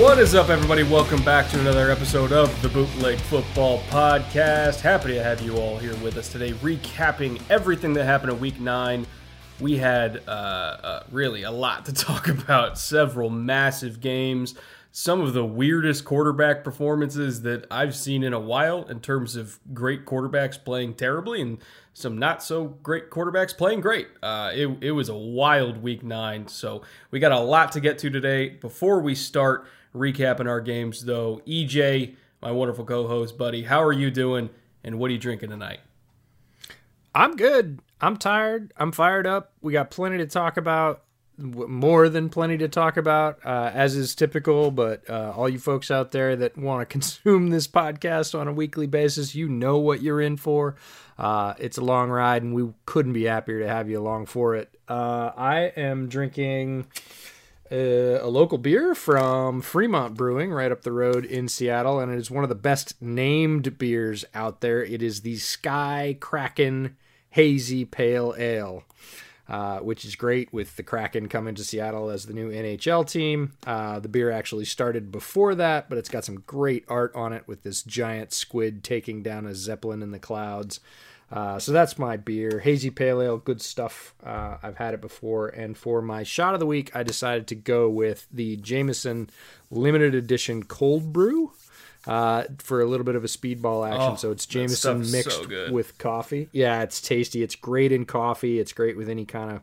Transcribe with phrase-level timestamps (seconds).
[0.00, 0.82] What is up, everybody?
[0.82, 4.80] Welcome back to another episode of the Bootleg Football Podcast.
[4.80, 8.58] Happy to have you all here with us today, recapping everything that happened in Week
[8.58, 9.06] Nine.
[9.60, 12.78] We had uh, uh, really a lot to talk about.
[12.78, 14.54] Several massive games,
[14.90, 19.60] some of the weirdest quarterback performances that I've seen in a while in terms of
[19.74, 21.58] great quarterbacks playing terribly and
[21.92, 24.08] some not so great quarterbacks playing great.
[24.22, 27.98] Uh, it, it was a wild Week Nine, so we got a lot to get
[27.98, 28.48] to today.
[28.48, 31.42] Before we start recapping our games, though.
[31.46, 34.50] EJ, my wonderful co host, buddy, how are you doing
[34.84, 35.80] and what are you drinking tonight?
[37.14, 37.80] I'm good.
[38.00, 38.72] I'm tired.
[38.76, 39.52] I'm fired up.
[39.60, 41.02] We got plenty to talk about,
[41.36, 44.70] more than plenty to talk about, uh, as is typical.
[44.70, 48.52] But uh, all you folks out there that want to consume this podcast on a
[48.52, 50.76] weekly basis, you know what you're in for.
[51.18, 54.54] Uh, it's a long ride, and we couldn't be happier to have you along for
[54.54, 54.74] it.
[54.88, 56.86] Uh, I am drinking
[57.72, 62.18] uh, a local beer from Fremont Brewing right up the road in Seattle, and it
[62.18, 64.82] is one of the best named beers out there.
[64.82, 66.96] It is the Sky Kraken
[67.30, 68.84] Hazy Pale Ale.
[69.48, 73.54] Uh, which is great with the Kraken coming to Seattle as the new NHL team.
[73.66, 77.48] Uh, the beer actually started before that, but it's got some great art on it
[77.48, 80.78] with this giant squid taking down a zeppelin in the clouds.
[81.30, 84.14] Uh, so that's my beer, hazy pale ale, good stuff.
[84.24, 87.54] Uh, I've had it before, and for my shot of the week, I decided to
[87.54, 89.30] go with the Jameson
[89.70, 91.52] limited edition cold brew
[92.06, 94.12] uh, for a little bit of a speedball action.
[94.12, 96.48] Oh, so it's Jameson mixed so with coffee.
[96.52, 97.42] Yeah, it's tasty.
[97.42, 98.58] It's great in coffee.
[98.58, 99.62] It's great with any kind of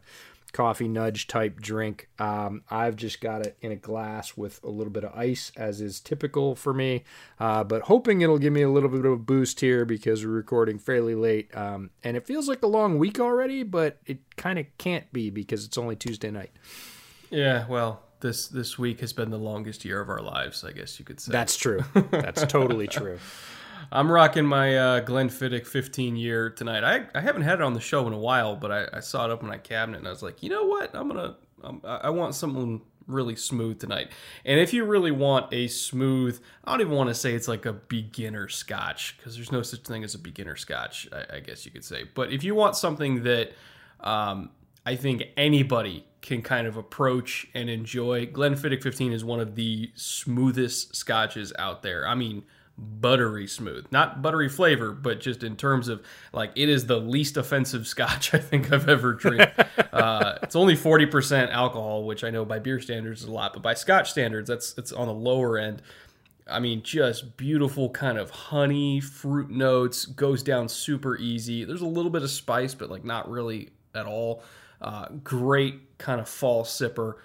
[0.57, 2.09] coffee nudge type drink.
[2.17, 5.81] Um, I've just got it in a glass with a little bit of ice, as
[5.81, 7.03] is typical for me.
[7.39, 10.31] Uh, but hoping it'll give me a little bit of a boost here because we're
[10.31, 11.55] recording fairly late.
[11.55, 15.29] Um, and it feels like a long week already, but it kind of can't be
[15.29, 16.49] because it's only Tuesday night.
[17.29, 20.97] Yeah, well, this this week has been the longest year of our lives, I guess
[20.97, 21.33] you could say.
[21.33, 21.83] That's true.
[22.09, 23.19] That's totally true.
[23.91, 26.83] I'm rocking my uh, Glenfiddich 15 year tonight.
[26.83, 29.25] I, I haven't had it on the show in a while, but I, I saw
[29.25, 30.93] it up in my cabinet and I was like, you know what?
[30.93, 31.35] I'm gonna
[31.85, 34.11] I I want something really smooth tonight.
[34.43, 37.65] And if you really want a smooth, I don't even want to say it's like
[37.65, 41.07] a beginner Scotch because there's no such thing as a beginner Scotch.
[41.13, 42.03] I, I guess you could say.
[42.13, 43.53] But if you want something that
[44.01, 44.49] um,
[44.85, 48.25] I think anybody can kind of approach and enjoy.
[48.25, 52.07] Glenfiddich 15 is one of the smoothest scotches out there.
[52.07, 52.43] I mean,
[52.77, 53.87] buttery smooth.
[53.91, 58.33] Not buttery flavor, but just in terms of like it is the least offensive scotch
[58.33, 59.51] I think I've ever drank.
[59.91, 63.61] uh, it's only 40% alcohol, which I know by beer standards is a lot, but
[63.61, 65.81] by scotch standards, that's it's on the lower end.
[66.49, 71.65] I mean, just beautiful kind of honey, fruit notes, goes down super easy.
[71.65, 74.43] There's a little bit of spice, but like not really at all.
[74.81, 77.15] Uh, great kind of fall sipper.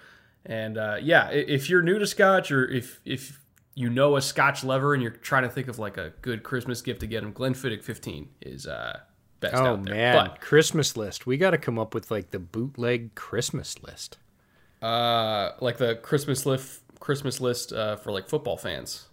[0.45, 3.39] And uh, yeah, if you're new to Scotch or if if
[3.75, 6.81] you know a Scotch lover and you're trying to think of like a good Christmas
[6.81, 8.99] gift to get him, Glenfiddich 15 is uh,
[9.39, 9.95] best Oh out there.
[9.95, 11.25] man, Christmas list.
[11.25, 14.17] We got to come up with like the bootleg Christmas list.
[14.81, 19.07] Uh, like the Christmas list, Christmas list uh, for like football fans.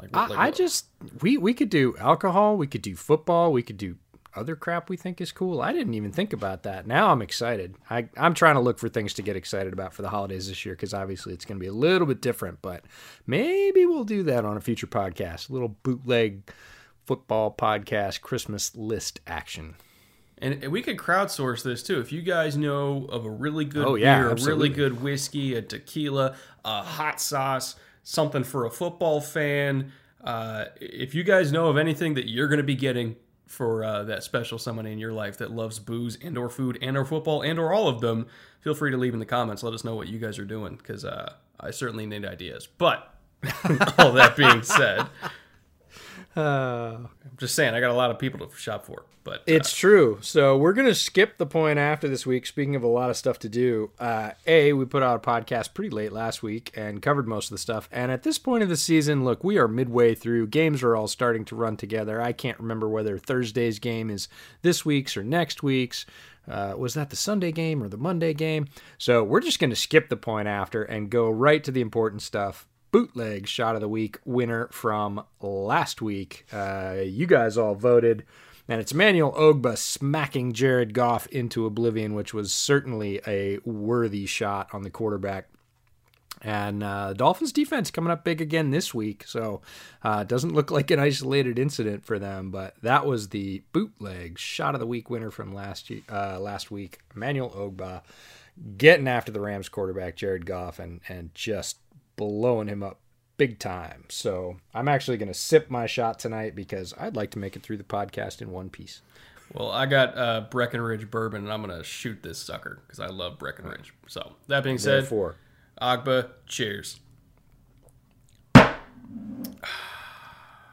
[0.00, 0.86] Like, I, like I just
[1.20, 3.96] we we could do alcohol, we could do football, we could do
[4.34, 5.60] other crap we think is cool.
[5.60, 6.86] I didn't even think about that.
[6.86, 7.74] Now I'm excited.
[7.88, 10.64] I I'm trying to look for things to get excited about for the holidays this
[10.64, 12.62] year because obviously it's going to be a little bit different.
[12.62, 12.84] But
[13.26, 15.50] maybe we'll do that on a future podcast.
[15.50, 16.50] A little bootleg
[17.06, 19.74] football podcast Christmas list action.
[20.42, 22.00] And we could crowdsource this too.
[22.00, 25.54] If you guys know of a really good Oh, yeah, beer, a really good whiskey,
[25.54, 26.34] a tequila,
[26.64, 27.74] a hot sauce,
[28.04, 29.92] something for a football fan,
[30.24, 33.16] uh, if you guys know of anything that you're going to be getting
[33.50, 36.96] for uh, that special someone in your life that loves booze and or food and
[36.96, 38.26] or football and or all of them,
[38.60, 39.62] feel free to leave in the comments.
[39.62, 42.66] Let us know what you guys are doing because uh, I certainly need ideas.
[42.66, 43.12] But
[43.98, 45.06] All that being said,
[46.36, 49.04] Uh, I'm just saying I got a lot of people to shop for.
[49.30, 50.18] But uh, It's true.
[50.22, 52.46] So we're gonna skip the point after this week.
[52.46, 55.72] Speaking of a lot of stuff to do, uh, a we put out a podcast
[55.72, 57.88] pretty late last week and covered most of the stuff.
[57.92, 60.48] And at this point of the season, look, we are midway through.
[60.48, 62.20] Games are all starting to run together.
[62.20, 64.26] I can't remember whether Thursday's game is
[64.62, 66.06] this week's or next week's.
[66.48, 68.66] Uh, was that the Sunday game or the Monday game?
[68.98, 72.22] So we're just going to skip the point after and go right to the important
[72.22, 72.66] stuff.
[72.90, 76.46] Bootleg shot of the week winner from last week.
[76.52, 78.24] Uh, you guys all voted.
[78.70, 84.68] And it's Emmanuel Ogbah smacking Jared Goff into oblivion, which was certainly a worthy shot
[84.72, 85.48] on the quarterback.
[86.40, 89.60] And uh, Dolphins defense coming up big again this week, so
[90.04, 92.52] uh, doesn't look like an isolated incident for them.
[92.52, 97.00] But that was the bootleg shot of the week winner from last uh, last week.
[97.16, 98.02] Emmanuel Ogbah
[98.76, 101.78] getting after the Rams quarterback Jared Goff and and just
[102.14, 103.00] blowing him up
[103.40, 104.04] big time.
[104.10, 107.62] So I'm actually going to sip my shot tonight because I'd like to make it
[107.62, 109.00] through the podcast in one piece.
[109.54, 113.36] Well, I got uh, Breckenridge bourbon, and I'm gonna shoot this sucker because I love
[113.36, 113.92] Breckenridge.
[114.06, 115.38] So that being said, Therefore,
[115.82, 117.00] Ogbah, cheers.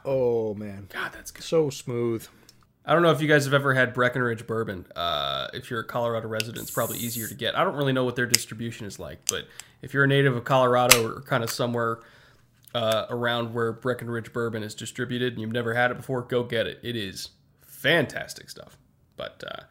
[0.06, 1.44] oh man, God, that's good.
[1.44, 2.28] so smooth.
[2.86, 4.86] I don't know if you guys have ever had Breckenridge bourbon.
[4.96, 7.58] Uh, if you're a Colorado resident, it's probably easier to get.
[7.58, 9.46] I don't really know what their distribution is like, but
[9.82, 12.00] if you're a native of Colorado or kind of somewhere
[12.74, 16.68] uh, around where Breckenridge bourbon is distributed and you've never had it before, go get
[16.68, 16.80] it.
[16.84, 17.30] It is
[17.62, 18.78] fantastic stuff.
[19.16, 19.64] But uh,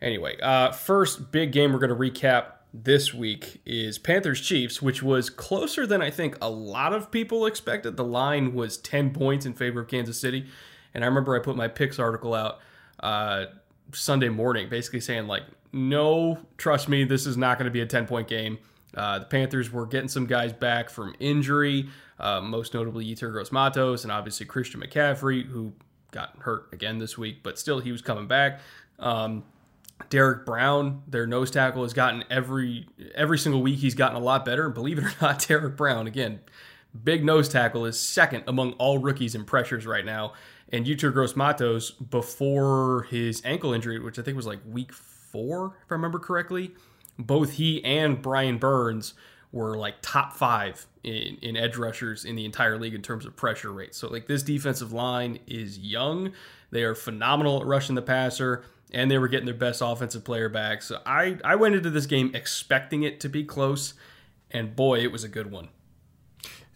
[0.00, 5.02] anyway, uh, first big game we're going to recap this week is Panthers Chiefs, which
[5.02, 7.96] was closer than I think a lot of people expected.
[7.96, 10.46] The line was 10 points in favor of Kansas City.
[10.94, 12.60] And I remember I put my picks article out
[13.00, 13.46] uh,
[13.92, 17.86] Sunday morning, basically saying, like, no, trust me, this is not going to be a
[17.86, 18.58] 10 point game.
[18.94, 21.88] Uh, the Panthers were getting some guys back from injury,
[22.18, 25.72] uh, most notably Gross Matos and obviously Christian McCaffrey, who
[26.12, 28.60] got hurt again this week, but still he was coming back.
[28.98, 29.44] Um,
[30.08, 33.78] Derrick Brown, their nose tackle, has gotten every every single week.
[33.78, 34.68] He's gotten a lot better.
[34.68, 36.40] Believe it or not, Derrick Brown again,
[37.04, 40.32] big nose tackle is second among all rookies in pressures right now.
[40.72, 45.92] And Gross Matos, before his ankle injury, which I think was like week four, if
[45.92, 46.72] I remember correctly,
[47.18, 49.14] both he and Brian Burns
[49.52, 53.36] were like top five in, in edge rushers in the entire league in terms of
[53.36, 53.94] pressure rate.
[53.94, 56.32] So like this defensive line is young.
[56.70, 60.48] They are phenomenal at rushing the passer, and they were getting their best offensive player
[60.48, 60.82] back.
[60.82, 63.94] So I, I went into this game expecting it to be close,
[64.50, 65.68] and boy, it was a good one.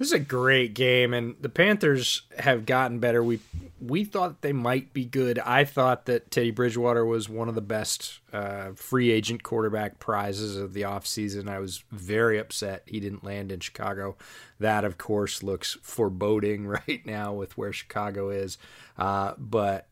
[0.00, 3.22] This is a great game, and the Panthers have gotten better.
[3.22, 3.38] We
[3.82, 5.38] we thought they might be good.
[5.40, 10.56] I thought that Teddy Bridgewater was one of the best uh, free agent quarterback prizes
[10.56, 11.50] of the offseason.
[11.50, 14.16] I was very upset he didn't land in Chicago.
[14.58, 18.56] That, of course, looks foreboding right now with where Chicago is.
[18.96, 19.86] Uh, but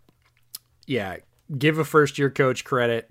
[0.86, 1.18] yeah,
[1.58, 3.10] give a first year coach credit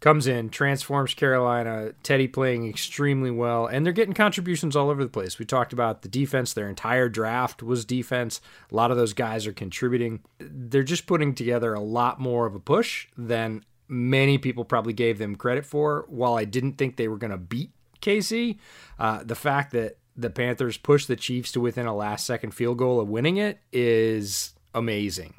[0.00, 1.92] comes in, transforms Carolina.
[2.02, 5.38] Teddy playing extremely well, and they're getting contributions all over the place.
[5.38, 8.40] We talked about the defense; their entire draft was defense.
[8.70, 10.20] A lot of those guys are contributing.
[10.38, 15.18] They're just putting together a lot more of a push than many people probably gave
[15.18, 16.06] them credit for.
[16.08, 17.70] While I didn't think they were going to beat
[18.00, 18.58] KC,
[18.98, 23.00] uh, the fact that the Panthers pushed the Chiefs to within a last-second field goal
[23.00, 25.34] of winning it is amazing.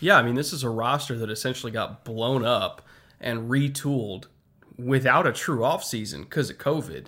[0.00, 2.82] Yeah, I mean, this is a roster that essentially got blown up
[3.20, 4.26] and retooled
[4.78, 7.06] without a true offseason because of COVID.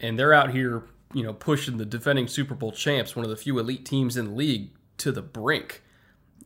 [0.00, 0.84] And they're out here,
[1.14, 4.26] you know, pushing the defending Super Bowl champs, one of the few elite teams in
[4.26, 5.82] the league, to the brink.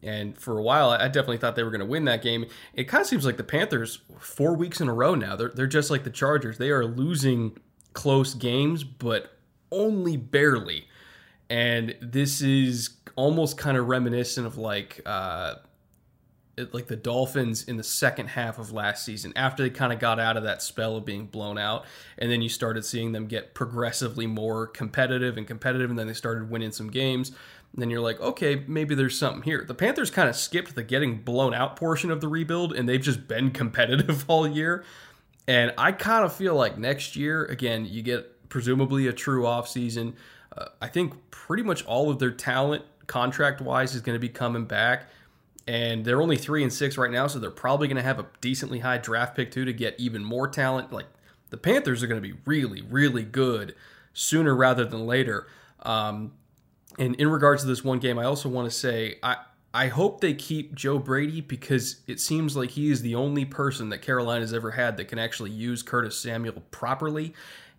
[0.02, 2.46] And for a while, I definitely thought they were going to win that game.
[2.74, 5.66] It kind of seems like the Panthers, four weeks in a row now, they're, they're
[5.66, 6.58] just like the Chargers.
[6.58, 7.58] They are losing
[7.92, 9.36] close games, but
[9.70, 10.86] only barely.
[11.50, 15.56] And this is almost kind of reminiscent of like, uh,
[16.72, 20.18] like the Dolphins in the second half of last season after they kind of got
[20.18, 21.84] out of that spell of being blown out
[22.18, 26.14] and then you started seeing them get progressively more competitive and competitive and then they
[26.14, 27.30] started winning some games
[27.72, 29.64] and then you're like okay maybe there's something here.
[29.66, 33.00] The Panthers kind of skipped the getting blown out portion of the rebuild and they've
[33.00, 34.84] just been competitive all year
[35.48, 40.14] and I kind of feel like next year again you get presumably a true offseason
[40.56, 44.28] uh, I think pretty much all of their talent contract wise is going to be
[44.28, 45.08] coming back
[45.70, 48.26] and they're only three and six right now, so they're probably going to have a
[48.40, 50.92] decently high draft pick too to get even more talent.
[50.92, 51.06] Like
[51.50, 53.76] the Panthers are going to be really, really good
[54.12, 55.46] sooner rather than later.
[55.82, 56.32] Um,
[56.98, 59.36] and in regards to this one game, I also want to say I
[59.72, 63.90] I hope they keep Joe Brady because it seems like he is the only person
[63.90, 67.32] that Carolina's ever had that can actually use Curtis Samuel properly.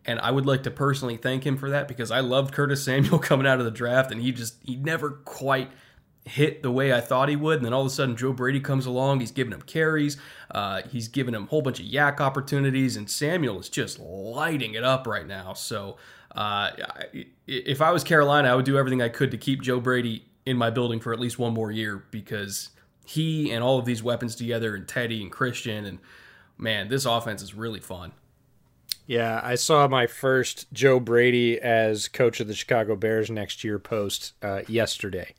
[0.05, 3.19] And I would like to personally thank him for that because I loved Curtis Samuel
[3.19, 5.69] coming out of the draft, and he just he never quite
[6.25, 7.57] hit the way I thought he would.
[7.57, 9.19] And then all of a sudden, Joe Brady comes along.
[9.19, 10.17] He's giving him carries.
[10.49, 14.75] Uh, he's giving him a whole bunch of YAC opportunities, and Samuel is just lighting
[14.75, 15.53] it up right now.
[15.53, 15.97] So
[16.35, 16.71] uh,
[17.47, 20.57] if I was Carolina, I would do everything I could to keep Joe Brady in
[20.57, 22.69] my building for at least one more year because
[23.05, 25.99] he and all of these weapons together, and Teddy and Christian, and
[26.57, 28.11] man, this offense is really fun.
[29.07, 33.79] Yeah, I saw my first Joe Brady as coach of the Chicago Bears next year
[33.79, 35.33] post uh, yesterday.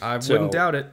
[0.00, 0.86] I so, wouldn't doubt it.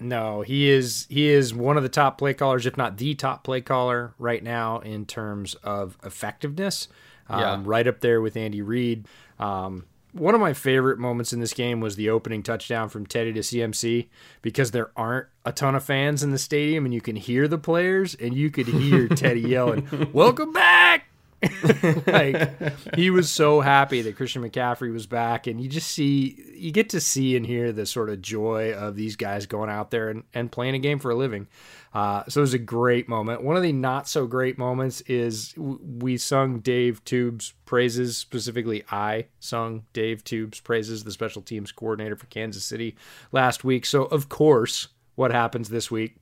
[0.00, 3.44] No, he is he is one of the top play callers, if not the top
[3.44, 6.88] play caller right now in terms of effectiveness.
[7.30, 7.62] Um, yeah.
[7.64, 9.06] right up there with Andy Reid.
[9.38, 13.32] Um, one of my favorite moments in this game was the opening touchdown from Teddy
[13.34, 14.08] to CMC
[14.40, 17.58] because there aren't a ton of fans in the stadium and you can hear the
[17.58, 21.08] players and you could hear Teddy yelling, "Welcome back!"
[22.06, 26.72] like he was so happy that Christian McCaffrey was back, and you just see you
[26.72, 30.08] get to see and hear the sort of joy of these guys going out there
[30.08, 31.46] and, and playing a game for a living.
[31.94, 33.42] Uh, so it was a great moment.
[33.42, 38.16] One of the not so great moments is we sung Dave Toub's praises.
[38.16, 42.96] Specifically, I sung Dave Toub's praises, the special teams coordinator for Kansas City
[43.30, 43.86] last week.
[43.86, 46.16] So of course, what happens this week?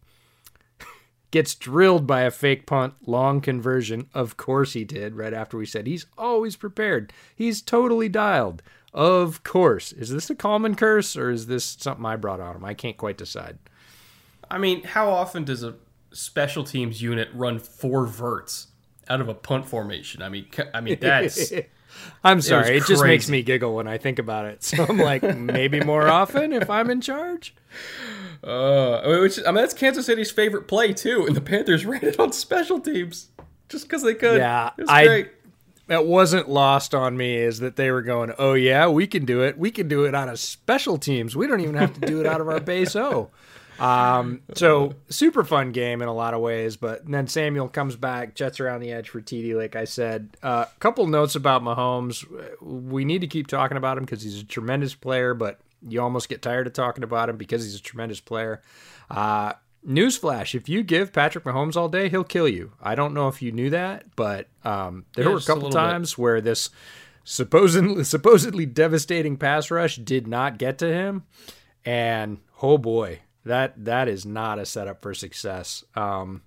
[1.31, 4.09] Gets drilled by a fake punt, long conversion.
[4.15, 7.13] Of course he did, right after we said he's always prepared.
[7.35, 8.63] He's totally dialed.
[8.93, 9.93] Of course.
[9.93, 12.65] Is this a common curse or is this something I brought on him?
[12.65, 13.59] I can't quite decide.
[14.51, 15.75] I mean, how often does a
[16.13, 18.69] special teams unit run four verts
[19.09, 20.23] out of a punt formation?
[20.23, 21.53] I mean, I mean that's
[22.25, 22.77] I'm sorry.
[22.77, 24.63] It, it just makes me giggle when I think about it.
[24.77, 27.55] So I'm like, maybe more often if I'm in charge.
[28.43, 32.19] Uh, which I mean, that's Kansas City's favorite play too, and the Panthers ran it
[32.19, 33.29] on special teams
[33.69, 34.39] just because they could.
[34.39, 35.07] Yeah, it I.
[35.07, 35.31] Great.
[35.89, 39.43] It wasn't lost on me is that they were going, oh yeah, we can do
[39.43, 39.57] it.
[39.57, 41.37] We can do it out of special teams.
[41.37, 43.31] We don't even have to do it out of our base O.
[43.79, 48.35] Um, so super fun game in a lot of ways, but then Samuel comes back,
[48.35, 49.55] jets around the edge for TD.
[49.55, 52.25] Like I said, a uh, couple notes about Mahomes.
[52.61, 56.29] We need to keep talking about him because he's a tremendous player, but you almost
[56.29, 58.63] get tired of talking about him because he's a tremendous player.
[59.11, 59.53] Uh,
[59.87, 62.73] newsflash: If you give Patrick Mahomes all day, he'll kill you.
[62.83, 65.73] I don't know if you knew that, but um, there yeah, were a couple a
[65.73, 66.19] times bit.
[66.19, 66.71] where this
[67.25, 71.25] supposedly supposedly devastating pass rush did not get to him,
[71.85, 75.85] and oh boy, that that is not a setup for success.
[75.95, 76.43] Um,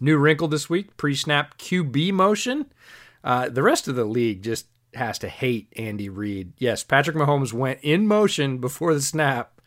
[0.00, 2.72] new wrinkle this week: pre-snap QB motion.
[3.22, 6.52] Uh, the rest of the league just has to hate Andy Reid.
[6.58, 9.60] Yes, Patrick Mahomes went in motion before the snap,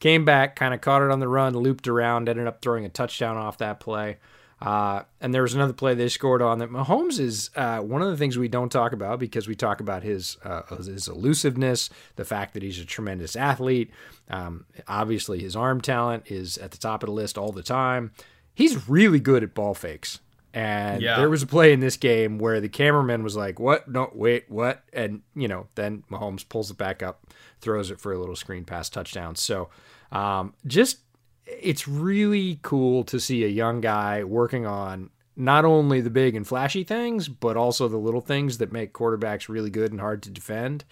[0.00, 2.88] came back, kind of caught it on the run, looped around, ended up throwing a
[2.88, 4.18] touchdown off that play.
[4.62, 8.08] Uh, and there was another play they scored on that Mahomes is uh, one of
[8.08, 12.24] the things we don't talk about because we talk about his uh, his elusiveness, the
[12.24, 13.90] fact that he's a tremendous athlete.
[14.30, 18.12] Um, obviously, his arm talent is at the top of the list all the time.
[18.54, 20.20] He's really good at ball fakes.
[20.54, 21.16] And yeah.
[21.16, 23.88] there was a play in this game where the cameraman was like, "What?
[23.88, 27.26] No, wait, what?" And you know, then Mahomes pulls it back up,
[27.60, 29.34] throws it for a little screen pass touchdown.
[29.34, 29.70] So,
[30.12, 30.98] um, just
[31.46, 36.46] it's really cool to see a young guy working on not only the big and
[36.46, 40.30] flashy things, but also the little things that make quarterbacks really good and hard to
[40.30, 40.84] defend.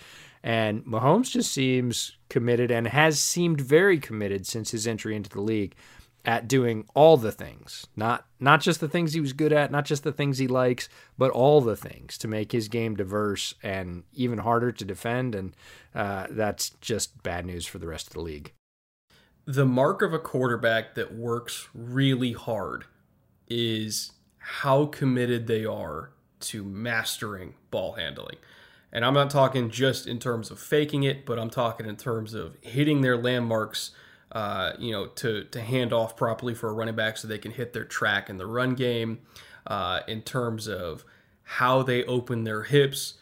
[0.42, 5.42] And Mahomes just seems committed and has seemed very committed since his entry into the
[5.42, 5.74] league
[6.24, 9.86] at doing all the things, not not just the things he was good at, not
[9.86, 14.02] just the things he likes, but all the things to make his game diverse and
[14.12, 15.34] even harder to defend.
[15.34, 15.56] And
[15.94, 18.52] uh, that's just bad news for the rest of the league
[19.46, 22.84] the mark of a quarterback that works really hard
[23.48, 28.36] is how committed they are to mastering ball handling.
[28.92, 32.34] And I'm not talking just in terms of faking it, but I'm talking in terms
[32.34, 33.92] of hitting their landmarks,
[34.32, 37.52] uh, you know, to, to hand off properly for a running back so they can
[37.52, 39.20] hit their track in the run game,
[39.66, 41.04] uh, in terms of
[41.42, 43.14] how they open their hips,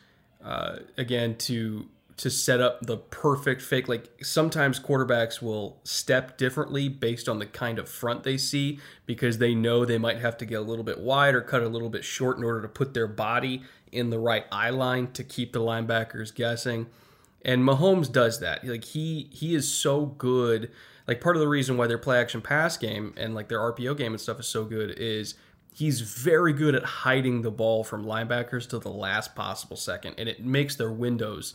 [0.43, 3.89] uh, again, to to set up the perfect fake.
[3.89, 9.39] Like sometimes quarterbacks will step differently based on the kind of front they see because
[9.39, 11.89] they know they might have to get a little bit wide or cut a little
[11.89, 15.53] bit short in order to put their body in the right eye line to keep
[15.53, 16.87] the linebackers guessing.
[17.43, 18.67] And Mahomes does that.
[18.67, 20.73] Like he he is so good.
[21.07, 23.97] Like part of the reason why their play action pass game and like their RPO
[23.97, 25.35] game and stuff is so good is
[25.73, 30.29] he's very good at hiding the ball from linebackers to the last possible second and
[30.29, 31.55] it makes their windows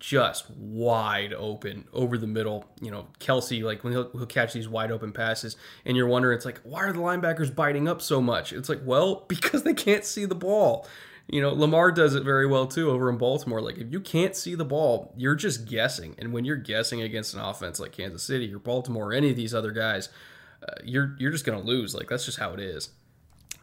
[0.00, 2.64] just wide open over the middle.
[2.80, 6.36] You know, Kelce, like when he'll, he'll, catch these wide open passes, and you're wondering,
[6.36, 8.52] it's like, why are the linebackers biting up so much?
[8.52, 10.86] It's like, well, because they can't see the ball.
[11.28, 13.62] you know, Lamar does it very well too over in Baltimore.
[13.62, 16.14] Like if you can't see the ball, you're just guessing.
[16.18, 19.36] And when you're guessing against an offense like Kansas City or Baltimore or any of
[19.36, 20.10] these other guys,
[20.62, 21.94] uh, you're you're just to lose.
[21.94, 22.90] Like that's just how it is.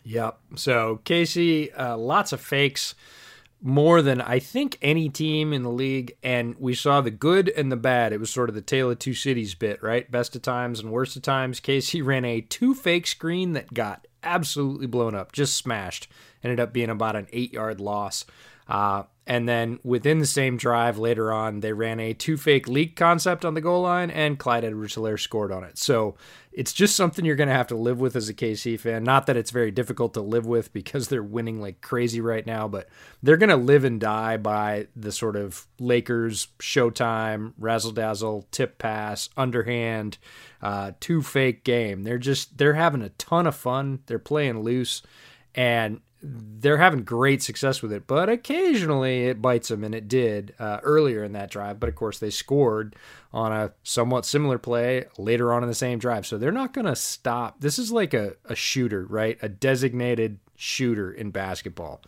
[0.04, 0.40] Yep.
[0.56, 2.96] So KC, uh, lots of fakes,
[3.62, 7.72] more than I think any team in the league, and we saw the good and
[7.72, 8.12] the bad.
[8.12, 10.10] It was sort of the tale of two cities bit, right?
[10.10, 11.60] Best of times and worst of times.
[11.60, 16.08] KC ran a two fake screen that got absolutely blown up, just smashed.
[16.44, 18.25] Ended up being about an eight yard loss.
[18.68, 22.98] Uh, and then within the same drive later on, they ran a two fake leak
[22.98, 25.78] concept on the goal line, and Clyde Edwards Helaire scored on it.
[25.78, 26.18] So
[26.52, 29.06] it's just something you're going to have to live with as a KC fan.
[29.06, 32.68] Not that it's very difficult to live with because they're winning like crazy right now,
[32.68, 32.90] but
[33.24, 38.80] they're going to live and die by the sort of Lakers showtime, razzle dazzle, tip
[38.80, 40.18] pass, underhand,
[40.62, 42.04] uh, two fake game.
[42.04, 44.00] They're just, they're having a ton of fun.
[44.08, 45.04] They're playing loose.
[45.56, 50.54] And they're having great success with it, but occasionally it bites them, and it did
[50.60, 51.80] uh, earlier in that drive.
[51.80, 52.96] But of course, they scored
[53.34, 56.28] on a somewhat similar play later on in the same drive.
[56.28, 57.62] So they're not going to stop.
[57.62, 59.38] This is like a, a shooter, right?
[59.42, 62.01] A designated shooter in basketball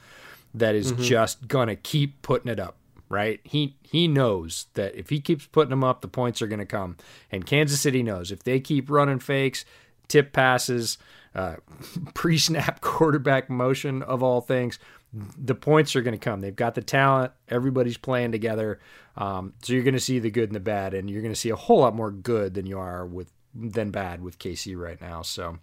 [0.53, 1.01] that is mm-hmm.
[1.01, 2.77] just going to keep putting it up,
[3.09, 3.39] right?
[3.43, 6.65] He he knows that if he keeps putting them up, the points are going to
[6.65, 6.97] come.
[7.31, 9.65] And Kansas City knows if they keep running fakes,
[10.07, 10.99] tip passes,
[11.35, 11.55] uh,
[12.13, 14.79] pre snap quarterback motion of all things,
[15.13, 16.41] the points are going to come.
[16.41, 17.31] They've got the talent.
[17.47, 18.79] Everybody's playing together.
[19.15, 21.39] Um, so you're going to see the good and the bad, and you're going to
[21.39, 24.99] see a whole lot more good than you are with than bad with KC right
[24.99, 25.21] now.
[25.21, 25.59] So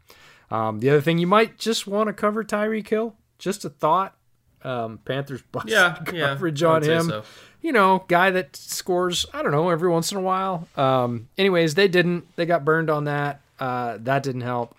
[0.51, 3.17] um, the other thing you might just want to cover Tyreek Hill.
[3.39, 4.17] Just a thought.
[4.63, 7.09] Um, Panthers bust yeah, coverage yeah, on him.
[7.09, 7.25] So.
[7.63, 9.27] You know, guy that scores.
[9.33, 10.69] I don't know every once in a while.
[10.77, 12.25] Um, anyways, they didn't.
[12.37, 13.41] They got burned on that.
[13.59, 14.77] Uh, that didn't help.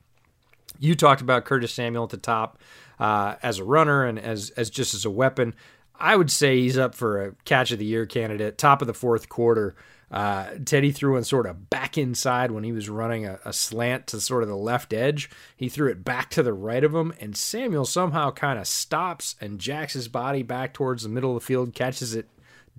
[0.81, 2.59] You talked about Curtis Samuel at the top
[2.99, 5.53] uh, as a runner and as as just as a weapon.
[5.95, 8.57] I would say he's up for a catch of the year candidate.
[8.57, 9.75] Top of the fourth quarter,
[10.09, 14.07] uh, Teddy threw in sort of back inside when he was running a, a, slant
[14.07, 15.29] to sort of the left edge.
[15.55, 19.35] He threw it back to the right of him, and Samuel somehow kind of stops
[19.39, 22.27] and jacks his body back towards the middle of the field, catches it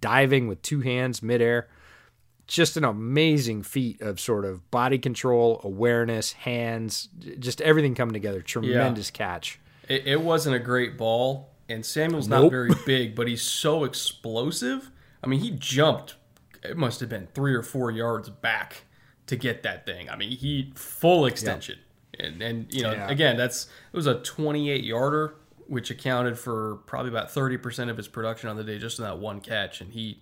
[0.01, 1.69] diving with two hands midair
[2.47, 8.41] just an amazing feat of sort of body control, awareness, hands, just everything coming together.
[8.41, 9.17] Tremendous yeah.
[9.17, 9.61] catch.
[9.89, 12.45] It, it, wasn't a great ball, and Samuel's nope.
[12.45, 14.91] not very big, but he's so explosive.
[15.23, 16.17] I mean, he jumped.
[16.63, 18.85] It must have been three or four yards back
[19.27, 20.09] to get that thing.
[20.11, 21.79] I mean, he full extension,
[22.19, 22.29] yep.
[22.29, 23.09] and and you know, yeah.
[23.09, 25.35] again, that's it was a 28 yarder,
[25.67, 29.05] which accounted for probably about 30 percent of his production on the day, just in
[29.05, 30.21] that one catch, and he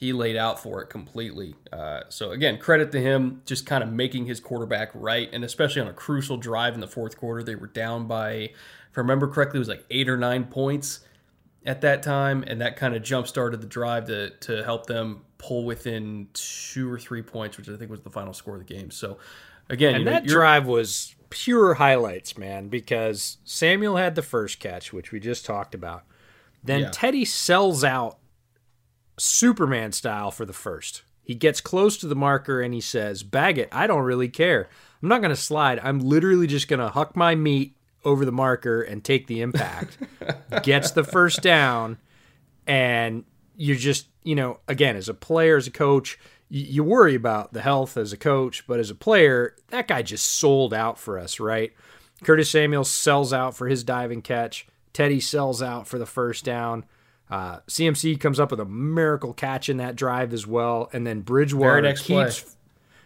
[0.00, 1.54] he laid out for it completely.
[1.70, 5.82] Uh, so again, credit to him, just kind of making his quarterback right, and especially
[5.82, 9.28] on a crucial drive in the fourth quarter, they were down by, if I remember
[9.28, 11.00] correctly, it was like eight or nine points
[11.66, 15.20] at that time, and that kind of jump started the drive to to help them
[15.36, 18.74] pull within two or three points, which I think was the final score of the
[18.74, 18.90] game.
[18.90, 19.18] So
[19.68, 25.12] again, and that drive was pure highlights, man, because Samuel had the first catch, which
[25.12, 26.04] we just talked about.
[26.64, 26.90] Then yeah.
[26.90, 28.19] Teddy sells out
[29.20, 31.02] Superman style for the first.
[31.22, 33.68] He gets close to the marker and he says, Bag it.
[33.70, 34.68] I don't really care.
[35.02, 35.78] I'm not going to slide.
[35.82, 39.98] I'm literally just going to huck my meat over the marker and take the impact.
[40.62, 41.98] Gets the first down.
[42.66, 43.24] And
[43.56, 47.62] you're just, you know, again, as a player, as a coach, you worry about the
[47.62, 51.38] health as a coach, but as a player, that guy just sold out for us,
[51.38, 51.72] right?
[52.24, 54.66] Curtis Samuel sells out for his diving catch.
[54.92, 56.84] Teddy sells out for the first down.
[57.30, 61.20] Uh, CMC comes up with a miracle catch in that drive as well, and then
[61.20, 62.40] Bridgewater keeps.
[62.42, 62.52] Play.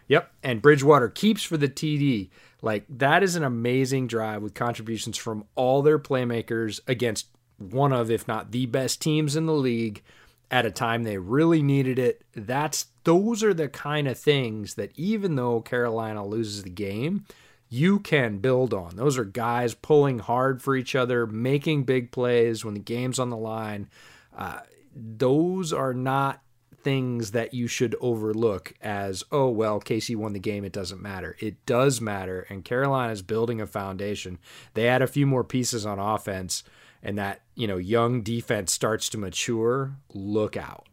[0.07, 2.29] Yep, and Bridgewater keeps for the TD.
[2.61, 8.09] Like that is an amazing drive with contributions from all their playmakers against one of,
[8.09, 10.01] if not the best teams in the league
[10.51, 12.23] at a time they really needed it.
[12.35, 17.25] That's those are the kind of things that even though Carolina loses the game,
[17.69, 18.95] you can build on.
[18.95, 23.29] Those are guys pulling hard for each other, making big plays when the game's on
[23.29, 23.89] the line.
[24.95, 26.41] Those are not
[26.85, 31.35] things that you should overlook as oh well KC won the game it doesn't matter.
[31.39, 34.37] It does matter and Carolina is building a foundation.
[34.75, 36.63] They add a few more pieces on offense
[37.01, 39.95] and that you know young defense starts to mature.
[40.13, 40.87] Look out.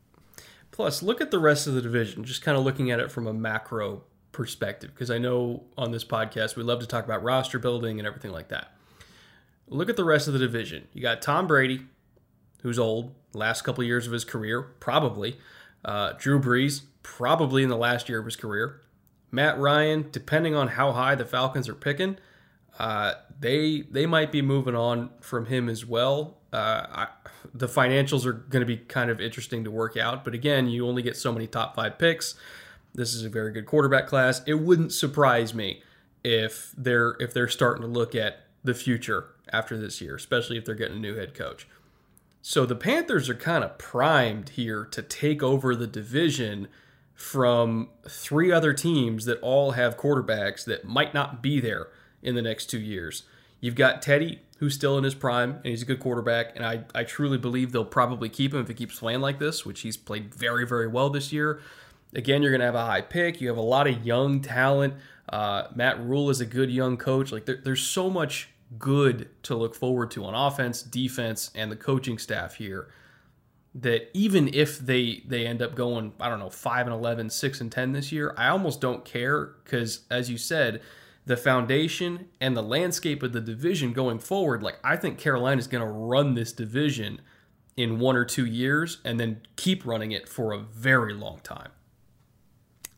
[0.71, 3.27] Plus look at the rest of the division just kind of looking at it from
[3.27, 4.03] a macro
[4.33, 8.07] perspective because I know on this podcast we love to talk about roster building and
[8.07, 8.73] everything like that.
[9.69, 10.89] Look at the rest of the division.
[10.95, 11.83] You got Tom Brady
[12.63, 15.39] who's old, last couple years of his career, probably.
[15.85, 18.81] Uh, Drew Brees, probably in the last year of his career.
[19.31, 22.19] Matt Ryan, depending on how high the Falcons are picking,
[22.79, 26.39] uh, they they might be moving on from him as well.
[26.53, 27.07] Uh, I,
[27.55, 30.25] the financials are going to be kind of interesting to work out.
[30.25, 32.35] But again, you only get so many top five picks.
[32.95, 34.43] This is a very good quarterback class.
[34.47, 35.83] It wouldn't surprise me
[36.23, 40.65] if they're if they're starting to look at the future after this year, especially if
[40.65, 41.67] they're getting a new head coach.
[42.45, 46.67] So the Panthers are kind of primed here to take over the division
[47.15, 51.89] from three other teams that all have quarterbacks that might not be there
[52.21, 53.23] in the next two years.
[53.61, 56.83] You've got Teddy, who's still in his prime, and he's a good quarterback, and I,
[56.93, 59.97] I truly believe they'll probably keep him if he keeps playing like this, which he's
[59.97, 61.61] played very, very well this year.
[62.13, 63.41] Again, you're going to have a high pick.
[63.41, 64.95] You have a lot of young talent.
[65.29, 67.31] Uh, Matt Rhule is a good young coach.
[67.31, 71.77] Like there, there's so much good to look forward to on offense, defense, and the
[71.77, 72.89] coaching staff here
[73.75, 77.61] that even if they they end up going I don't know 5 and 11, 6
[77.61, 80.83] and 10 this year, I almost don't care cuz as you said,
[81.25, 85.69] the foundation and the landscape of the division going forward, like I think Carolina is
[85.69, 87.21] going to run this division
[87.77, 91.71] in 1 or 2 years and then keep running it for a very long time.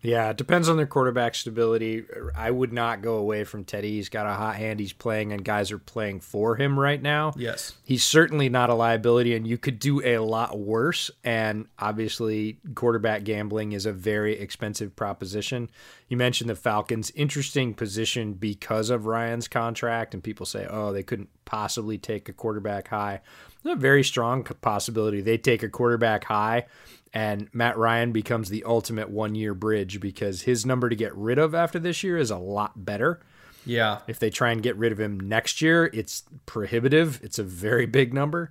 [0.04, 2.04] Yeah, it depends on their quarterback stability.
[2.36, 3.92] I would not go away from Teddy.
[3.92, 4.78] He's got a hot hand.
[4.78, 7.32] He's playing, and guys are playing for him right now.
[7.38, 7.72] Yes.
[7.84, 11.10] He's certainly not a liability, and you could do a lot worse.
[11.24, 15.70] And obviously, quarterback gambling is a very expensive proposition.
[16.08, 21.02] You mentioned the Falcons' interesting position because of Ryan's contract, and people say, oh, they
[21.02, 23.22] couldn't possibly take a quarterback high.
[23.64, 26.66] A very strong possibility they take a quarterback high
[27.14, 31.38] and Matt Ryan becomes the ultimate one year bridge because his number to get rid
[31.38, 33.20] of after this year is a lot better.
[33.64, 34.00] Yeah.
[34.08, 37.20] If they try and get rid of him next year, it's prohibitive.
[37.22, 38.50] It's a very big number.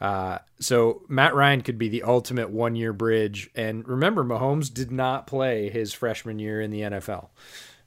[0.00, 3.50] Uh, so Matt Ryan could be the ultimate one year bridge.
[3.54, 7.28] And remember, Mahomes did not play his freshman year in the NFL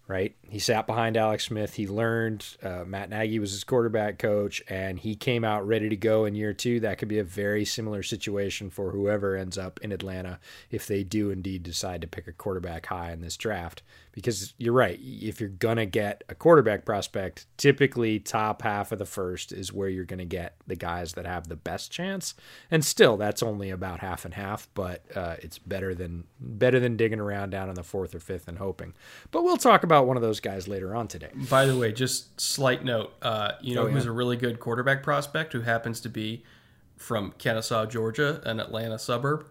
[0.07, 0.35] right?
[0.49, 1.73] He sat behind Alex Smith.
[1.73, 2.45] He learned.
[2.63, 6.35] Uh, Matt Nagy was his quarterback coach, and he came out ready to go in
[6.35, 6.79] year two.
[6.79, 10.39] That could be a very similar situation for whoever ends up in Atlanta
[10.71, 13.83] if they do indeed decide to pick a quarterback high in this draft.
[14.17, 14.99] Because you're right.
[14.99, 19.71] If you're going to get a quarterback prospect, typically top half of the first is
[19.71, 22.33] where you're going to get the guys that have the best chance.
[22.71, 26.97] And still, that's only about half and half, but uh, it's better than better than
[26.97, 28.95] digging around down in the fourth or fifth and hoping.
[29.29, 31.29] But we'll talk about one of those guys later on today.
[31.47, 33.93] By the way, just slight note, uh, you know oh, yeah.
[33.93, 36.43] who's a really good quarterback prospect who happens to be
[36.95, 39.45] from Kennesaw, Georgia, an Atlanta suburb?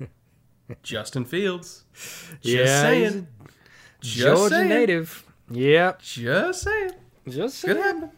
[0.82, 1.84] Justin Fields.
[2.40, 3.26] Just yeah, saying.
[4.06, 4.68] Just Georgia saying.
[4.68, 5.24] native.
[5.50, 6.02] Yep.
[6.02, 6.90] Just saying.
[7.28, 7.76] Just saying.
[7.76, 8.10] Could happen.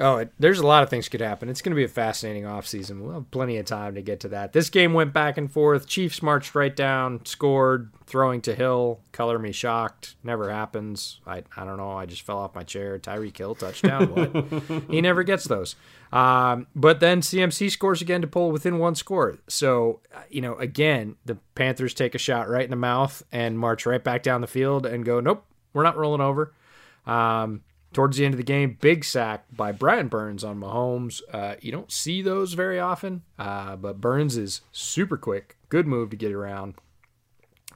[0.00, 1.50] Oh, it, there's a lot of things could happen.
[1.50, 3.00] It's going to be a fascinating offseason.
[3.00, 4.54] We'll have plenty of time to get to that.
[4.54, 5.86] This game went back and forth.
[5.86, 9.00] Chiefs marched right down, scored, throwing to Hill.
[9.12, 10.16] Color me shocked.
[10.24, 11.20] Never happens.
[11.26, 11.90] I, I don't know.
[11.90, 12.98] I just fell off my chair.
[12.98, 14.06] Tyreek Hill touchdown.
[14.14, 14.84] What?
[14.90, 15.76] he never gets those.
[16.12, 19.38] Um, but then CMC scores again to pull within one score.
[19.48, 23.84] So, you know, again, the Panthers take a shot right in the mouth and march
[23.84, 26.54] right back down the field and go, nope, we're not rolling over.
[27.06, 31.22] Um, Towards the end of the game, big sack by Brian Burns on Mahomes.
[31.32, 35.56] Uh, you don't see those very often, uh, but Burns is super quick.
[35.68, 36.74] Good move to get around.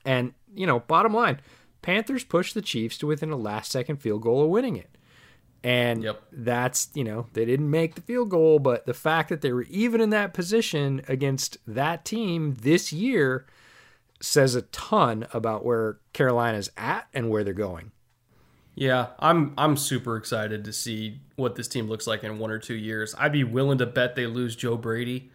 [0.04, 1.40] And, you know, bottom line,
[1.82, 4.96] Panthers pushed the Chiefs to within a last second field goal of winning it.
[5.64, 6.22] And yep.
[6.30, 9.62] that's, you know, they didn't make the field goal, but the fact that they were
[9.62, 13.46] even in that position against that team this year
[14.20, 17.92] says a ton about where Carolina's at and where they're going.
[18.74, 22.58] Yeah, I'm I'm super excited to see what this team looks like in one or
[22.58, 23.14] two years.
[23.18, 25.30] I'd be willing to bet they lose Joe Brady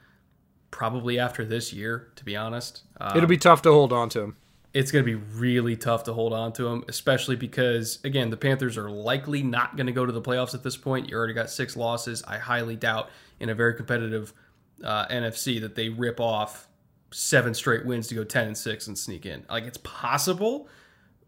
[0.72, 2.84] probably after this year, to be honest.
[3.00, 4.36] Um, It'll be tough to hold on to him.
[4.74, 8.38] It's going to be really tough to hold on to him, especially because again, the
[8.38, 11.10] Panthers are likely not going to go to the playoffs at this point.
[11.10, 12.24] You already got six losses.
[12.28, 14.34] I highly doubt in a very competitive
[14.84, 16.68] uh, NFC that they rip off
[17.12, 19.44] seven straight wins to go ten and six and sneak in.
[19.50, 20.68] Like it's possible,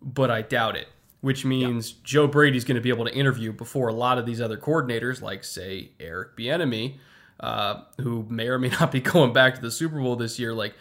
[0.02, 0.90] but I doubt it
[1.22, 4.42] which means Joe Brady's going to be able to interview before a lot of these
[4.42, 6.98] other coordinators, like say Eric Bieniemy,
[7.40, 10.54] uh, who may or may not be going back to the Super Bowl this year.
[10.54, 10.74] Like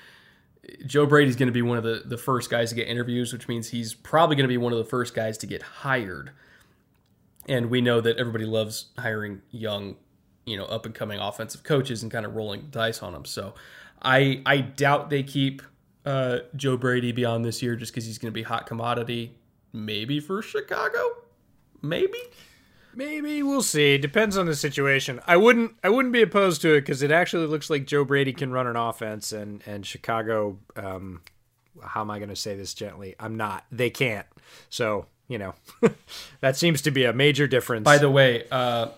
[0.87, 3.48] Joe Brady's going to be one of the the first guys to get interviews, which
[3.48, 6.31] means he's probably going to be one of the first guys to get hired.
[7.46, 9.96] And we know that everybody loves hiring young,
[10.46, 13.26] you know, up and coming offensive coaches and kind of rolling dice on them.
[13.26, 13.55] So
[14.00, 15.61] I I doubt they keep
[16.07, 19.37] uh, Joe Brady beyond this year just because he's going to be hot commodity
[19.72, 20.98] maybe for Chicago.
[21.83, 22.18] Maybe.
[22.94, 23.98] Maybe we'll see.
[23.98, 25.20] Depends on the situation.
[25.26, 25.76] I wouldn't.
[25.85, 28.66] I wouldn't be opposed to it because it actually looks like Joe Brady can run
[28.66, 30.59] an offense, and and Chicago.
[30.76, 31.22] Um,
[31.83, 33.14] how am I going to say this gently?
[33.20, 33.64] I'm not.
[33.70, 34.26] They can't.
[34.70, 35.54] So you know,
[36.40, 37.85] that seems to be a major difference.
[37.85, 38.88] By the way, uh,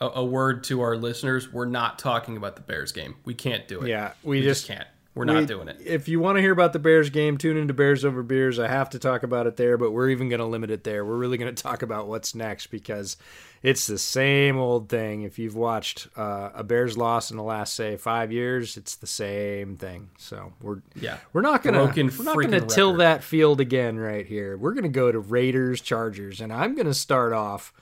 [0.00, 3.16] a, a word to our listeners: we're not talking about the Bears game.
[3.26, 3.88] We can't do it.
[3.88, 4.88] Yeah, we, we just, just can't.
[5.14, 5.78] We're not we- doing it.
[5.84, 8.58] If you want to hear about the Bears game, tune into Bears Over Beers.
[8.60, 11.04] I have to talk about it there, but we're even going to limit it there.
[11.04, 13.16] We're really going to talk about what's next because
[13.62, 15.22] it's the same old thing.
[15.22, 19.08] If you've watched uh, a Bears loss in the last say five years, it's the
[19.08, 20.10] same thing.
[20.16, 21.18] So we're Yeah.
[21.32, 23.00] we're not gonna Broken we're not gonna till record.
[23.00, 24.56] that field again right here.
[24.56, 27.72] We're gonna go to Raiders Chargers, and I'm gonna start off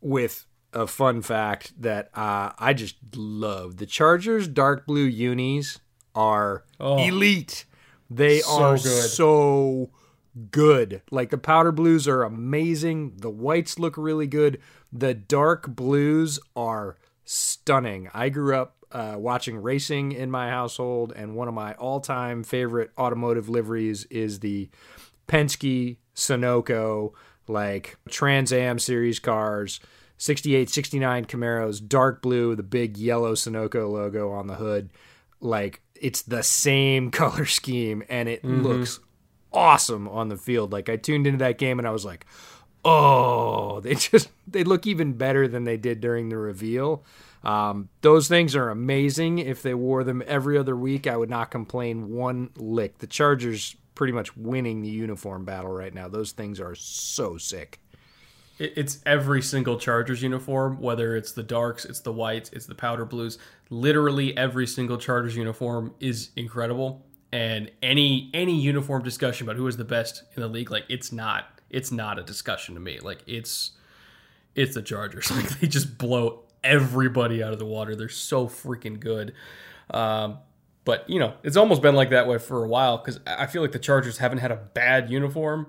[0.00, 3.78] with a fun fact that uh, I just love.
[3.78, 5.80] The Chargers dark blue unis
[6.18, 6.98] are Oh.
[6.98, 7.64] elite.
[8.10, 8.82] They So are good.
[9.10, 9.90] so
[10.50, 11.02] good.
[11.10, 13.14] Like the powder blues are amazing.
[13.18, 14.58] The whites look really good.
[14.92, 18.08] The dark blues are stunning.
[18.14, 22.90] I grew up uh, watching racing in my household, and one of my all-time favorite
[22.96, 24.70] automotive liveries is the
[25.26, 27.12] Penske Sunoco,
[27.46, 29.78] like Trans Am series cars,
[30.16, 34.88] 68, 69 Camaros, dark blue, the big yellow Sunoco logo on the hood.
[35.40, 39.00] Like it's the same color scheme and it looks
[39.52, 40.72] awesome on the field.
[40.72, 42.26] Like I tuned into that game and I was like,
[42.84, 47.04] oh, they just they look even better than they did during the reveal.
[47.44, 49.38] Um, those things are amazing.
[49.38, 52.98] If they wore them every other week, I would not complain one lick.
[52.98, 56.08] The Chargers pretty much winning the uniform battle right now.
[56.08, 57.80] Those things are so sick.
[58.58, 63.04] It's every single Chargers uniform, whether it's the darks, it's the whites, it's the powder
[63.04, 63.38] blues.
[63.70, 67.04] Literally every single Chargers uniform is incredible.
[67.30, 71.12] And any any uniform discussion about who is the best in the league, like it's
[71.12, 73.00] not it's not a discussion to me.
[73.00, 73.72] Like it's
[74.54, 75.30] it's the Chargers.
[75.36, 77.94] Like they just blow everybody out of the water.
[77.94, 79.34] They're so freaking good.
[79.90, 80.38] Um,
[80.84, 83.62] but you know, it's almost been like that way for a while because I feel
[83.62, 85.66] like the Chargers haven't had a bad uniform.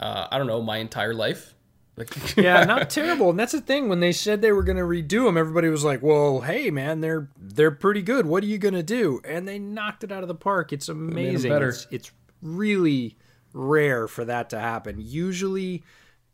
[0.00, 1.54] Uh, I don't know my entire life.
[1.96, 3.30] Like yeah, not terrible.
[3.30, 3.88] And that's the thing.
[3.88, 7.00] When they said they were going to redo them, everybody was like, "Well, hey, man,
[7.00, 8.26] they're they're pretty good.
[8.26, 10.72] What are you going to do?" And they knocked it out of the park.
[10.72, 11.52] It's amazing.
[11.52, 13.16] It's, it's really
[13.54, 14.96] rare for that to happen.
[14.98, 15.82] Usually,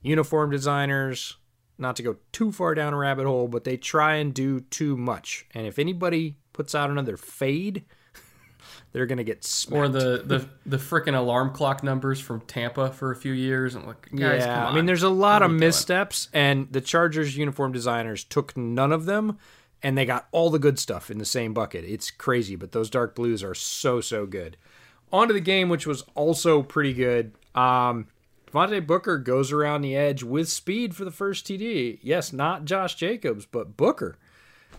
[0.03, 1.37] uniform designers,
[1.79, 4.96] not to go too far down a rabbit hole, but they try and do too
[4.96, 5.46] much.
[5.55, 7.85] And if anybody puts out another fade,
[8.92, 9.78] they're going to get smacked.
[9.78, 13.74] or the the the freaking alarm clock numbers from Tampa for a few years.
[13.74, 15.68] I'm like, guys, yeah, I mean, there's a lot What of you doing?
[15.68, 19.38] missteps, and the Chargers uniform designers took none of them,
[19.83, 21.85] and they got all the good stuff in the same bucket.
[21.85, 24.57] It's crazy, but those dark blues are so so good.
[25.12, 27.33] On to the game, which was also pretty good.
[27.55, 28.09] Um,
[28.50, 31.98] Devontae Booker goes around the edge with speed for the first TD.
[32.02, 34.16] Yes, not Josh Jacobs, but Booker,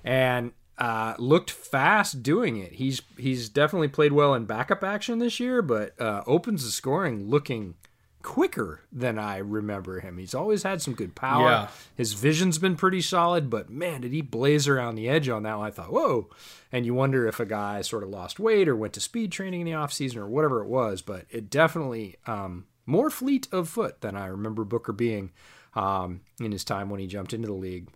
[0.03, 2.73] and uh, looked fast doing it.
[2.73, 7.29] He's he's definitely played well in backup action this year, but uh, opens the scoring
[7.29, 7.75] looking
[8.23, 10.17] quicker than I remember him.
[10.17, 11.49] He's always had some good power.
[11.49, 11.67] Yeah.
[11.95, 15.57] His vision's been pretty solid, but man, did he blaze around the edge on that
[15.57, 15.67] one.
[15.67, 16.29] I thought, whoa.
[16.71, 19.61] And you wonder if a guy sort of lost weight or went to speed training
[19.61, 24.01] in the offseason or whatever it was, but it definitely um, more fleet of foot
[24.01, 25.31] than I remember Booker being
[25.75, 27.89] um, in his time when he jumped into the league.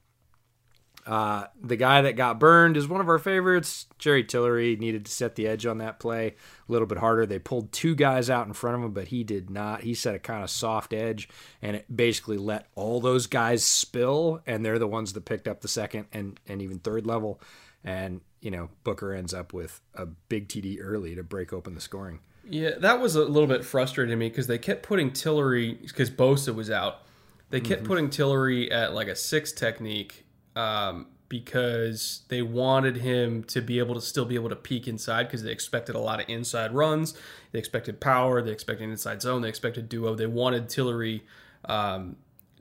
[1.08, 3.86] Uh, the guy that got burned is one of our favorites.
[3.98, 6.36] Jerry Tillery needed to set the edge on that play
[6.67, 7.26] a little bit harder.
[7.26, 9.84] They pulled two guys out in front of him, but he did not.
[9.84, 11.30] He set a kind of soft edge,
[11.62, 15.62] and it basically let all those guys spill, and they're the ones that picked up
[15.62, 17.39] the second and, and even third level.
[17.86, 21.80] And, you know, Booker ends up with a big TD early to break open the
[21.82, 22.20] scoring.
[22.50, 26.10] Yeah, that was a little bit frustrating to me because they kept putting Tillery because
[26.10, 27.04] Bosa was out.
[27.50, 27.88] They kept Mm-hmm.
[27.88, 30.26] putting Tillery at like a six technique
[30.58, 35.24] um, because they wanted him to be able to still be able to peek inside
[35.24, 37.13] because they expected a lot of inside runs.
[37.52, 38.41] They expected power.
[38.41, 39.41] They expected inside zone.
[39.41, 40.15] They expected duo.
[40.15, 41.24] They wanted Tillery
[41.65, 42.15] um,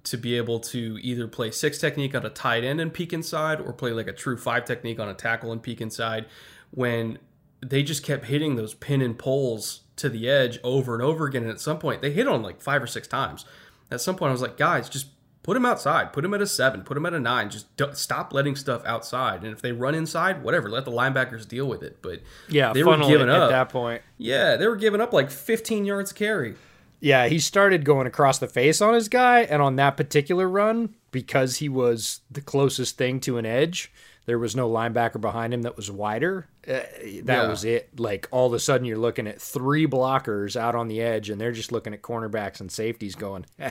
[0.05, 3.61] to be able to either play six technique on a tight end and peek inside
[3.61, 6.27] or play like a true five technique on a tackle and peek inside
[6.71, 7.19] when
[7.65, 11.43] they just kept hitting those pin and poles to the edge over and over again.
[11.43, 13.47] And at some point, they hit on like five or six times.
[13.91, 15.07] At some point, I was like, guys, just
[15.47, 16.13] put him outside.
[16.13, 16.83] Put him at a seven.
[16.83, 17.49] Put him at a nine.
[17.49, 19.43] Just stop letting stuff outside.
[19.45, 22.03] And if they run inside, whatever, let the linebackers deal with it.
[22.03, 23.45] But Yeah, they were giving up.
[23.45, 24.03] at that point.
[24.19, 26.57] Yeah, they were giving up like 15 yards carry.
[27.01, 30.95] Yeah, he started going across the face on his guy, and on that particular run,
[31.13, 33.93] because he was the closest thing to an edge,
[34.25, 36.49] there was no linebacker behind him that was wider.
[36.68, 37.48] Uh, that Yeah.
[37.48, 37.88] was it.
[37.98, 41.40] Like all of a sudden, you're looking at three blockers out on the edge, and
[41.40, 43.46] they're just looking at cornerbacks and safeties going.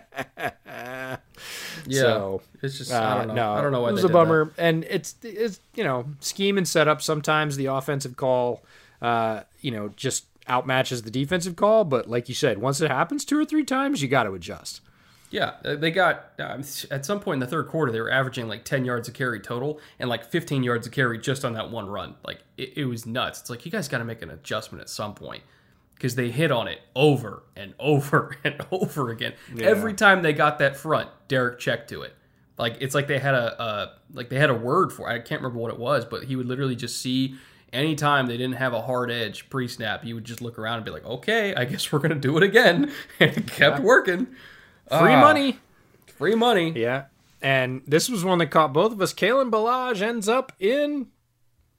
[1.87, 3.33] Yeah, So, it's just Uh, I don't know.
[3.35, 6.57] No, I don't know why it was a bummer, and it's it's you know scheme
[6.57, 7.01] and setup.
[7.01, 8.63] Sometimes the offensive call,
[9.01, 11.83] uh, you know, just outmatches the defensive call.
[11.83, 14.81] But like you said, once it happens two or three times, you got to adjust.
[15.35, 18.47] Yeah, uh, they got um, at some point in the third quarter they were averaging
[18.47, 21.69] like 10 yards a carry total and like 15 yards a carry just on that
[21.69, 22.15] one run.
[22.23, 23.41] Like it, it was nuts.
[23.41, 25.43] It's like you guys got to make an adjustment at some point
[25.93, 29.33] because they hit on it over and over and over again.
[29.53, 29.65] Yeah.
[29.65, 32.15] Every time they got that front, Derek checked to it.
[32.57, 35.11] Like it's like they had a, a like they had a word for.
[35.11, 35.15] It.
[35.15, 37.35] I can't remember what it was, but he would literally just see
[37.73, 40.91] anytime they didn't have a hard edge pre-snap, he would just look around and be
[40.91, 43.83] like, "Okay, I guess we're gonna do it again," and it kept yeah.
[43.85, 44.27] working.
[44.89, 45.57] Free uh, money,
[46.07, 46.71] free money.
[46.75, 47.05] Yeah,
[47.41, 49.13] and this was one that caught both of us.
[49.13, 51.07] Kalen Ballage ends up in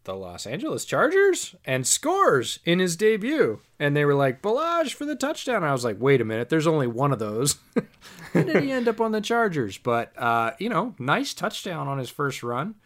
[0.07, 3.61] the Los Angeles Chargers and scores in his debut.
[3.79, 5.62] And they were like, Ballage for the touchdown.
[5.62, 7.57] I was like, wait a minute, there's only one of those.
[8.35, 9.77] and did he end up on the Chargers?
[9.77, 12.77] But, uh, you know, nice touchdown on his first run.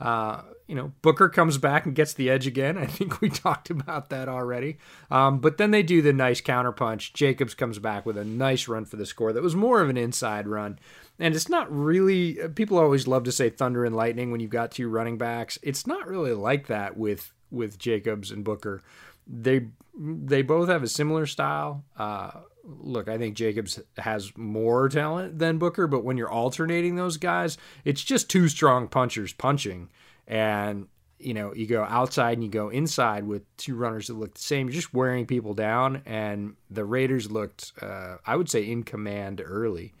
[0.00, 2.78] Uh, you know, Booker comes back and gets the edge again.
[2.78, 4.78] I think we talked about that already.
[5.10, 7.12] Um, but then they do the nice counterpunch.
[7.12, 9.96] Jacobs comes back with a nice run for the score that was more of an
[9.96, 10.78] inside run.
[11.18, 14.70] And it's not really, people always love to say thunder and lightning when you've got
[14.70, 15.58] two running backs.
[15.60, 18.80] It's not really like that with, with Jacobs and Booker.
[19.26, 19.66] They,
[19.98, 21.84] they both have a similar style.
[21.98, 22.30] Uh,
[22.64, 27.58] look, I think Jacobs has more talent than Booker, but when you're alternating those guys,
[27.84, 29.88] it's just two strong punchers punching
[30.30, 30.86] and
[31.18, 34.40] you know you go outside and you go inside with two runners that look the
[34.40, 34.68] same.
[34.68, 39.42] You're just wearing people down and the raiders looked uh, i would say in command
[39.44, 39.92] early.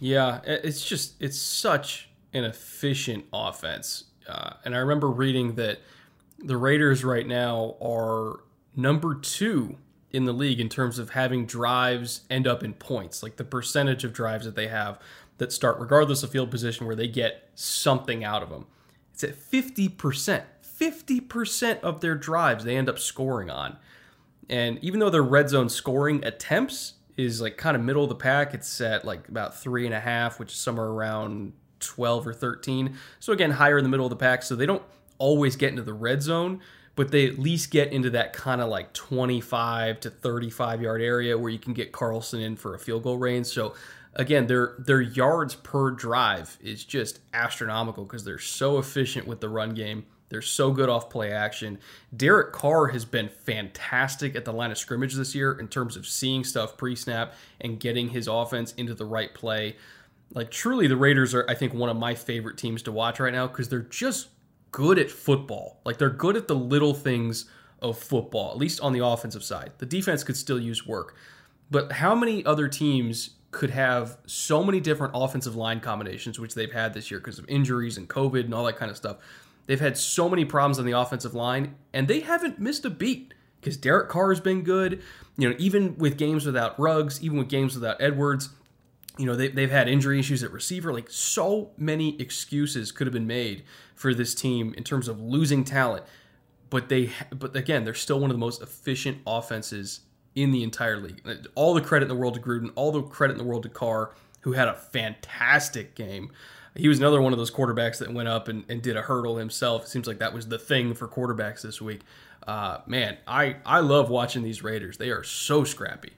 [0.00, 4.04] Yeah it's just it's such an efficient offense.
[4.28, 5.78] Uh, and i remember reading that
[6.38, 8.40] the raiders right now are
[8.76, 9.76] number two
[10.10, 14.04] in the league in terms of having drives end up in points like the percentage
[14.04, 14.98] of drives that they have
[15.38, 18.66] that start regardless of field position where they get something out of them
[19.12, 20.42] it's at 50%.
[20.80, 23.76] 50% of their drives they end up scoring on.
[24.48, 28.16] And even though their red zone scoring attempts is like kind of middle of the
[28.16, 32.34] pack, it's at like about three and a half, which is somewhere around 12 or
[32.34, 32.96] 13.
[33.20, 34.42] So again, higher in the middle of the pack.
[34.42, 34.82] So they don't
[35.18, 36.60] always get into the red zone,
[36.96, 41.38] but they at least get into that kind of like 25 to 35 yard area
[41.38, 43.46] where you can get Carlson in for a field goal range.
[43.46, 43.74] So
[44.14, 49.48] again, their their yards per drive is just astronomical because they're so efficient with the
[49.48, 50.06] run game.
[50.28, 51.78] They're so good off play action.
[52.16, 56.06] Derek Carr has been fantastic at the line of scrimmage this year in terms of
[56.06, 59.76] seeing stuff pre snap and getting his offense into the right play.
[60.34, 63.34] Like, truly, the Raiders are, I think, one of my favorite teams to watch right
[63.34, 64.28] now because they're just
[64.70, 65.82] good at football.
[65.84, 67.50] Like, they're good at the little things
[67.82, 69.72] of football, at least on the offensive side.
[69.76, 71.16] The defense could still use work.
[71.70, 76.72] But how many other teams could have so many different offensive line combinations, which they've
[76.72, 79.18] had this year because of injuries and COVID and all that kind of stuff.
[79.66, 83.34] They've had so many problems on the offensive line, and they haven't missed a beat
[83.60, 85.02] because Derek Carr has been good.
[85.36, 88.48] You know, even with games without Ruggs, even with games without Edwards,
[89.18, 90.92] you know, they, they've had injury issues at receiver.
[90.92, 93.62] Like, so many excuses could have been made
[93.94, 96.04] for this team in terms of losing talent.
[96.70, 100.00] But they, but again, they're still one of the most efficient offenses
[100.34, 101.22] in the entire league.
[101.54, 103.68] All the credit in the world to Gruden, all the credit in the world to
[103.68, 106.30] Carr, who had a fantastic game.
[106.74, 109.36] He was another one of those quarterbacks that went up and, and did a hurdle
[109.36, 109.84] himself.
[109.84, 112.00] It seems like that was the thing for quarterbacks this week.
[112.46, 114.96] Uh, man, I, I love watching these Raiders.
[114.96, 116.12] They are so scrappy.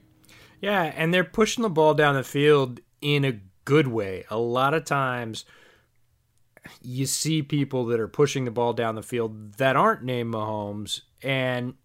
[0.61, 4.23] Yeah, and they're pushing the ball down the field in a good way.
[4.29, 5.45] A lot of times
[6.81, 11.01] you see people that are pushing the ball down the field that aren't named Mahomes,
[11.21, 11.75] and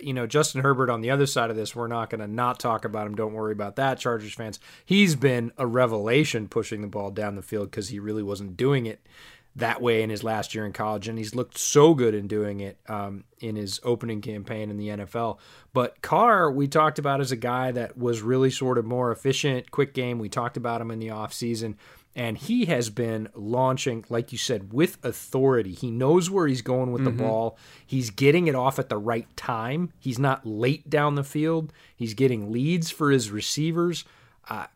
[0.00, 2.58] you know, Justin Herbert on the other side of this, we're not going to not
[2.58, 3.14] talk about him.
[3.14, 4.60] Don't worry about that, Chargers fans.
[4.84, 8.86] He's been a revelation pushing the ball down the field because he really wasn't doing
[8.86, 9.06] it
[9.56, 12.60] that way in his last year in college, and he's looked so good in doing
[12.60, 15.38] it um, in his opening campaign in the NFL.
[15.72, 19.70] But Carr, we talked about as a guy that was really sort of more efficient,
[19.70, 20.18] quick game.
[20.18, 21.74] We talked about him in the offseason
[22.16, 25.72] and he has been launching like you said with authority.
[25.72, 27.16] He knows where he's going with mm-hmm.
[27.16, 27.58] the ball.
[27.86, 29.92] He's getting it off at the right time.
[29.98, 31.72] He's not late down the field.
[31.94, 34.04] He's getting leads for his receivers.
[34.48, 34.66] Uh,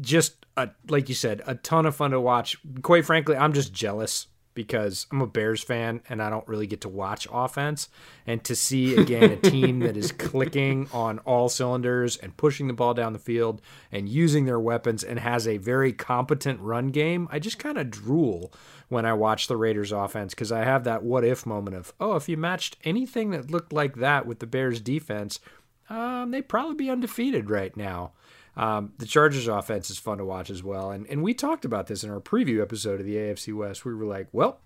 [0.00, 2.56] just a, like you said a ton of fun to watch.
[2.82, 6.80] Quite frankly i'm just jealous because I'm a Bears fan and I don't really get
[6.82, 7.88] to watch offense.
[8.26, 12.72] And to see again a team that is clicking on all cylinders and pushing the
[12.72, 17.28] ball down the field and using their weapons and has a very competent run game,
[17.30, 18.52] I just kind of drool
[18.88, 22.16] when I watch the Raiders offense because I have that what if moment of, oh,
[22.16, 25.40] if you matched anything that looked like that with the Bears defense,
[25.88, 28.12] um, they'd probably be undefeated right now.
[28.56, 30.90] Um, the Chargers offense is fun to watch as well.
[30.90, 33.84] And, and we talked about this in our preview episode of the AFC West.
[33.84, 34.60] We were like, well,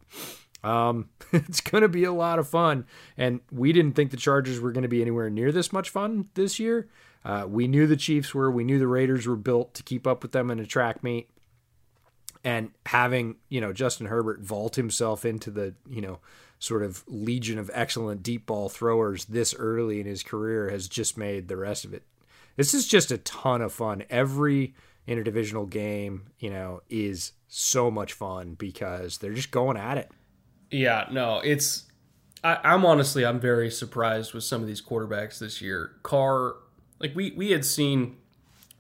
[0.65, 2.87] um, it's going to be a lot of fun.
[3.17, 6.29] And we didn't think the Chargers were going to be anywhere near this much fun
[6.35, 6.89] this year.
[7.25, 8.51] Uh, we knew the Chiefs were.
[8.51, 11.29] We knew the Raiders were built to keep up with them in a track meet.
[12.45, 16.21] And having you know Justin Herbert vault himself into the you know
[16.61, 21.19] sort of legion of excellent deep ball throwers this early in his career has just
[21.19, 22.05] made the rest of it.
[22.57, 24.05] This is just a ton of fun.
[24.11, 24.75] Every
[25.07, 30.11] interdivisional game, you know, is so much fun because they're just going at it.
[30.71, 31.85] Yeah, no, it's.
[32.43, 35.93] I, I'm honestly, I'm very surprised with some of these quarterbacks this year.
[36.03, 36.57] Carr,
[36.99, 38.17] like we we had seen.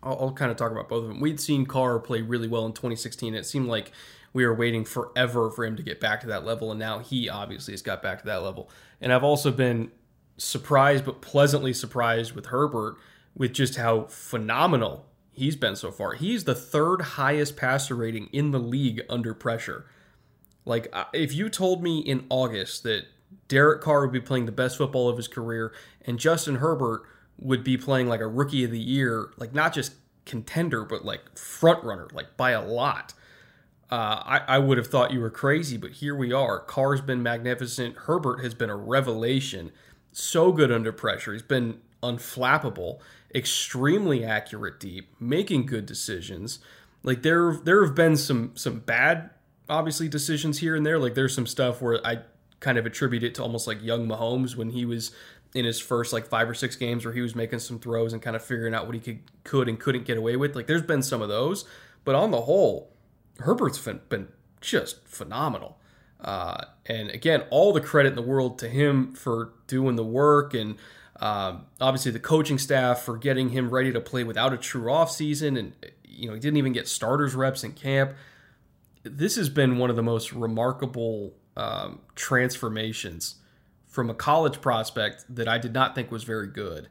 [0.02, 1.20] I'll, I'll kind of talk about both of them.
[1.20, 3.34] We'd seen Carr play really well in 2016.
[3.34, 3.92] It seemed like
[4.32, 7.28] we were waiting forever for him to get back to that level, and now he
[7.28, 8.68] obviously has got back to that level.
[9.00, 9.90] And I've also been
[10.36, 12.96] surprised, but pleasantly surprised with Herbert
[13.36, 16.14] with just how phenomenal he's been so far.
[16.14, 19.86] He's the third highest passer rating in the league under pressure.
[20.64, 23.04] Like, if you told me in August that
[23.48, 25.72] Derek Carr would be playing the best football of his career
[26.04, 27.02] and Justin Herbert
[27.38, 31.38] would be playing like a rookie of the year, like not just contender, but like
[31.38, 33.12] front runner, like by a lot,
[33.90, 35.76] uh, I, I would have thought you were crazy.
[35.76, 36.58] But here we are.
[36.58, 37.96] Carr's been magnificent.
[37.96, 39.70] Herbert has been a revelation.
[40.10, 41.32] So good under pressure.
[41.32, 43.00] He's been unflappable,
[43.36, 46.58] extremely accurate deep, making good decisions.
[47.02, 49.30] Like there, there have been some some bad,
[49.68, 50.98] obviously decisions here and there.
[50.98, 52.20] Like there's some stuff where I
[52.60, 55.12] kind of attribute it to almost like young Mahomes when he was
[55.54, 58.22] in his first like five or six games where he was making some throws and
[58.22, 60.56] kind of figuring out what he could could and couldn't get away with.
[60.56, 61.64] Like there's been some of those,
[62.04, 62.90] but on the whole,
[63.40, 64.28] Herbert's been
[64.60, 65.78] just phenomenal.
[66.20, 70.54] Uh, and again, all the credit in the world to him for doing the work
[70.54, 70.76] and
[71.20, 75.58] um, obviously the coaching staff for getting him ready to play without a true offseason.
[75.58, 75.72] And,
[76.04, 78.14] you know, he didn't even get starters reps in camp.
[79.02, 83.36] This has been one of the most remarkable um, transformations
[83.86, 86.88] from a college prospect that I did not think was very good.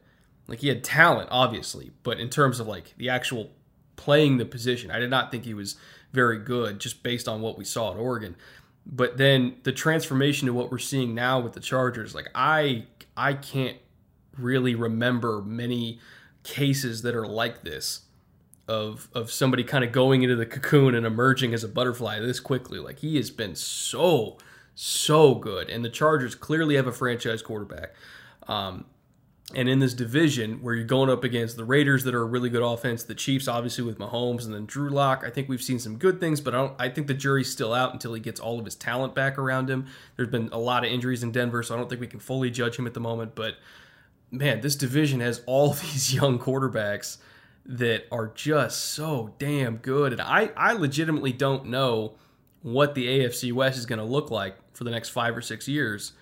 [0.47, 3.51] Like he had talent, obviously, but in terms of like the actual
[3.95, 5.75] playing the position, I did not think he was
[6.13, 8.35] very good just based on what we saw at Oregon.
[8.85, 12.85] But then the transformation to what we're seeing now with the Chargers, like I
[13.17, 13.77] I can't
[14.37, 15.99] really remember many
[16.43, 18.01] cases that are like this
[18.67, 22.39] of of somebody kind of going into the cocoon and emerging as a butterfly this
[22.39, 22.79] quickly.
[22.79, 24.37] Like he has been so
[24.73, 27.93] so good, and the Chargers clearly have a franchise quarterback.
[28.47, 28.85] Um,
[29.53, 32.49] and in this division where you're going up against the Raiders that are a really
[32.49, 35.77] good offense, the Chiefs obviously with Mahomes and then Drew Lock, I think we've seen
[35.77, 38.39] some good things, but I don't I think the jury's still out until he gets
[38.39, 39.85] all of his talent back around him.
[40.15, 42.49] There's been a lot of injuries in Denver, so I don't think we can fully
[42.49, 43.55] judge him at the moment, but
[44.37, 47.17] man, this division has all these young quarterbacks
[47.65, 50.11] that are just so damn good.
[50.11, 52.13] And I, I legitimately don't know
[52.61, 55.67] what the AFC West is going to look like for the next five or six
[55.67, 56.13] years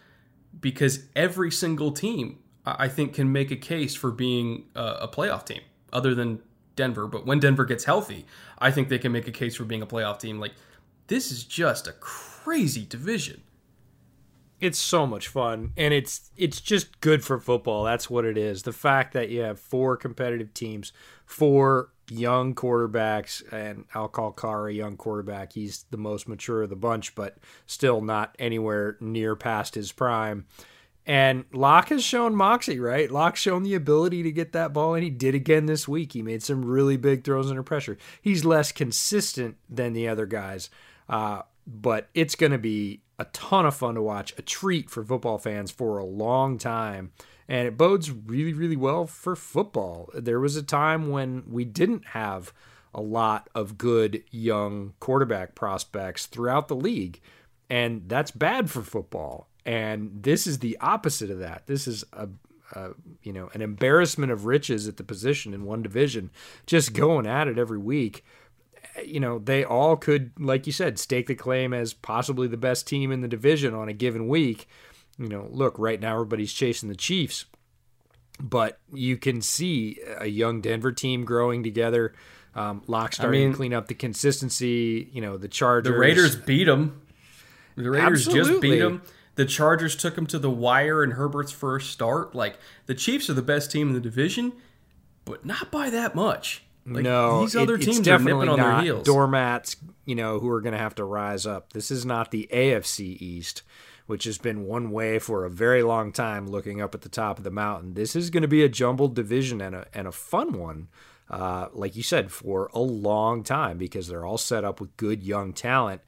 [0.60, 5.62] because every single team I think can make a case for being a, playoff team,
[5.92, 6.42] other than
[6.76, 7.08] Denver.
[7.08, 8.26] But when Denver gets healthy,
[8.58, 10.40] I think they can make a case for being a playoff team.
[10.40, 10.54] Like
[11.08, 13.42] this is just a crazy division.
[14.64, 17.84] It's so much fun, and it's it's just good for football.
[17.84, 18.64] That's what it is.
[18.64, 20.94] The fact that you have four competitive teams,
[21.26, 25.54] four young quarterbacks, and I'll call Carr a young quarterback.
[25.54, 30.46] He's the most mature of the bunch, but still not anywhere near past his prime
[31.06, 33.12] and Lock has shown moxie, right?
[33.12, 36.14] Lock's shown the ability to get that ball, and he did again this week.
[36.14, 37.98] He made some really big throws under pressure.
[38.22, 40.70] He's less consistent than the other guys,
[41.10, 45.04] uh, but it's going to be a ton of fun to watch, a treat for
[45.04, 47.12] football fans for a long time.
[47.48, 50.10] And it bodes really, really well for football.
[50.14, 52.54] There was a time when we didn't have
[52.94, 57.20] a lot of good young quarterback prospects throughout the league,
[57.70, 61.64] and that's bad for football and this is the opposite of that.
[61.68, 62.30] This is a,
[63.22, 66.32] you know an embarrassment of riches at the position in one division,
[66.66, 68.26] just going at it every week.
[69.04, 72.88] You know they all could, like you said, stake the claim as possibly the best
[72.88, 74.68] team in the division on a given week.
[75.18, 77.46] You know, look right now everybody's chasing the Chiefs,
[78.40, 82.14] but you can see a young Denver team growing together.
[82.56, 85.10] Um, Lock starting I mean, to clean up the consistency.
[85.12, 85.92] You know the Chargers.
[85.92, 87.02] The Raiders beat them.
[87.76, 88.52] The Raiders Absolutely.
[88.52, 89.02] just beat them.
[89.36, 92.36] The Chargers took them to the wire in Herbert's first start.
[92.36, 94.54] Like the Chiefs are the best team in the division,
[95.26, 96.64] but not by that much.
[96.86, 99.06] Like, no, these other it, teams are nipping on their heels.
[99.06, 101.74] Doormats, you know, who are going to have to rise up.
[101.74, 103.64] This is not the AFC East,
[104.06, 107.38] which has been one way for a very long time, looking up at the top
[107.38, 107.94] of the mountain.
[107.94, 110.90] This is going to be a jumbled division and a and a fun one,
[111.30, 115.24] uh, like you said, for a long time because they're all set up with good
[115.24, 116.02] young talent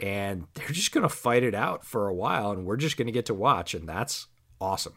[0.00, 3.06] and they're just going to fight it out for a while and we're just going
[3.06, 4.26] to get to watch and that's
[4.60, 4.94] awesome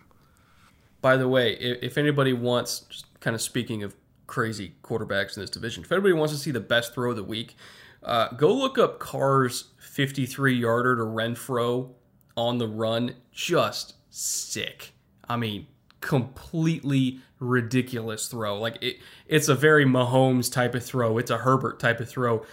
[1.01, 3.95] By the way, if, if anybody wants, just kind of speaking of
[4.27, 7.23] crazy quarterbacks in this division, if anybody wants to see the best throw of the
[7.23, 7.55] week,
[8.03, 11.89] uh, go look up Carr's 53 yarder to Renfrow
[12.37, 13.15] on the run.
[13.31, 14.93] Just sick.
[15.27, 15.67] I mean,
[16.01, 18.59] completely ridiculous throw.
[18.59, 18.97] Like it,
[19.27, 21.17] it's a very Mahomes type of throw.
[21.17, 22.45] It's a Herbert type of throw.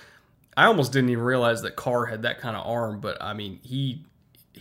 [0.57, 3.61] I almost didn't even realize that Carr had that kind of arm, but I mean,
[3.63, 4.05] he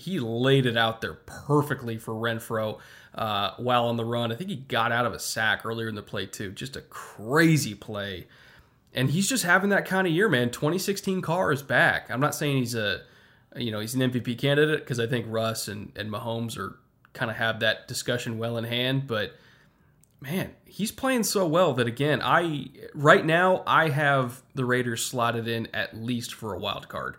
[0.02, 2.80] he laid it out there perfectly for Renfrow
[3.14, 4.32] uh, while on the run.
[4.32, 6.52] I think he got out of a sack earlier in the play too.
[6.52, 8.28] Just a crazy play,
[8.93, 10.49] and he's just having that kind of year, man.
[10.49, 12.10] 2016 Carr is back.
[12.10, 13.02] I'm not saying he's a
[13.56, 16.80] you know he's an MVP candidate because I think Russ and and Mahomes are
[17.14, 19.36] kind of have that discussion well in hand, but
[20.20, 25.47] man, he's playing so well that again, I right now I have the Raiders slotted
[25.47, 27.18] in at least for a wild card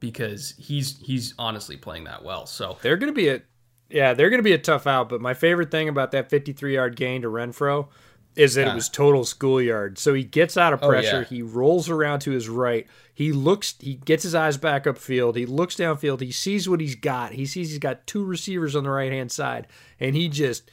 [0.00, 2.46] because he's he's honestly playing that well.
[2.46, 3.42] So they're going to be a
[3.88, 5.08] yeah, they're going to be a tough out.
[5.08, 7.88] But my favorite thing about that 53 yard gain to Renfrow
[8.36, 8.72] is that yeah.
[8.72, 9.98] it was total schoolyard.
[9.98, 11.16] So he gets out of pressure.
[11.16, 11.24] Oh, yeah.
[11.24, 12.86] He rolls around to his right.
[13.14, 13.74] He looks.
[13.78, 15.36] He gets his eyes back upfield.
[15.36, 16.20] He looks downfield.
[16.20, 17.32] He sees what he's got.
[17.32, 19.68] He sees he's got two receivers on the right hand side,
[20.00, 20.70] and he just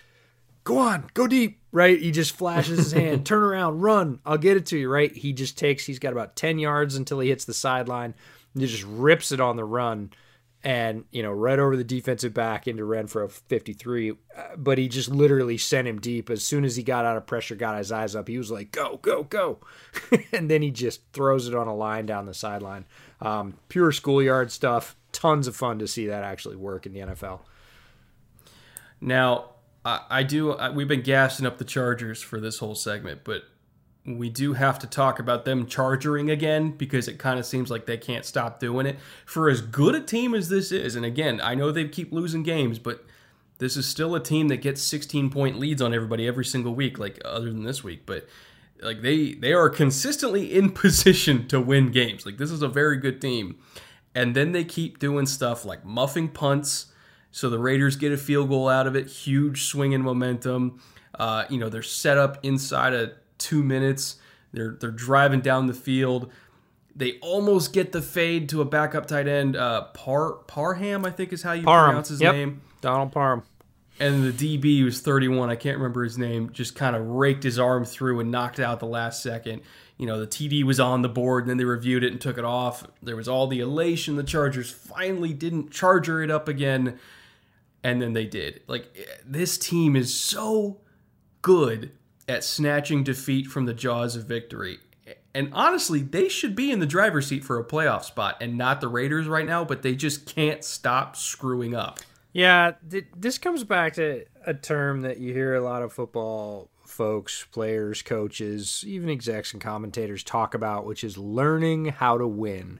[0.64, 1.60] go on, go deep.
[1.72, 2.02] Right?
[2.02, 3.26] He just flashes his hand.
[3.26, 4.20] Turn around, run.
[4.26, 4.90] I'll get it to you.
[4.90, 5.16] Right?
[5.16, 5.86] He just takes.
[5.86, 8.16] He's got about ten yards until he hits the sideline.
[8.56, 10.12] He just rips it on the run
[10.64, 14.16] and you know right over the defensive back into Renfrow 53 uh,
[14.56, 16.30] but he just literally sent him deep.
[16.30, 18.72] As soon as he got out of pressure got his eyes up he was like
[18.72, 19.60] go go go.
[20.34, 22.86] And then he just throws it on a line down the sideline.
[23.22, 24.96] Um, pure schoolyard stuff.
[25.12, 27.42] Tons of fun to see that actually work in the NFL
[29.02, 29.50] now
[29.84, 33.44] I, I do I, we've been gassing up the Chargers for this whole segment but
[34.06, 37.86] we do have to talk about them charging again because it kind of seems like
[37.86, 38.98] they can't stop doing it.
[39.26, 42.42] For as good a team as this is, and again, I know they keep losing
[42.42, 43.06] games, but
[43.60, 46.98] this is still a team that gets 16 point leads on everybody every single week,
[46.98, 48.08] like other than this week.
[48.08, 48.28] But
[48.82, 52.26] like they they are consistently in position to win games.
[52.26, 53.60] Like this is a very good team.
[54.16, 56.88] And then they keep doing stuff like muffing punts,
[57.30, 59.08] so the Raiders get a field goal out of it.
[59.08, 60.82] Huge swing in momentum.
[61.14, 64.18] Uh, you know they're set up inside a two minutes.
[64.54, 66.32] They're they're driving down the field.
[66.96, 69.56] They almost get the fade to a backup tight end.
[69.56, 71.92] Uh, Par Parham, I think is how you Parham.
[71.92, 72.36] pronounce his yep.
[72.36, 72.62] name.
[72.82, 73.44] Donald Parham.
[74.00, 75.50] And the DB was 31.
[75.50, 76.52] I can't remember his name.
[76.52, 79.62] Just kind of raked his arm through and knocked out the last second.
[79.98, 82.40] You know, the TD was on the board, and then they reviewed it and took
[82.40, 82.88] it off.
[83.04, 84.16] There was all the elation.
[84.16, 86.98] The Chargers finally didn't charger it up again,
[87.84, 88.64] and then they did.
[88.66, 90.80] Like this team is so
[91.44, 91.92] good
[92.28, 94.80] at snatching defeat from the jaws of victory.
[95.34, 98.82] And honestly, they should be in the driver's seat for a playoff spot and not
[98.82, 102.00] the Raiders right now, but they just can't stop screwing up.
[102.34, 106.70] Yeah, th- this comes back to a term that you hear a lot of football
[106.86, 112.80] folks, players, coaches, even execs and commentators talk about, which is learning how to win.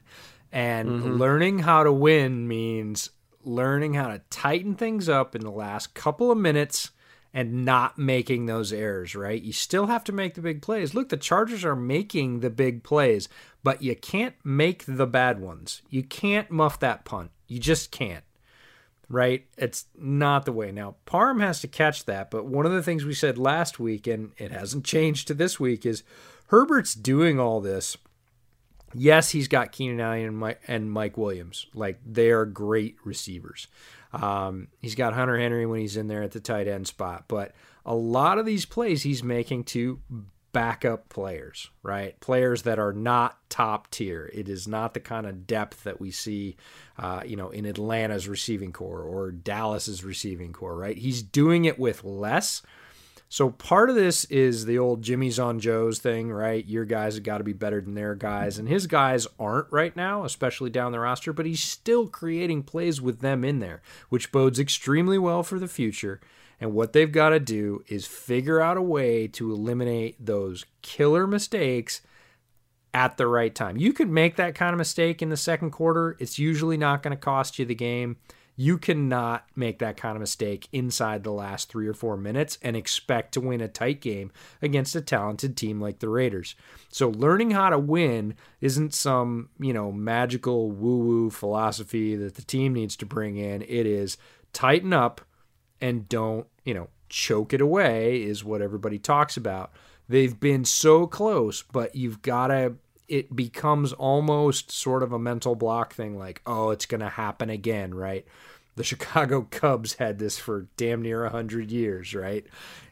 [0.50, 1.16] And mm-hmm.
[1.16, 3.10] learning how to win means
[3.44, 6.90] learning how to tighten things up in the last couple of minutes
[7.34, 9.40] and not making those errors, right?
[9.40, 10.94] You still have to make the big plays.
[10.94, 13.28] Look, the Chargers are making the big plays,
[13.62, 15.82] but you can't make the bad ones.
[15.88, 17.30] You can't muff that punt.
[17.48, 18.24] You just can't.
[19.08, 19.46] Right?
[19.58, 20.72] It's not the way.
[20.72, 24.06] Now, Parham has to catch that, but one of the things we said last week,
[24.06, 26.02] and it hasn't changed to this week, is
[26.46, 27.96] Herbert's doing all this.
[28.94, 31.66] Yes, he's got Keenan Allen and Mike, and Mike Williams.
[31.74, 33.68] Like, they are great receivers.
[34.12, 37.54] Um, he's got Hunter Henry when he's in there at the tight end spot, but
[37.84, 40.00] a lot of these plays he's making to
[40.52, 42.18] backup players, right?
[42.20, 44.30] Players that are not top tier.
[44.34, 46.56] It is not the kind of depth that we see,
[46.98, 50.96] uh, you know, in Atlanta's receiving corps or Dallas's receiving corps, right?
[50.96, 52.62] He's doing it with less
[53.32, 56.66] so part of this is the old Jimmy's on Joe's thing, right?
[56.66, 59.96] Your guys have got to be better than their guys, and his guys aren't right
[59.96, 61.32] now, especially down the roster.
[61.32, 63.80] But he's still creating plays with them in there,
[64.10, 66.20] which bodes extremely well for the future.
[66.60, 71.26] And what they've got to do is figure out a way to eliminate those killer
[71.26, 72.02] mistakes
[72.92, 73.78] at the right time.
[73.78, 76.18] You can make that kind of mistake in the second quarter.
[76.20, 78.18] It's usually not going to cost you the game.
[78.54, 82.76] You cannot make that kind of mistake inside the last three or four minutes and
[82.76, 84.30] expect to win a tight game
[84.60, 86.54] against a talented team like the Raiders.
[86.90, 92.42] So, learning how to win isn't some, you know, magical woo woo philosophy that the
[92.42, 93.62] team needs to bring in.
[93.62, 94.18] It is
[94.52, 95.22] tighten up
[95.80, 99.72] and don't, you know, choke it away, is what everybody talks about.
[100.08, 102.74] They've been so close, but you've got to
[103.12, 107.50] it becomes almost sort of a mental block thing like, oh, it's going to happen
[107.50, 108.26] again, right?
[108.76, 112.46] the Chicago Cubs had this for damn near 100 years, right?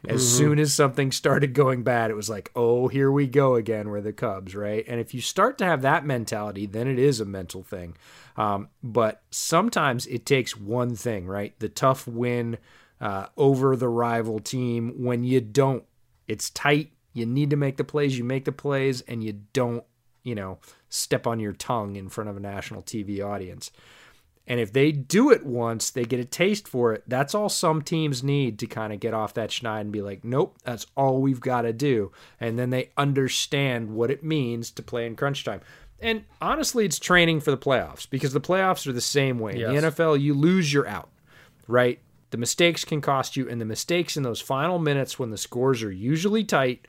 [0.07, 0.37] As mm-hmm.
[0.37, 4.01] soon as something started going bad, it was like, oh, here we go again, we're
[4.01, 4.83] the Cubs, right?
[4.87, 7.97] And if you start to have that mentality, then it is a mental thing.
[8.37, 11.57] Um, but sometimes it takes one thing, right?
[11.59, 12.57] The tough win
[12.99, 15.83] uh, over the rival team when you don't,
[16.27, 16.91] it's tight.
[17.13, 19.83] You need to make the plays, you make the plays, and you don't,
[20.23, 20.59] you know,
[20.89, 23.71] step on your tongue in front of a national TV audience.
[24.47, 27.03] And if they do it once, they get a taste for it.
[27.07, 30.25] That's all some teams need to kind of get off that schneid and be like,
[30.25, 32.11] nope, that's all we've got to do.
[32.39, 35.61] And then they understand what it means to play in crunch time.
[35.99, 39.57] And honestly, it's training for the playoffs because the playoffs are the same way.
[39.57, 39.69] Yes.
[39.69, 41.09] In the NFL, you lose, you're out,
[41.67, 41.99] right?
[42.31, 45.83] The mistakes can cost you, and the mistakes in those final minutes when the scores
[45.83, 46.87] are usually tight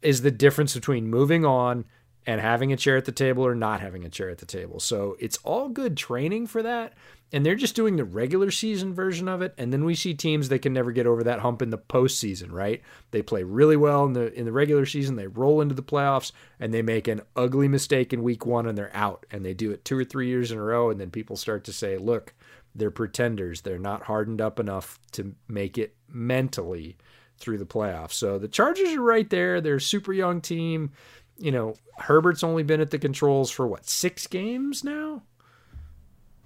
[0.00, 1.84] is the difference between moving on
[2.26, 4.78] and having a chair at the table or not having a chair at the table.
[4.78, 6.94] So it's all good training for that.
[7.32, 9.54] And they're just doing the regular season version of it.
[9.56, 12.50] And then we see teams that can never get over that hump in the postseason,
[12.50, 12.82] right?
[13.12, 16.32] They play really well in the in the regular season, they roll into the playoffs,
[16.58, 19.26] and they make an ugly mistake in week one and they're out.
[19.30, 21.64] And they do it two or three years in a row, and then people start
[21.64, 22.34] to say, look,
[22.74, 23.60] they're pretenders.
[23.60, 26.96] They're not hardened up enough to make it mentally
[27.38, 28.12] through the playoffs.
[28.12, 29.60] So the Chargers are right there.
[29.60, 30.92] They're a super young team
[31.40, 35.22] you know, Herbert's only been at the controls for what six games now.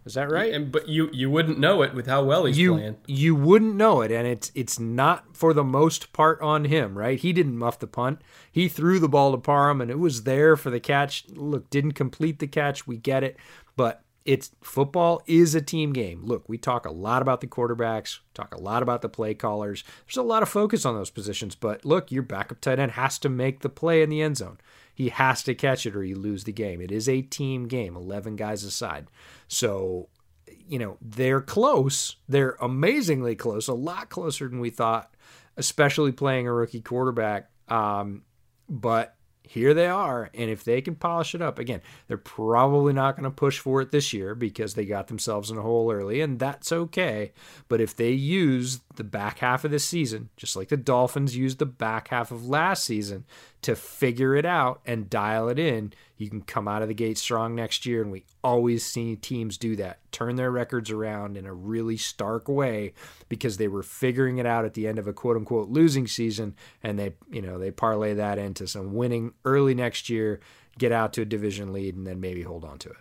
[0.05, 0.53] Is that right?
[0.53, 2.97] And but you you wouldn't know it with how well he's you, playing.
[3.07, 7.19] You wouldn't know it, and it's it's not for the most part on him, right?
[7.19, 8.21] He didn't muff the punt.
[8.53, 11.25] He threw the ball to Parham, and it was there for the catch.
[11.31, 12.87] Look, didn't complete the catch.
[12.87, 13.39] We get it,
[13.77, 16.23] but it's football is a team game.
[16.25, 19.85] Look, we talk a lot about the quarterbacks, talk a lot about the play callers.
[20.07, 23.19] There's a lot of focus on those positions, but look, your backup tight end has
[23.21, 24.59] to make the play in the end zone.
[24.95, 26.81] He has to catch it or you lose the game.
[26.81, 29.09] It is a team game, 11 guys aside.
[29.49, 30.09] So,
[30.69, 32.17] you know, they're close.
[32.29, 35.15] They're amazingly close, a lot closer than we thought,
[35.57, 37.51] especially playing a rookie quarterback.
[37.69, 38.23] Um,
[38.69, 39.17] but
[39.47, 40.31] here they are.
[40.33, 43.83] And if they can polish it up, again, they're probably not going to push for
[43.83, 47.33] it this year because they got themselves in a hole early, and that's okay.
[47.69, 51.59] But if they use the back half of the season, just like the Dolphins used
[51.59, 53.27] the back half of last season
[53.65, 57.17] to figure it out and dial it in, you can come out of the gate
[57.17, 58.03] strong next year.
[58.03, 62.47] And we always see teams do that, turn their records around in a really stark
[62.47, 62.93] way
[63.29, 66.55] because they were figuring it out at the end of a quote unquote losing season.
[66.83, 70.41] And they, you know, they parlay that into some winning early next year,
[70.79, 72.97] get out to a division lead, and then maybe hold on to it.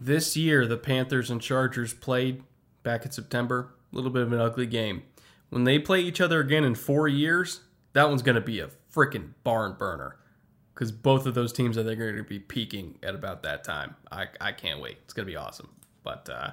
[0.00, 2.44] This year, the Panthers and Chargers played
[2.84, 3.70] back in September.
[3.92, 5.02] A little bit of an ugly game.
[5.48, 7.62] When they play each other again in four years,
[7.94, 10.16] that one's going to be a freaking barn burner
[10.74, 13.64] because both of those teams I think are going to be peaking at about that
[13.64, 13.96] time.
[14.12, 14.98] I, I can't wait.
[15.02, 15.70] It's going to be awesome.
[16.04, 16.52] But uh,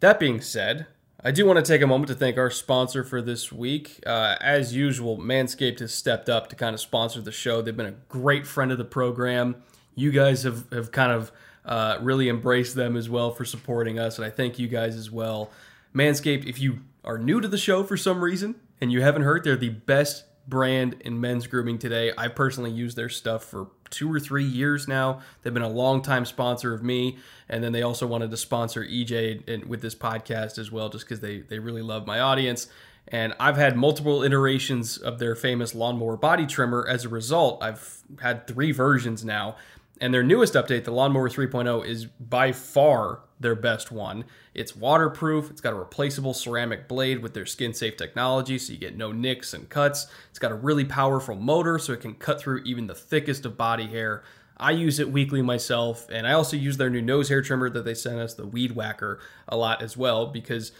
[0.00, 0.86] that being said,
[1.22, 4.00] I do want to take a moment to thank our sponsor for this week.
[4.06, 7.60] Uh, as usual, Manscaped has stepped up to kind of sponsor the show.
[7.60, 9.56] They've been a great friend of the program.
[9.94, 11.30] You guys have, have kind of
[11.66, 15.10] uh, really embraced them as well for supporting us, and I thank you guys as
[15.10, 15.50] well.
[15.94, 19.44] Manscaped, if you are new to the show for some reason and you haven't heard,
[19.44, 22.12] they're the best brand in men's grooming today.
[22.16, 25.20] I personally use their stuff for two or three years now.
[25.42, 27.18] They've been a long-time sponsor of me,
[27.48, 31.20] and then they also wanted to sponsor EJ with this podcast as well, just because
[31.20, 32.68] they they really love my audience.
[33.08, 36.86] And I've had multiple iterations of their famous lawnmower body trimmer.
[36.88, 39.56] As a result, I've had three versions now.
[40.02, 44.24] And their newest update, the Lawnmower 3.0, is by far their best one.
[44.52, 48.80] It's waterproof, it's got a replaceable ceramic blade with their skin safe technology, so you
[48.80, 50.08] get no nicks and cuts.
[50.30, 53.56] It's got a really powerful motor, so it can cut through even the thickest of
[53.56, 54.24] body hair.
[54.56, 57.84] I use it weekly myself, and I also use their new nose hair trimmer that
[57.84, 60.72] they sent us, the Weed Whacker, a lot as well, because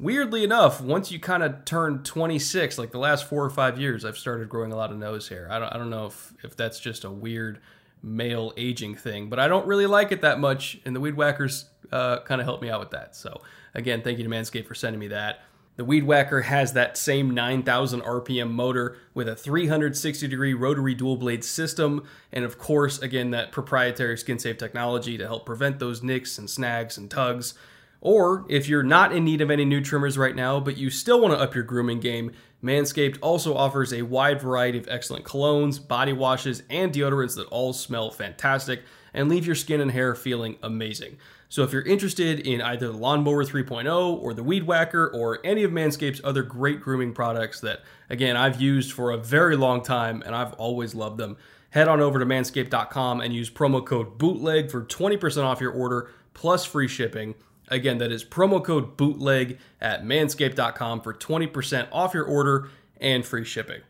[0.00, 4.04] weirdly enough, once you kind of turn 26, like the last four or five years,
[4.04, 5.46] I've started growing a lot of nose hair.
[5.48, 7.60] I don't, I don't know if, if that's just a weird
[8.04, 11.66] male aging thing, but I don't really like it that much, and the Weed Whackers
[11.90, 13.16] uh, kind of helped me out with that.
[13.16, 13.40] So,
[13.74, 15.42] again, thank you to Manscaped for sending me that.
[15.76, 21.16] The Weed Whacker has that same 9,000 RPM motor with a 360 degree rotary dual
[21.16, 26.02] blade system, and of course, again, that proprietary skin safe technology to help prevent those
[26.02, 27.54] nicks and snags and tugs.
[28.00, 31.20] Or if you're not in need of any new trimmers right now, but you still
[31.20, 32.32] want to up your grooming game,
[32.64, 37.74] Manscaped also offers a wide variety of excellent colognes, body washes, and deodorants that all
[37.74, 41.18] smell fantastic and leave your skin and hair feeling amazing.
[41.50, 45.62] So if you're interested in either the Lawnmower 3.0 or the Weed Whacker or any
[45.62, 50.22] of Manscaped's other great grooming products that, again, I've used for a very long time
[50.24, 51.36] and I've always loved them,
[51.68, 56.10] head on over to manscaped.com and use promo code BOOTLEG for 20% off your order
[56.32, 57.34] plus free shipping.
[57.68, 62.68] Again, that is promo code bootleg at manscaped.com for 20% off your order
[63.00, 63.80] and free shipping.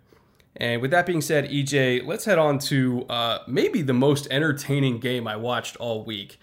[0.56, 4.98] And with that being said, EJ, let's head on to uh, maybe the most entertaining
[5.00, 6.38] game I watched all week.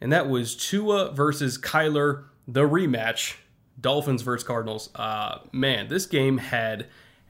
[0.00, 3.36] And that was Tua versus Kyler, the rematch,
[3.78, 4.88] Dolphins versus Cardinals.
[4.94, 6.86] Uh, man, this game had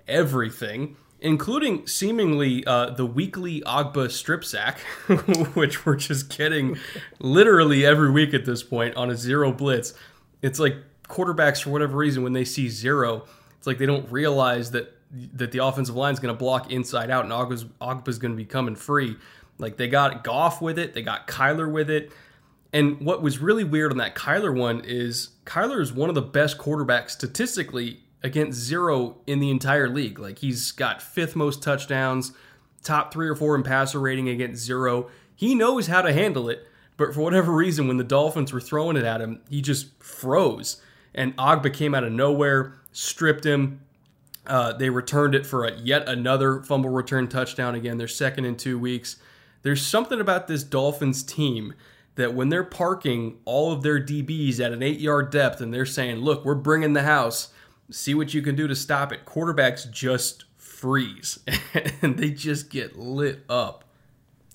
[0.07, 4.79] everything, including seemingly uh, the weekly Ogbah strip sack,
[5.55, 6.79] which we're just getting
[7.19, 9.95] literally every week at this point on a zero blitz.
[10.43, 13.27] It's like quarterbacks, for whatever reason, when they see zero,
[13.59, 14.97] it's like they don't realize that
[15.35, 18.37] that the offensive line is going to block inside out and Ogbah's, Ogbah's going to
[18.37, 19.17] be coming free.
[19.59, 22.13] Like they got Goff with it, they got Kyler with it.
[22.73, 26.23] And what was really weird on that Kyler one is Kyler is one of the
[26.23, 30.19] best quarterbacks statistically against zero in the entire league.
[30.19, 32.33] Like he's got fifth most touchdowns,
[32.83, 35.09] top three or four in passer rating against zero.
[35.35, 36.67] He knows how to handle it,
[36.97, 40.83] but for whatever reason, when the Dolphins were throwing it at him, he just froze.
[41.15, 43.81] And Ogbah came out of nowhere, stripped him,
[44.47, 47.75] uh, they returned it for a, yet another fumble return touchdown.
[47.75, 49.17] Again, they're second in two weeks.
[49.63, 51.75] There's something about this Dolphins team
[52.17, 55.87] that when they're parking all of their DBs at an eight yard depth and they're
[55.87, 57.53] saying, look, we're bringing the house,
[57.91, 61.39] see what you can do to stop it, quarterbacks just freeze
[62.03, 63.85] and they just get lit up.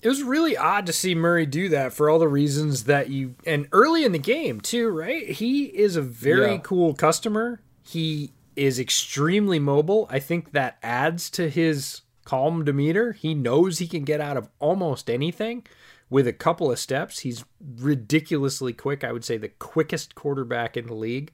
[0.02, 3.34] It was really odd to see Murray do that for all the reasons that you
[3.46, 5.28] and early in the game too, right?
[5.28, 6.58] He is a very yeah.
[6.58, 7.60] cool customer.
[7.82, 10.06] He is extremely mobile.
[10.10, 13.12] I think that adds to his calm demeanor.
[13.12, 15.66] He knows he can get out of almost anything
[16.10, 17.20] with a couple of steps.
[17.20, 17.44] He's
[17.78, 19.02] ridiculously quick.
[19.02, 21.32] I would say the quickest quarterback in the league.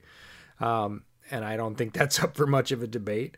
[0.59, 1.03] Um,
[1.33, 3.35] and I don't think that's up for much of a debate.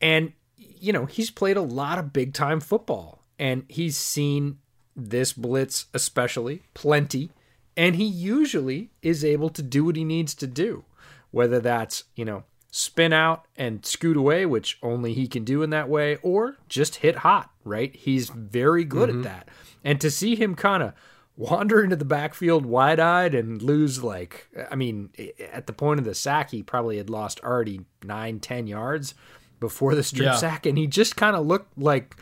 [0.00, 4.58] And, you know, he's played a lot of big time football and he's seen
[4.96, 7.30] this blitz, especially, plenty.
[7.76, 10.84] And he usually is able to do what he needs to do,
[11.30, 15.70] whether that's, you know, spin out and scoot away, which only he can do in
[15.70, 17.94] that way, or just hit hot, right?
[17.94, 19.18] He's very good mm-hmm.
[19.18, 19.48] at that.
[19.84, 20.92] And to see him kind of
[21.38, 25.10] wander into the backfield wide eyed and lose, like, I mean,
[25.52, 29.14] at the point of the sack, he probably had lost already nine, ten yards
[29.60, 30.36] before the strip yeah.
[30.36, 30.66] sack.
[30.66, 32.16] And he just kind of looked like,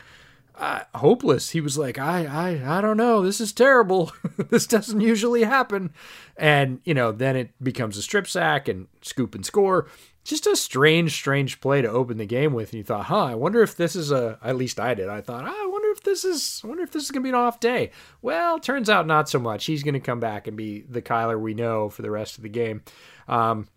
[0.59, 1.51] uh, hopeless.
[1.51, 3.21] He was like, I, I, I don't know.
[3.21, 4.11] This is terrible.
[4.49, 5.93] this doesn't usually happen.
[6.35, 9.87] And, you know, then it becomes a strip sack and scoop and score
[10.27, 12.71] just a strange, strange play to open the game with.
[12.71, 15.07] And you thought, huh, I wonder if this is a, at least I did.
[15.09, 17.25] I thought, oh, I wonder if this is, I wonder if this is going to
[17.25, 17.91] be an off day.
[18.21, 19.65] Well, turns out not so much.
[19.65, 22.43] He's going to come back and be the Kyler we know for the rest of
[22.43, 22.83] the game.
[23.27, 23.67] Um,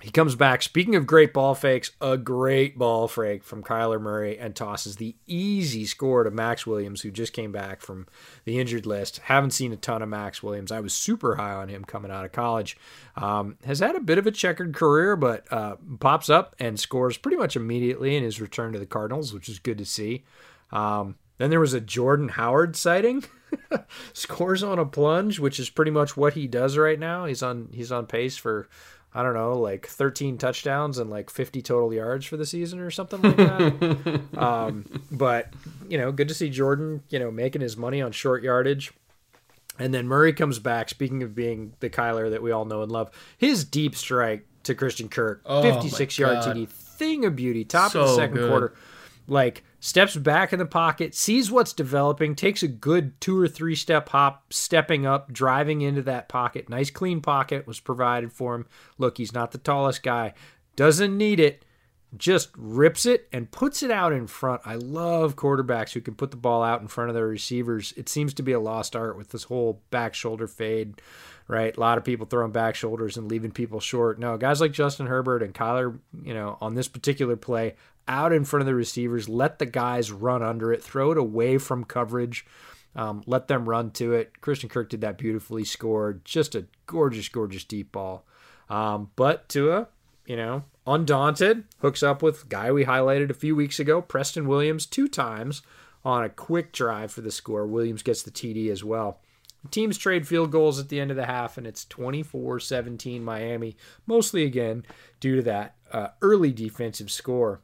[0.00, 0.62] he comes back.
[0.62, 5.16] Speaking of great ball fakes, a great ball fake from Kyler Murray and tosses the
[5.26, 8.06] easy score to Maxx Williams, who just came back from
[8.44, 9.18] the injured list.
[9.24, 10.70] Haven't seen a ton of Maxx Williams.
[10.70, 12.76] I was super high on him coming out of college.
[13.16, 17.16] Um, has had a bit of a checkered career, but uh, pops up and scores
[17.16, 20.22] pretty much immediately in his return to the Cardinals, which is good to see.
[20.70, 23.24] Um, then there was a Jordan Howard sighting.
[24.12, 27.24] scores on a plunge, which is pretty much what he does right now.
[27.24, 28.68] He's on he's on pace for
[29.14, 32.90] I don't know, like 13 touchdowns and like 50 total yards for the season or
[32.90, 34.20] something like that.
[34.36, 35.52] um, but,
[35.88, 38.92] you know, good to see Jordan, you know, making his money on short yardage.
[39.78, 42.92] And then Murray comes back, speaking of being the Kyler that we all know and
[42.92, 43.10] love.
[43.38, 48.02] His deep strike to Christian Kirk, oh 56 yard TD, thing of beauty, top so
[48.02, 48.50] of the second good.
[48.50, 48.74] quarter.
[49.26, 53.74] Like, steps back in the pocket, sees what's developing, takes a good two or three
[53.74, 56.68] step hop, stepping up, driving into that pocket.
[56.68, 58.66] Nice clean pocket was provided for him.
[58.98, 60.34] Look, he's not the tallest guy,
[60.76, 61.64] doesn't need it,
[62.16, 64.62] just rips it and puts it out in front.
[64.64, 67.92] I love quarterbacks who can put the ball out in front of their receivers.
[67.96, 71.00] It seems to be a lost art with this whole back shoulder fade,
[71.48, 71.76] right?
[71.76, 74.18] A lot of people throwing back shoulders and leaving people short.
[74.18, 77.74] No, guys like Justin Herbert and Kyler, you know, on this particular play,
[78.08, 81.58] out in front of the receivers, let the guys run under it, throw it away
[81.58, 82.46] from coverage,
[82.96, 84.40] um, let them run to it.
[84.40, 88.24] Christian Kirk did that beautifully, scored just a gorgeous, gorgeous deep ball.
[88.68, 89.88] Um, but Tua,
[90.26, 94.86] you know, undaunted, hooks up with guy we highlighted a few weeks ago, Preston Williams,
[94.86, 95.62] two times
[96.04, 97.66] on a quick drive for the score.
[97.66, 99.20] Williams gets the TD as well.
[99.70, 103.76] Teams trade field goals at the end of the half, and it's 24 17 Miami,
[104.06, 104.84] mostly again
[105.20, 107.60] due to that uh, early defensive score.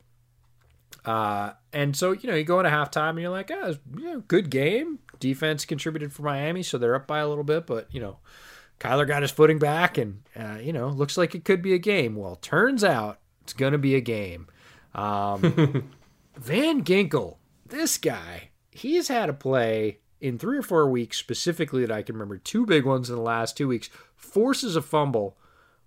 [1.04, 4.50] Uh, and so, you know, you go into halftime and you're like, oh, know, good
[4.50, 5.00] game.
[5.20, 8.18] Defense contributed for Miami, so they're up by a little bit, but, you know,
[8.80, 11.78] Kyler got his footing back and, uh, you know, looks like it could be a
[11.78, 12.16] game.
[12.16, 14.48] Well, turns out it's going to be a game.
[14.94, 15.92] Um,
[16.36, 17.36] Van Ginkel,
[17.66, 22.14] this guy, he's had a play in three or four weeks specifically that I can
[22.14, 25.36] remember, two big ones in the last two weeks, forces a fumble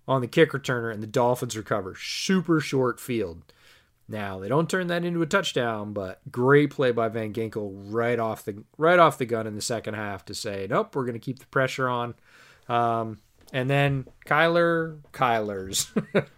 [0.06, 1.94] on the kick returner and the Dolphins recover.
[1.96, 3.42] Super short field.
[4.08, 8.18] Now they don't turn that into a touchdown, but great play by Van Ginkel right
[8.18, 11.12] off the right off the gun in the second half to say, nope, we're going
[11.12, 12.14] to keep the pressure on.
[12.68, 13.18] Um,
[13.52, 15.90] and then Kyler, Kyler's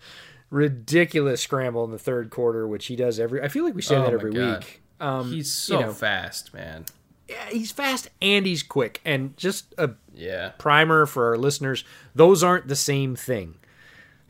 [0.50, 3.42] ridiculous scramble in the third quarter, which he does every.
[3.42, 4.64] I feel like we say Oh that every God.
[4.64, 4.82] week.
[5.00, 6.84] Um, He's so you know, fast, man.
[7.28, 9.00] yeah, he's fast and he's quick.
[9.04, 10.50] And just a Yeah.
[10.58, 13.54] primer for our listeners, those aren't the same thing.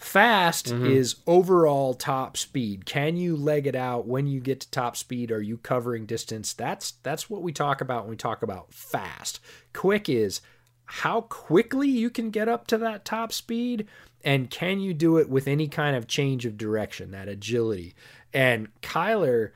[0.01, 0.87] Fast mm-hmm.
[0.87, 2.87] is overall top speed.
[2.87, 5.31] Can you leg it out when you get to top speed?
[5.31, 6.55] Are you covering distance?
[6.55, 9.41] That's that's what we talk about when we talk about fast.
[9.75, 10.41] Quick is
[10.87, 13.87] how quickly you can get up to that top speed
[14.25, 17.95] and can you do it with any kind of change of direction, that agility.
[18.33, 19.51] And Kyler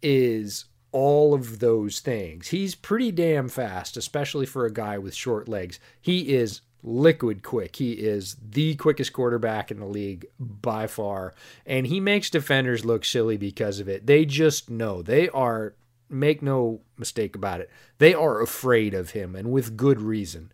[0.00, 2.48] is all of those things.
[2.48, 5.78] He's pretty damn fast, especially for a guy with short legs.
[6.00, 7.76] He is liquid quick.
[7.76, 11.34] He is the quickest quarterback in the league by far.
[11.64, 14.06] And he makes defenders look silly because of it.
[14.06, 15.02] They just know.
[15.02, 15.74] They are,
[16.08, 20.52] make no mistake about it, they are afraid of him and with good reason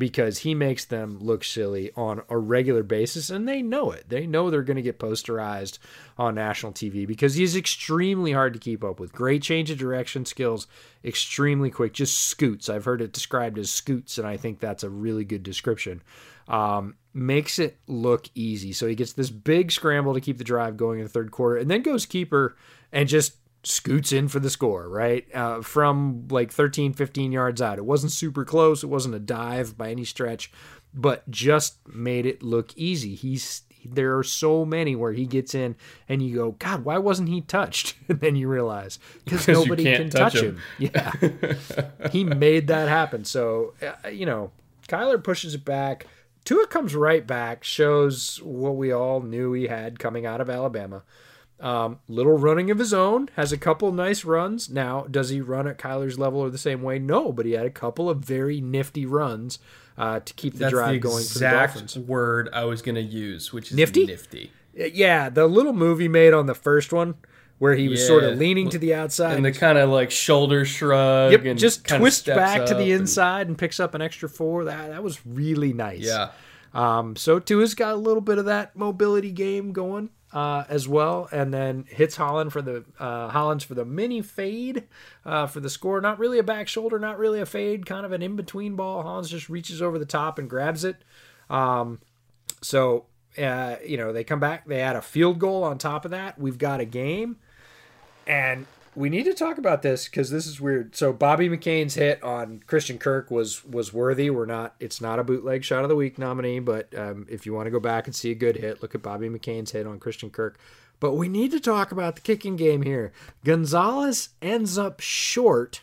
[0.00, 4.08] because he makes them look silly on a regular basis and they know it.
[4.08, 5.78] They know they're going to get posterized
[6.16, 9.12] on national TV because he's extremely hard to keep up with.
[9.12, 10.66] Great change of direction skills,
[11.04, 12.70] extremely quick, just scoots.
[12.70, 16.02] I've heard it described as scoots, and I think that's a really good description.
[16.48, 18.72] Um, makes it look easy.
[18.72, 21.58] So he gets this big scramble to keep the drive going in the third quarter
[21.58, 22.56] and then goes keeper
[22.90, 25.26] and just scoots in for the score, right?
[25.34, 27.78] Uh, from like 13, 15 yards out.
[27.78, 28.82] It wasn't super close.
[28.82, 30.50] It wasn't a dive by any stretch,
[30.94, 33.14] but just made it look easy.
[33.14, 35.74] He's there are so many where he gets in
[36.06, 37.94] and you go, God, why wasn't he touched?
[38.10, 40.58] And then you realize because nobody can touch touch him.
[40.78, 40.90] him.
[40.94, 43.24] Yeah, he made that happen.
[43.24, 44.50] So uh, you know,
[44.88, 46.06] Kyler pushes it back.
[46.44, 51.04] Tua comes right back, shows what we all knew he had coming out of Alabama.
[51.60, 54.70] Um, little running of his own, has a couple nice runs.
[54.70, 56.98] Now, does he run at Kyler's level or the same way?
[56.98, 59.58] No, but he had a couple of very nifty runs
[59.98, 61.98] uh, to keep the That's drive the going for the exact Dolphins.
[61.98, 64.06] word I was going to use, which is Nifty?
[64.06, 64.52] Nifty.
[64.74, 67.16] Yeah, the little movie made on the first one
[67.58, 70.64] where he was sort of leaning to the outside And the kind of like shoulder
[70.64, 71.32] shrug.
[71.32, 74.64] Yep, and just twist back to the and- inside and picks up an extra four.
[74.64, 76.06] That that was really nice.
[76.06, 76.30] yeah.
[76.72, 81.28] Um, so Tua's got a little bit of that mobility game going uh, as well,
[81.32, 84.84] and then hits Hollins for the uh, Hollins for the mini fade
[85.24, 86.00] uh, for the score.
[86.00, 89.02] Not really a back shoulder, not really a fade, kind of an in between ball.
[89.02, 90.96] Hollins just reaches over the top and grabs it.
[91.48, 92.00] Um,
[92.62, 93.06] so
[93.38, 94.66] uh, you know they come back.
[94.66, 96.38] They add a field goal on top of that.
[96.38, 97.36] We've got a game,
[98.26, 98.66] and
[98.96, 100.96] we need to talk about this because this is weird.
[100.96, 104.30] So Bobby McCain's hit on Christian Kirk was was worthy.
[104.30, 104.74] We're not.
[104.80, 107.70] It's not a bootleg shot of the week nominee, but um, if you want to
[107.70, 110.58] go back and see a good hit, look at Bobby McCain's hit on Christian Kirk.
[110.98, 113.12] But we need to talk about the kicking game here.
[113.44, 115.82] Gonzalez ends up short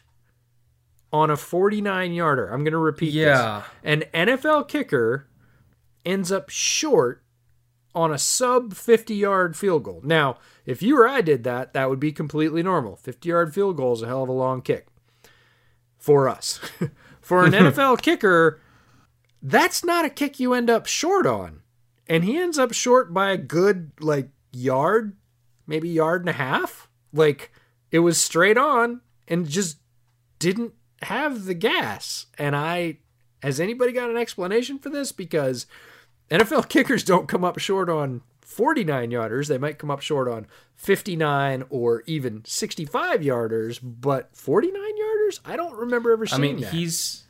[1.12, 2.48] on a 49 yarder.
[2.50, 3.64] I'm going to repeat Yeah.
[3.84, 4.04] this.
[4.14, 5.26] An NFL kicker
[6.06, 7.24] ends up short
[7.98, 10.02] on a sub 50 yard field goal.
[10.04, 10.38] Now,
[10.68, 12.96] if you or I did that, that would be completely normal.
[12.96, 14.86] 50 yard field goal is a hell of a long kick
[15.98, 16.60] for us.
[17.22, 18.62] for an NFL kicker,
[19.42, 21.62] that's not a kick you end up short on.
[22.08, 25.18] And he ends up short by a good, like, yard,
[25.66, 26.88] maybe yard and a half.
[27.12, 27.52] Like,
[27.92, 29.80] it was straight on and just
[30.38, 32.28] didn't have the gas.
[32.38, 33.00] And I,
[33.42, 35.12] has anybody got an explanation for this?
[35.12, 35.66] Because
[36.30, 39.48] NFL kickers don't come up short on 49 yarders.
[39.48, 45.40] They might come up short on 59 or even 65 yarders, but 49 yarders?
[45.46, 46.74] I don't remember ever seeing I mean, that.
[46.74, 47.24] he's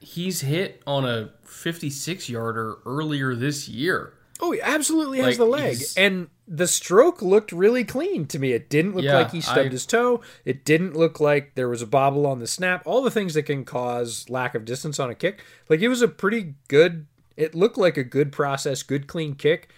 [0.00, 4.12] he's hit on a 56 yarder earlier this year.
[4.40, 5.78] Oh, he absolutely has Like, the leg.
[5.96, 8.52] And the stroke looked really clean to me.
[8.52, 10.20] It didn't look Yeah, like he stubbed I- his toe.
[10.44, 12.82] It didn't look like there was a bobble on the snap.
[12.84, 15.40] All the things that can cause lack of distance on a kick.
[15.70, 17.06] Like it was a pretty good
[17.36, 19.70] it looked like a good process, good clean kick,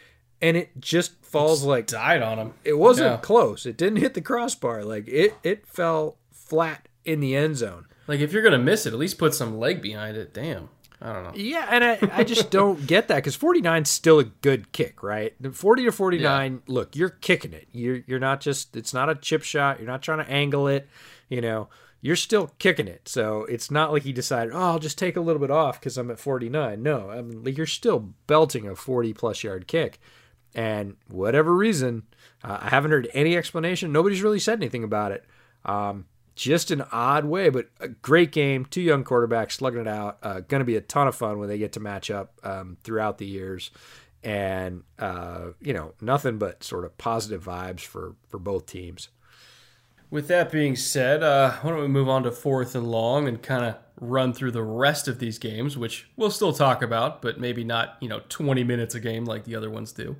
[0.42, 2.54] and it just falls like Died on him.
[2.64, 3.16] it wasn't Yeah.
[3.18, 3.66] close.
[3.66, 4.84] It didn't hit the crossbar.
[4.84, 7.86] Like it it fell flat in the end zone.
[8.06, 10.32] Like if you're gonna miss it, at least put some leg behind it.
[10.34, 10.68] Damn.
[11.00, 11.32] I don't know.
[11.34, 15.02] Yeah, and I, I just don't get that because 49 is still a good kick,
[15.02, 15.34] right?
[15.52, 17.68] 40 to 49, look, you're kicking it.
[17.72, 19.78] You're you're not just it's not a chip shot.
[19.78, 20.88] You're not trying to angle it.
[21.28, 21.68] You know,
[22.06, 23.08] you're still kicking it.
[23.08, 25.98] So it's not like he decided, oh, I'll just take a little bit off because
[25.98, 26.80] I'm at 49.
[26.80, 29.98] No, I mean you're still belting a 40 plus yard kick,
[30.54, 32.04] and whatever reason,
[32.44, 33.90] uh, I haven't heard any explanation.
[33.90, 35.24] Nobody's really said anything about it.
[35.64, 38.66] Um, just an odd way, but a great game.
[38.66, 40.18] Two young quarterbacks slugging it out.
[40.22, 42.76] Uh, going to be a ton of fun when they get to match up um,
[42.84, 43.72] throughout the years,
[44.22, 49.08] and uh, you know nothing but sort of positive vibes for for both teams.
[50.10, 53.42] With that being said, uh, why don't we move on to fourth and long and
[53.42, 57.40] kind of run through the rest of these games, which we'll still talk about, but
[57.40, 60.16] maybe not you know 20 minutes a game like the other ones do.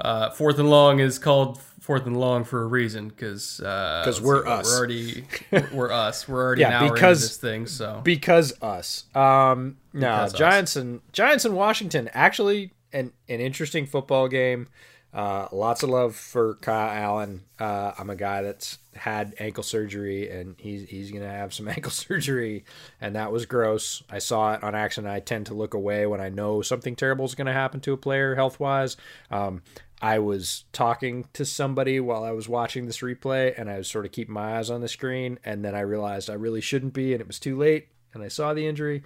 [0.00, 4.24] Uh, fourth and long is called fourth and long for a reason because because uh,
[4.24, 4.66] we're us.
[4.66, 5.24] We're already
[5.72, 6.26] we're us.
[6.26, 7.66] We're already yeah, because, this thing.
[7.66, 9.04] So because us.
[9.14, 10.76] Um, no, Giants us.
[10.76, 14.68] and Giants and Washington actually an an interesting football game.
[15.12, 17.42] Uh, lots of love for Kyle Allen.
[17.58, 21.90] Uh, I'm a guy that's had ankle surgery, and he's he's gonna have some ankle
[21.90, 22.64] surgery,
[23.00, 24.02] and that was gross.
[24.08, 25.12] I saw it on accident.
[25.12, 27.96] I tend to look away when I know something terrible is gonna happen to a
[27.96, 28.96] player health wise.
[29.30, 29.62] Um,
[30.00, 34.06] I was talking to somebody while I was watching this replay, and I was sort
[34.06, 37.12] of keeping my eyes on the screen, and then I realized I really shouldn't be,
[37.12, 39.02] and it was too late, and I saw the injury.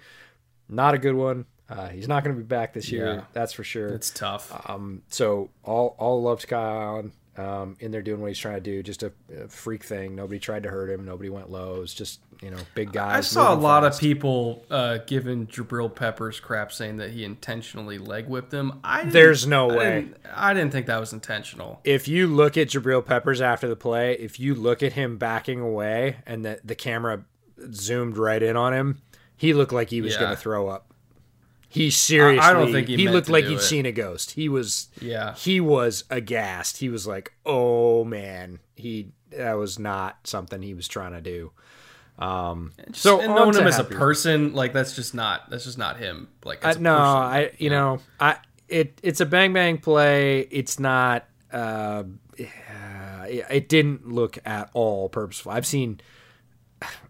[0.69, 1.45] Not a good one.
[1.69, 3.87] Uh, he's not going to be back this year, yeah, that's for sure.
[3.87, 4.51] It's tough.
[4.69, 8.55] Um, so all all love to Kyle Allen um, in there doing what he's trying
[8.55, 8.81] to do.
[8.81, 10.15] Just a, a, freak thing.
[10.15, 11.05] Nobody tried to hurt him.
[11.05, 11.81] Nobody went low.
[11.81, 13.17] It's just you know big guys.
[13.17, 13.97] I saw a lot fast.
[13.97, 18.79] of people uh, giving Jabril Peppers crap, saying that he intentionally leg whipped him.
[18.83, 20.01] I there's no I way.
[20.01, 21.81] Didn't, I didn't think that was intentional.
[21.83, 25.59] If you look at Jabril Peppers after the play, if you look at him backing
[25.59, 27.25] away and the the camera
[27.73, 29.01] zoomed right in on him,
[29.35, 30.19] he looked like he was yeah.
[30.21, 30.93] going to throw up.
[31.75, 32.39] He seriously.
[32.39, 33.61] I don't think he, he looked like he'd it.
[33.61, 34.31] seen a ghost.
[34.31, 34.87] He was.
[35.01, 35.35] Yeah.
[35.35, 36.77] He was aghast.
[36.77, 41.51] He was like, "Oh man, he that was not something he was trying to do."
[42.17, 45.77] Um, just, so and knowing him as a person, like that's just not that's just
[45.77, 46.29] not him.
[46.45, 47.69] Like uh, no, person, I you yeah.
[47.69, 48.37] know I
[48.69, 50.47] it it's a bang bang play.
[50.51, 51.25] It's not.
[51.51, 52.03] Uh,
[53.27, 55.51] it didn't look at all purposeful.
[55.51, 55.99] I've seen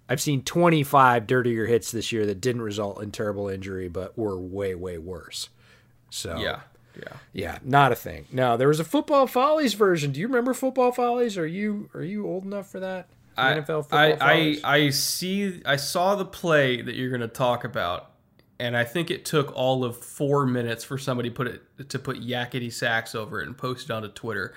[0.08, 4.39] I've seen 25 dirtier hits this year that didn't result in terrible injury, but were
[4.39, 5.49] way, way worse.
[6.10, 6.62] So yeah,
[6.95, 8.26] yeah, yeah, not a thing.
[8.32, 10.12] Now there was a football follies version.
[10.12, 11.38] Do you remember football follies?
[11.38, 13.08] Are you are you old enough for that?
[13.38, 15.62] I, NFL football I, I, I see.
[15.66, 18.12] I saw the play that you're going to talk about,
[18.60, 22.22] and I think it took all of four minutes for somebody put it to put
[22.22, 24.53] Yakety Sax over it and post it onto Twitter.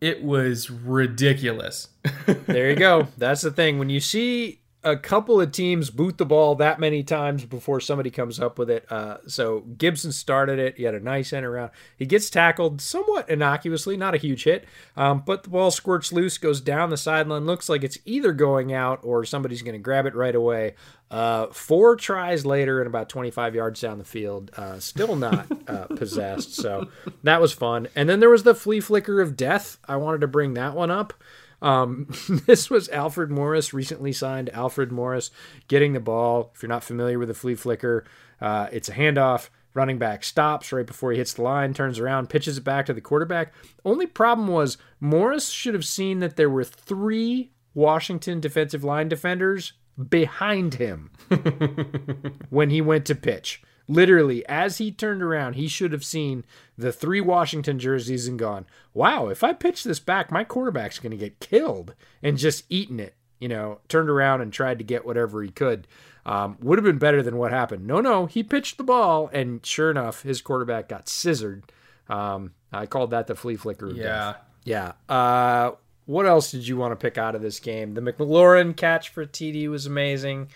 [0.00, 1.88] It was ridiculous.
[2.46, 3.08] there you go.
[3.18, 3.78] That's the thing.
[3.78, 8.10] When you see a couple of teams boot the ball that many times before somebody
[8.10, 8.90] comes up with it.
[8.90, 10.76] Uh, so Gibson started it.
[10.76, 11.70] He had a nice end around.
[11.96, 14.66] He gets tackled somewhat innocuously, not a huge hit,
[14.96, 17.44] um, but the ball squirts loose, goes down the sideline.
[17.44, 20.74] Looks like it's either going out or somebody's going to grab it right away.
[21.10, 25.86] Uh, four tries later and about 25 yards down the field, uh, still not uh,
[25.96, 26.54] possessed.
[26.54, 26.88] So
[27.24, 27.88] that was fun.
[27.96, 29.78] And then there was the flea flicker of death.
[29.88, 31.14] I wanted to bring that one up.
[31.60, 32.08] Um,
[32.46, 35.30] this was Alfred Morris, recently signed Alfred Morris,
[35.66, 36.52] getting the ball.
[36.54, 38.04] If you're not familiar with the flea flicker,
[38.40, 39.48] uh, it's a handoff.
[39.74, 42.94] Running back stops right before he hits the line, turns around, pitches it back to
[42.94, 43.52] the quarterback.
[43.84, 49.74] Only problem was Morris should have seen that there were three Washington defensive line defenders
[50.08, 51.10] behind him
[52.50, 53.62] when he went to pitch.
[53.88, 56.44] Literally, as he turned around, he should have seen
[56.76, 61.12] the three Washington jerseys and gone, wow, if I pitch this back, my quarterback's going
[61.12, 63.14] to get killed and just eaten it.
[63.40, 65.86] You know, turned around and tried to get whatever he could.
[66.26, 67.86] Um, would have been better than what happened.
[67.86, 71.72] No, no, he pitched the ball, and sure enough, his quarterback got scissored.
[72.08, 73.88] Um, I called that the flea flicker.
[73.90, 74.02] yeah.
[74.32, 74.36] Death.
[74.64, 74.92] Yeah.
[75.08, 75.72] Uh,
[76.04, 77.94] what else did you want to pick out of this game?
[77.94, 80.48] The McLaurin catch for TD was amazing.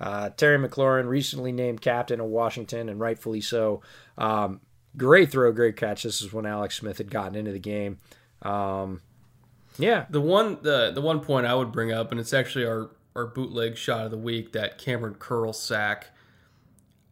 [0.00, 3.82] Uh, Terry McLaurin, recently named captain of Washington, and rightfully so.
[4.16, 4.60] Um,
[4.96, 6.04] great throw, great catch.
[6.04, 7.98] This is when Alex Smith had gotten into the game.
[8.42, 9.02] Um,
[9.78, 12.90] yeah, the one the the one point I would bring up, and it's actually our
[13.14, 16.08] our bootleg shot of the week, that Kamren Curl sack.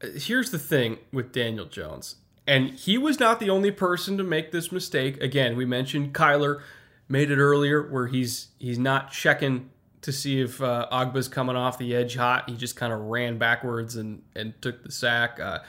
[0.01, 2.17] Here's the thing with Daniel Jones,
[2.47, 5.21] and he was not the only person to make this mistake.
[5.23, 6.61] Again, we mentioned Kyler
[7.09, 9.71] made it earlier, where he's he's not checking
[10.03, 12.49] to see if uh, Ogbah's coming off the edge hot.
[12.49, 15.41] He just kind of ran backwards and, and took the sack.
[15.41, 15.61] Uh,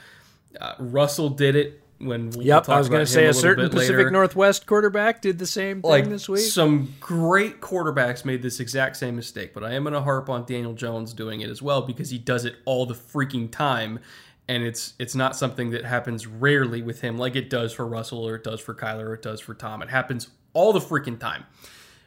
[0.60, 3.68] uh, Russell did it when we yep, I was going to say a, a certain
[3.68, 4.10] Pacific later.
[4.10, 6.40] Northwest quarterback did the same thing like, this week.
[6.40, 10.44] Some great quarterbacks made this exact same mistake, but I am going to harp on
[10.46, 14.00] Daniel Jones doing it as well because he does it all the freaking time.
[14.48, 18.26] And it's it's not something that happens rarely with him, like it does for Russell
[18.26, 19.82] or it does for Kyler or it does for Tom.
[19.82, 21.44] It happens all the freaking time.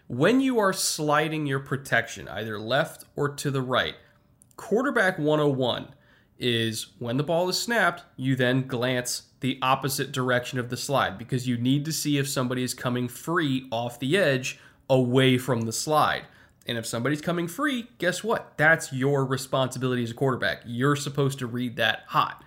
[0.08, 3.96] When you are sliding your protection, either left or to the right,
[4.58, 5.94] quarterback 101
[6.38, 11.18] is when the ball is snapped, you then glance the opposite direction of the slide
[11.18, 15.62] because you need to see if somebody is coming free off the edge away from
[15.62, 16.24] the slide.
[16.66, 18.58] And if somebody's coming free, guess what?
[18.58, 20.64] That's your responsibility as a quarterback.
[20.66, 22.44] You're supposed to read that hot.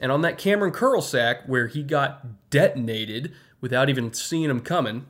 [0.00, 5.06] And on that Kamren Curl sack where he got detonated without even seeing him coming,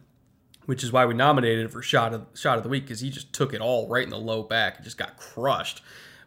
[0.66, 3.10] which is why we nominated him for shot of shot of the week because he
[3.10, 5.82] just took it all right in the low back and just got crushed.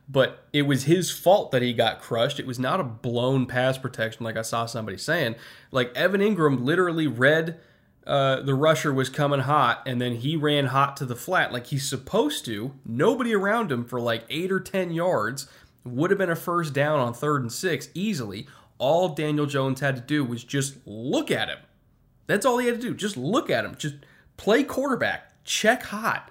[0.09, 2.39] But it was his fault that he got crushed.
[2.39, 5.35] It was not a blown pass protection like I saw somebody saying.
[5.71, 7.59] Like Evan Engram literally read
[8.07, 11.67] uh, the rusher was coming hot, and then he ran hot to the flat like
[11.67, 12.73] he's supposed to.
[12.85, 15.47] Nobody around him for like eight or ten yards
[15.83, 18.47] would have been a first down on third and six easily.
[18.77, 21.57] All Daniel Jones had to do was just look at him.
[22.27, 22.93] That's all he had to do.
[22.93, 23.75] Just look at him.
[23.77, 23.95] Just
[24.37, 25.43] play quarterback.
[25.43, 26.29] Check hot.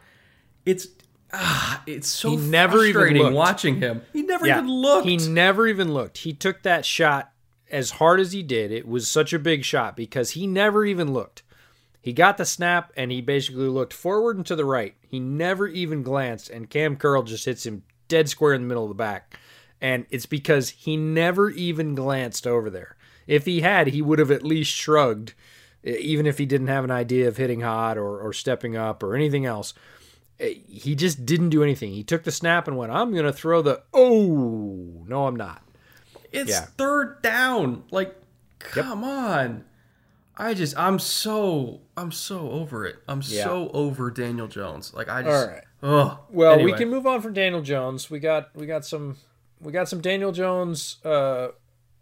[0.65, 0.89] It's
[1.33, 3.37] ah, it's so He never even frustrating looked.
[3.37, 4.03] watching him.
[4.13, 5.07] He never even looked.
[5.07, 6.19] He never even looked.
[6.19, 7.33] He took that shot
[7.71, 8.71] as hard as he did.
[8.73, 11.43] It was such a big shot because he never even looked.
[12.01, 14.95] He got the snap and he basically looked forward and to the right.
[15.03, 18.85] He never even glanced, and Cam Curl just hits him dead square in the middle
[18.85, 19.39] of the back.
[19.81, 22.97] And it's because he never even glanced over there.
[23.27, 25.35] If he had, he would have at least shrugged,
[25.87, 29.15] even if he didn't have an idea of hitting hot or, or stepping up or
[29.15, 29.73] anything else
[30.39, 31.95] Eh, he just didn't do anything.
[31.95, 35.63] He took the snap and went, I'm going to throw the, oh, no, I'm not.
[36.31, 36.67] It's Yeah.
[36.77, 37.85] third down.
[37.91, 38.15] Like,
[38.59, 39.65] come on.
[40.37, 42.97] I just, I'm so, I'm so over it.
[43.09, 43.45] I'm Yeah.
[43.45, 44.93] so over Daniel Jones.
[44.93, 45.65] Like, I just, All right.
[45.83, 46.21] oh.
[46.29, 46.73] Well, Anyway.
[46.73, 48.11] we can move on from Daniel Jones.
[48.11, 49.17] We got, we got some,
[49.63, 51.49] we got some Daniel Jones, uh,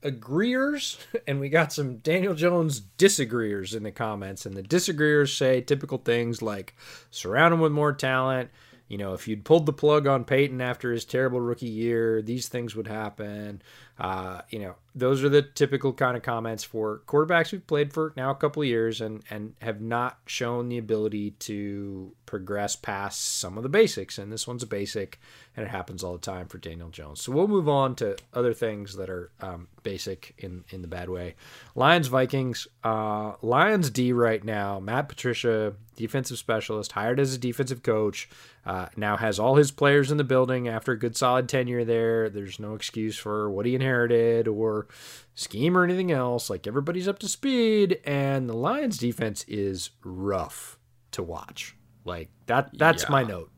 [0.05, 5.61] agreeers and we got some Daniel Jones disagreeers in the comments and the disagreeers say
[5.61, 6.75] typical things like
[7.11, 8.51] surround him with more talent.
[8.89, 12.49] You know if you'd pulled the plug on Peyton after his terrible rookie year these
[12.49, 13.63] things would happen
[13.99, 18.13] uh, you know those are the typical kind of comments for quarterbacks who've played for
[18.17, 23.39] now a couple of years and and have not shown the ability to progress past
[23.39, 24.19] some of the basics.
[24.19, 25.21] And this one's a basic
[25.57, 27.23] and it happens all the time for Daniel Jones.
[27.23, 31.09] So we'll move on to other things that are um, basic in in the bad
[31.09, 31.35] way.
[31.75, 32.67] Lions Vikings.
[32.83, 38.29] Uh, Lions D right now Matt Patricia defensive specialist hired as a defensive coach
[38.67, 42.29] uh, now has all his players in the building after a good solid tenure there.
[42.31, 44.87] There's no excuse for what he inherited or
[45.35, 50.79] scheme or anything else like everybody's up to speed and the Lions defense is rough
[51.11, 53.11] to watch like that that's Yeah.
[53.11, 53.51] my note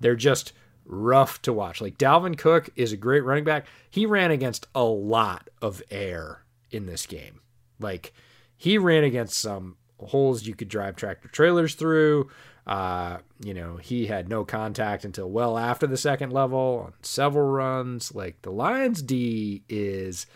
[0.00, 0.52] they're just
[0.86, 1.80] rough to watch.
[1.80, 3.64] Like Dalvin Cook is a great running back.
[3.88, 7.40] He ran against a lot of air in this game.
[7.80, 8.12] Like
[8.54, 12.28] he ran against some holes you could drive tractor trailers through.
[12.66, 17.48] Uh, you know, he had no contact until well after the second level on several
[17.50, 18.14] runs.
[18.14, 20.26] Like the Lions D is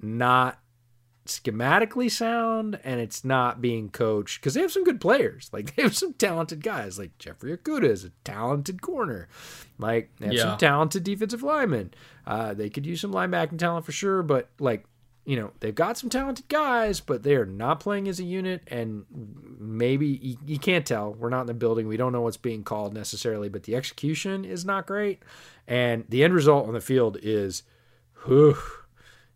[0.00, 0.58] not
[1.26, 5.48] schematically sound and it's not being coached because they have some good players.
[5.52, 6.98] Like they have some talented guys.
[6.98, 9.28] Like Jeffrey Okudah is a talented corner.
[9.78, 10.42] Like they have Yeah.
[10.42, 11.94] some talented defensive linemen.
[12.26, 14.84] Uh, they could use some linebacking talent for sure, but like
[15.24, 18.62] you know they've got some talented guys, but they are not playing as a unit.
[18.68, 19.04] And
[19.58, 21.12] maybe you, you can't tell.
[21.12, 21.86] We're not in the building.
[21.88, 25.22] We don't know what's being called necessarily, but the execution is not great.
[25.66, 27.62] And the end result on the field is,
[28.24, 28.56] whew,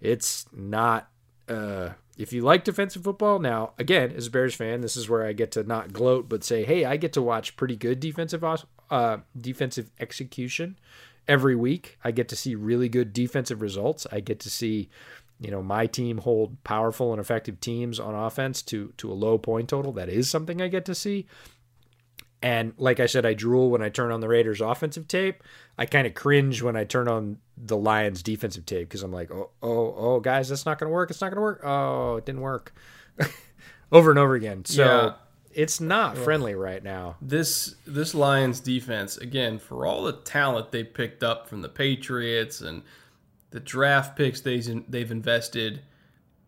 [0.00, 1.10] it's not
[1.48, 5.26] uh, if you like defensive football, now again, as a Bears fan, this is where
[5.26, 8.44] I get to not gloat, but say, hey, I get to watch pretty good defensive
[8.90, 10.78] uh, defensive execution
[11.26, 11.98] every week.
[12.04, 14.06] I get to see really good defensive results.
[14.12, 14.88] I get to see,
[15.44, 19.38] you know, my team hold powerful and effective teams on offense to to a low
[19.38, 19.92] point total.
[19.92, 21.26] That is something I get to see.
[22.42, 25.42] And like I said, I drool when I turn on the Raiders offensive tape.
[25.78, 29.30] I kind of cringe when I turn on the Lions defensive tape because I'm like,
[29.30, 31.10] oh, oh, oh, guys, that's not going to work.
[31.10, 31.60] It's not going to work.
[31.64, 32.74] Oh, it didn't work.
[33.92, 34.66] over and over again.
[34.66, 35.12] So Yeah.
[35.52, 37.16] it's not friendly right now.
[37.22, 42.60] this this Lions defense again for all the talent they picked up from the Patriots
[42.60, 42.82] and
[43.54, 44.58] the draft picks they
[44.88, 45.82] they've invested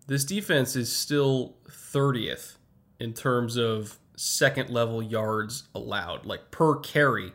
[0.09, 2.57] this defense is still 30th
[2.99, 7.33] in terms of second level yards allowed like per carry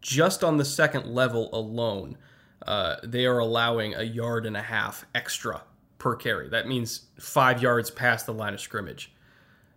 [0.00, 2.16] just on the second level alone
[2.66, 5.62] uh, they are allowing a yard and a half extra
[5.98, 9.12] per carry that means five yards past the line of scrimmage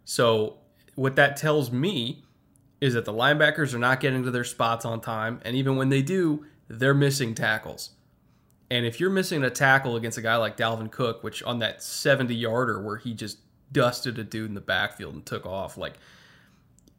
[0.05, 0.57] so
[0.95, 2.23] what that tells me
[2.83, 5.87] is that the linebackers are not getting to their spots on time, and even when
[5.87, 7.91] they do, they're missing tackles.
[8.73, 11.83] And if you're missing a tackle against a guy like Dalvin Cook, which on that
[11.83, 13.37] 70 yarder where he just
[13.71, 15.93] dusted a dude in the backfield and took off, like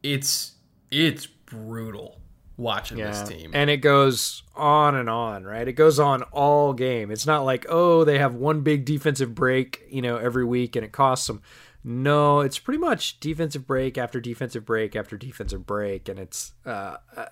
[0.01, 0.53] it's
[0.89, 2.21] it's brutal
[2.55, 3.51] watching this team.
[3.53, 5.67] And it goes on and on, right?
[5.67, 7.11] It goes on all game.
[7.11, 10.85] It's not like, oh, they have one big defensive break, you know, every week and
[10.85, 11.41] it costs them.
[11.83, 16.07] No, it's pretty much defensive break after defensive break after defensive break.
[16.07, 17.25] And it's, uh, uh,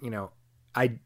[0.00, 0.30] you know,
[0.74, 0.98] I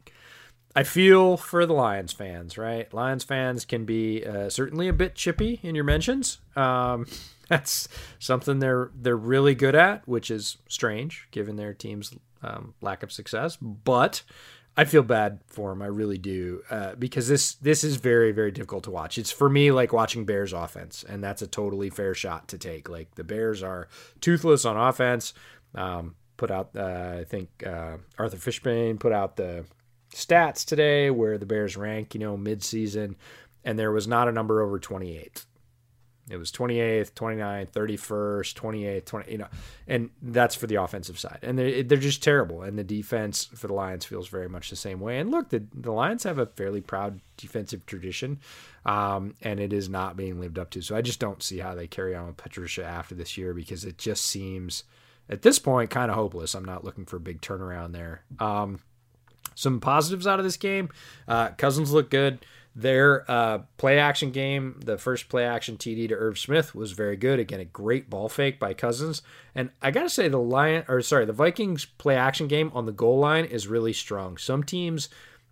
[0.76, 2.92] I feel for the Lions fans, right?
[2.92, 6.38] Lions fans can be uh, certainly a bit chippy in your mentions.
[6.54, 7.06] Um,
[7.48, 7.88] that's
[8.18, 13.10] something they're they're really good at, which is strange given their team's um, lack of
[13.10, 13.56] success.
[13.56, 14.22] But
[14.76, 15.80] I feel bad for them.
[15.80, 19.16] I really do uh, because this this is very very difficult to watch.
[19.16, 22.90] It's for me like watching Bears offense, and that's a totally fair shot to take.
[22.90, 23.88] Like the Bears are
[24.20, 25.32] toothless on offense.
[25.74, 29.64] Um, put out, uh, I think uh, Arthur Fishbane put out the
[30.16, 33.16] stats today where the Bears rank, you know, mid-season,
[33.64, 35.44] and there was not a number over 28.
[36.28, 39.46] It was 28th, 29th, 31st, 28th, 20, you know,
[39.86, 41.38] and that's for the offensive side.
[41.42, 42.62] And they're, they're just terrible.
[42.62, 45.20] And the defense for the Lions feels very much the same way.
[45.20, 48.40] And look, the, the Lions have a fairly proud defensive tradition,
[48.84, 50.82] um, and it is not being lived up to.
[50.82, 53.84] So I just don't see how they carry on with Patricia after this year because
[53.84, 54.82] it just seems,
[55.28, 56.56] at this point, kind of hopeless.
[56.56, 58.24] I'm not looking for a big turnaround there.
[58.40, 58.80] Um,
[59.54, 60.90] some positives out of this game.
[61.26, 62.44] Uh, Cousins look good.
[62.74, 67.16] Their uh, play action game, the first play action TD to Irv Smith was very
[67.16, 67.38] good.
[67.38, 69.22] Again, a great ball fake by Cousins.
[69.54, 72.92] And I gotta say, the Lion or sorry, the Vikings play action game on the
[72.92, 74.36] goal line is really strong.
[74.36, 75.08] Some teams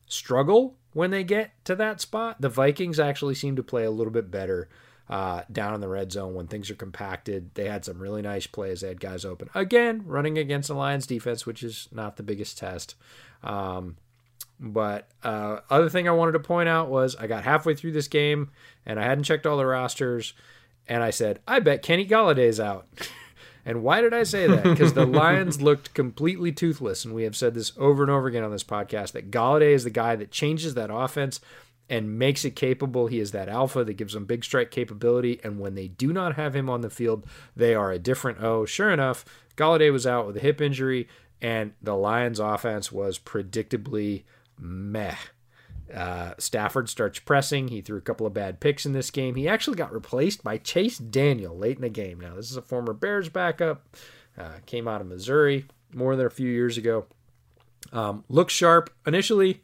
[0.07, 2.43] struggle when they get to that spot.
[2.43, 4.69] The Vikings actually seem to play a little bit better
[5.09, 7.51] uh, down in the red zone when things are compacted.
[7.55, 8.81] They had some really nice plays.
[8.81, 12.59] They had guys open again, running against the Lions defense, which is not the biggest
[12.59, 12.95] test.
[13.43, 13.97] Um,
[14.59, 18.09] but uh, other thing I wanted to point out was I got halfway through this
[18.09, 18.51] game
[18.87, 20.33] and I hadn't checked all the rosters,
[20.87, 22.87] and I said, "I bet Kenny Golladay's out."
[23.65, 24.63] and why did I say that?
[24.63, 28.45] Because the Lions looked completely toothless, and we have said this over and over again
[28.45, 31.41] on this podcast that Golladay is the guy that changes that offense
[31.95, 33.07] and makes it capable.
[33.07, 36.35] He is that alpha that gives them big strike capability, and when they do not
[36.35, 38.67] have him on the field, they are a different O.
[38.67, 39.25] Sure enough,
[39.57, 41.07] Golladay was out with a hip injury,
[41.41, 44.25] and the Lions' offense was predictably
[44.59, 45.15] meh.
[45.95, 47.69] Uh, Stafford starts pressing.
[47.69, 49.37] He threw a couple of bad picks in this game.
[49.37, 52.19] He actually got replaced by Chase Daniel late in the game.
[52.19, 53.87] Now, this is a former Bears backup,
[54.37, 57.07] uh, came out of Missouri more than a few years ago.
[57.93, 59.63] Um, looks sharp initially,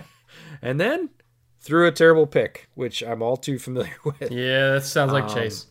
[0.62, 1.10] and then
[1.60, 4.30] threw a terrible pick, which I'm all too familiar with.
[4.30, 5.66] Yeah, that sounds like um, Chase.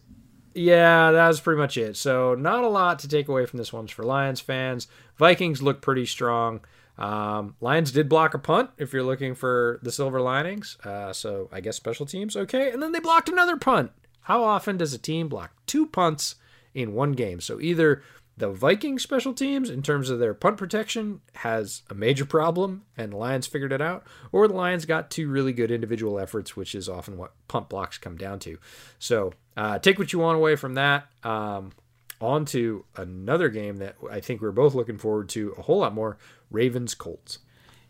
[0.53, 1.95] Yeah, that was pretty much it.
[1.95, 4.87] So, not a lot to take away from this one's for Lions fans.
[5.17, 6.61] Vikings look pretty strong.
[6.99, 10.77] Um, Lions did block a punt if you're looking for the silver linings.
[10.83, 12.71] Uh, so I guess special teams, okay.
[12.71, 13.91] And then they blocked another punt.
[14.21, 16.35] How often does a team block two punts
[16.73, 17.39] in one game?
[17.39, 18.03] So either
[18.39, 23.11] the Viking special teams, in terms of their punt protection, has a major problem and
[23.11, 26.73] the Lions figured it out, or the Lions got two really good individual efforts, which
[26.73, 28.57] is often what punt blocks come down to.
[28.97, 31.07] So uh, take what you want away from that.
[31.23, 31.73] Um,
[32.21, 35.93] on to another game that I think we're both looking forward to a whole lot
[35.93, 36.17] more,
[36.49, 37.39] Ravens Colts.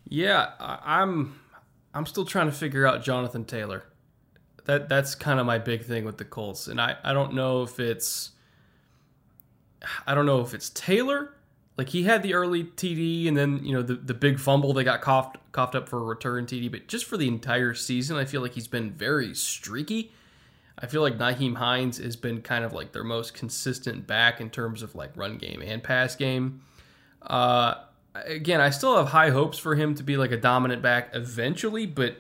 [0.07, 1.39] Yeah, I'm
[1.93, 3.84] I'm still trying to figure out Jonathan Taylor.
[4.65, 7.63] That that's kind of my big thing with the Colts, and I I don't know
[7.63, 8.31] if it's
[10.06, 11.34] I don't know if it's Taylor.
[11.77, 14.84] Like he had the early TD and then you know the, the big fumble they
[14.84, 18.26] got coughed coughed up for a return TD, but just for the entire season, I
[18.26, 20.11] feel like he's been very streaky.
[20.77, 24.49] I feel like Nyheim Hines has been kind of like their most consistent back in
[24.49, 26.61] terms of like run game and pass game.
[27.22, 27.76] Uh,
[28.14, 31.85] again, I still have high hopes for him to be like a dominant back eventually,
[31.85, 32.18] but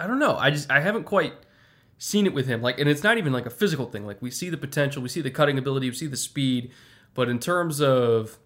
[0.00, 0.36] I don't know.
[0.36, 1.34] I just I haven't quite
[1.98, 2.62] seen it with him.
[2.62, 4.04] Like, and it's not even like a physical thing.
[4.06, 6.72] Like we see the potential, we see the cutting ability, we see the speed,
[7.14, 8.38] but in terms of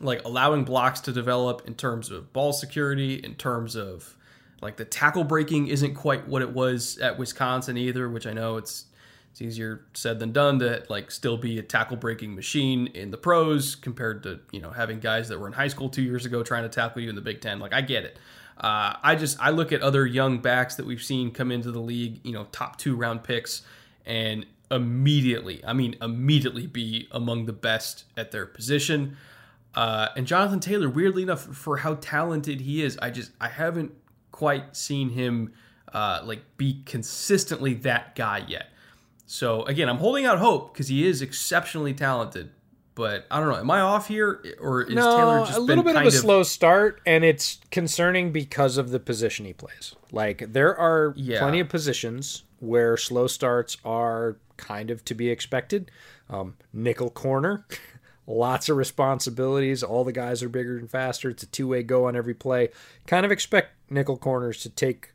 [0.00, 4.16] like allowing blocks to develop, in terms of ball security, in terms of
[4.60, 8.56] like the tackle breaking isn't quite what it was at Wisconsin either, which I know
[8.56, 8.86] it's
[9.30, 13.18] it's easier said than done to like still be a tackle breaking machine in the
[13.18, 16.42] pros compared to you know having guys that were in high school two years ago
[16.42, 17.58] trying to tackle you in the Big Ten.
[17.58, 18.18] Like I get it.
[18.58, 21.80] Uh, I just I look at other young backs that we've seen come into the
[21.80, 23.60] league, you know, top two round picks,
[24.06, 29.16] and immediately, I mean, immediately be among the best at their position.
[29.74, 33.92] Uh, and Jonathan Taylor, weirdly enough, for how talented he is, I just I haven't
[34.32, 35.52] quite seen him
[35.92, 38.70] uh, like be consistently that guy yet.
[39.26, 42.50] So again, I'm holding out hope because he is exceptionally talented.
[42.94, 43.58] But I don't know.
[43.58, 46.14] Am I off here, or is no, Taylor just a little bit of a of...
[46.14, 49.94] slow start, and it's concerning because of the position he plays.
[50.12, 51.40] Like there are yeah.
[51.40, 55.90] plenty of positions where slow starts are kind of to be expected.
[56.28, 57.66] Um, nickel corner,
[58.26, 59.82] lots of responsibilities.
[59.82, 61.30] All the guys are bigger and faster.
[61.30, 62.70] It's a two way go on every play.
[63.06, 65.12] Kind of expect nickel corners to take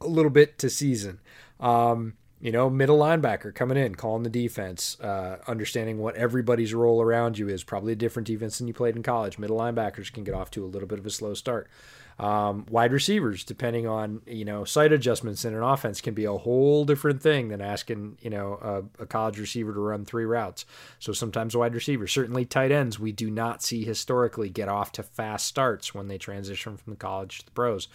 [0.00, 1.20] a little bit to season.
[1.60, 7.02] Um, you know, middle linebacker coming in, calling the defense, uh, understanding what everybody's role
[7.02, 7.64] around you is.
[7.64, 9.38] Probably a different defense than you played in college.
[9.38, 11.68] Middle linebackers can get off to a little bit of a slow start.
[12.18, 16.36] Um, wide receivers, depending on you know sight adjustments in an offense, can be a
[16.36, 18.58] whole different thing than asking you know
[18.98, 20.64] a, a college receiver to run three routes.
[20.98, 25.02] So sometimes wide receivers, certainly tight ends, we do not see historically get off to
[25.02, 27.88] fast starts when they transition from the college to the pros.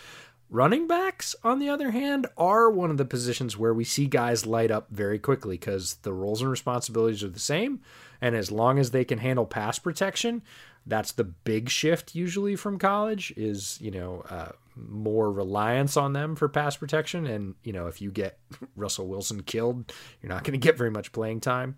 [0.49, 4.45] Running backs, on the other hand, are one of the positions where we see guys
[4.45, 7.79] light up very quickly because the roles and responsibilities are the same.
[8.23, 10.43] And as long as they can handle pass protection,
[10.85, 16.37] that's the big shift usually from college is, you know, uh, more reliance on them
[16.37, 17.27] for pass protection.
[17.27, 18.39] And, you know, if you get
[18.77, 19.91] Russell Wilson killed,
[20.21, 21.75] you're not going to get very much playing time.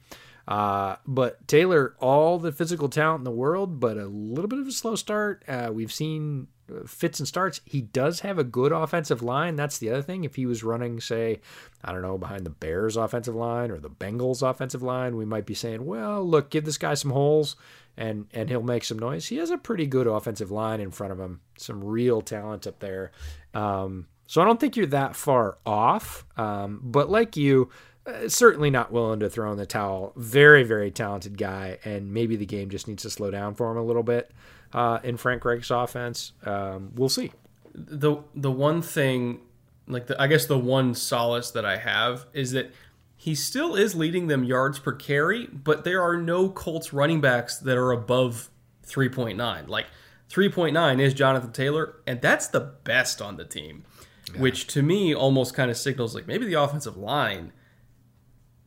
[0.48, 4.68] Uh, but Taylor, all the physical talent in the world, but a little bit of
[4.68, 5.44] a slow start.
[5.48, 6.48] Uh, we've seen
[6.86, 7.62] fits and starts.
[7.66, 9.56] He does have a good offensive line.
[9.56, 10.24] That's the other thing.
[10.24, 11.42] If he was running, say,
[11.84, 15.46] I don't know, behind the Bears offensive line or the Bengals offensive line, we might
[15.46, 17.56] be saying, well, look, give this guy some holes
[17.98, 19.28] and and he'll make some noise.
[19.28, 21.42] He has a pretty good offensive line in front of him.
[21.58, 23.12] Some real talent up there.
[23.54, 26.26] Um, so I don't think you're that far off.
[26.36, 27.70] Um, but like you,
[28.06, 30.14] uh, certainly not willing to throw in the towel.
[30.16, 33.78] Very, very talented guy, and maybe the game just needs to slow down for him
[33.78, 34.32] a little bit
[34.76, 36.34] uh, in Frank Reich's offense.
[36.46, 37.32] Um, we'll see.
[37.74, 39.40] The the one thing,
[39.88, 42.72] like the, I guess the one solace that I have is that
[43.16, 47.58] he still is leading them yards per carry, but there are no Colts running backs
[47.58, 48.50] that are above
[48.86, 49.68] 3.9.
[49.70, 49.86] Like
[50.30, 53.86] 3.9 is Jonathan Taylor, and that's the best on the team,
[54.34, 54.42] yeah.
[54.42, 57.54] which to me almost kind of signals like maybe the offensive line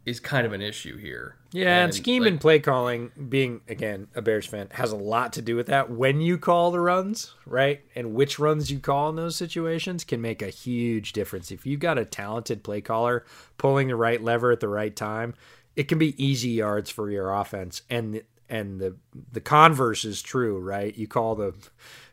[0.09, 1.37] is kind of an issue here.
[1.53, 4.97] Yeah, and, and scheme like, and play calling, being again a Bears fan, has a
[4.97, 5.91] lot to do with that.
[5.91, 10.23] When you call the runs, right, and which runs you call in those situations can
[10.23, 11.51] make a huge difference.
[11.51, 13.25] If you've got a talented play caller
[13.59, 15.35] pulling the right lever at the right time,
[15.77, 17.83] it can be easy yards for your offense.
[17.91, 18.97] And and the
[19.33, 20.97] the converse is true, right?
[20.97, 21.55] You call the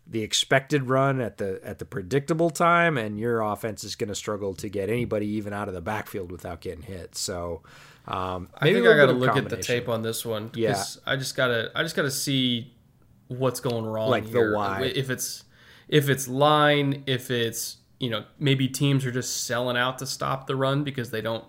[0.07, 4.15] the expected run at the at the predictable time, and your offense is going to
[4.15, 7.15] struggle to get anybody even out of the backfield without getting hit.
[7.15, 7.63] So
[8.07, 10.51] um, I think I got to look at the tape on this one.
[10.53, 12.73] Yeah, I just gotta I just gotta see
[13.27, 14.09] what's going wrong.
[14.09, 14.51] Like here.
[14.51, 14.83] the why.
[14.83, 15.43] If it's
[15.87, 20.45] if it's line, if it's you know maybe teams are just selling out to stop
[20.45, 21.45] the run because they don't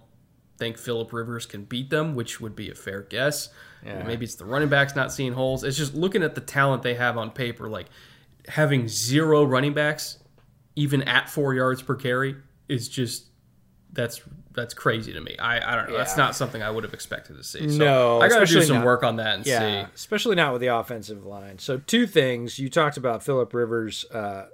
[0.59, 3.51] think Philip Rivers can beat them, which would be a fair guess.
[3.85, 4.03] Yeah.
[4.05, 5.63] Maybe it's the running backs not seeing holes.
[5.63, 7.69] It's just looking at the talent they have on paper.
[7.69, 7.87] Like
[8.49, 10.19] having zero running backs,
[10.75, 12.37] even at four yards per carry,
[12.69, 13.27] is just
[13.93, 14.21] that's
[14.53, 15.37] that's crazy to me.
[15.39, 15.93] I, I don't know.
[15.93, 15.99] Yeah.
[15.99, 17.69] That's not something I would have expected to see.
[17.69, 19.91] So no, I got to do some not, work on that and yeah, see.
[19.95, 21.59] Especially not with the offensive line.
[21.59, 24.05] So two things you talked about Philip Rivers.
[24.11, 24.47] Uh,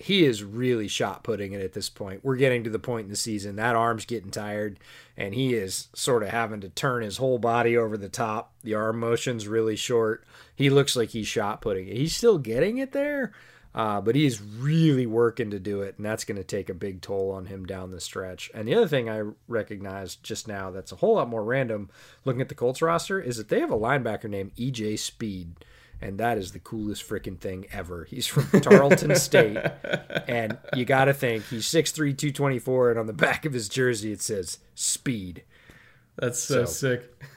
[0.00, 2.24] he is really shot putting it at this point.
[2.24, 4.80] We're getting to the point in the season that arm's getting tired,
[5.14, 8.54] and he is sort of having to turn his whole body over the top.
[8.64, 10.24] The arm motion's really short.
[10.56, 11.98] He looks like he's shot putting it.
[11.98, 13.32] He's still getting it there,
[13.74, 17.02] uh, but he's really working to do it, and that's going to take a big
[17.02, 18.50] toll on him down the stretch.
[18.54, 21.90] And the other thing I recognized just now that's a whole lot more random
[22.24, 25.56] looking at the Colts roster is that they have a linebacker named EJ Speed
[26.00, 28.04] and that is the coolest freaking thing ever.
[28.04, 29.58] He's from Tarleton State,
[30.28, 34.12] and you got to think he's 6'3", 224, and on the back of his jersey
[34.12, 35.44] it says "Speed."
[36.16, 37.24] That's so, so sick.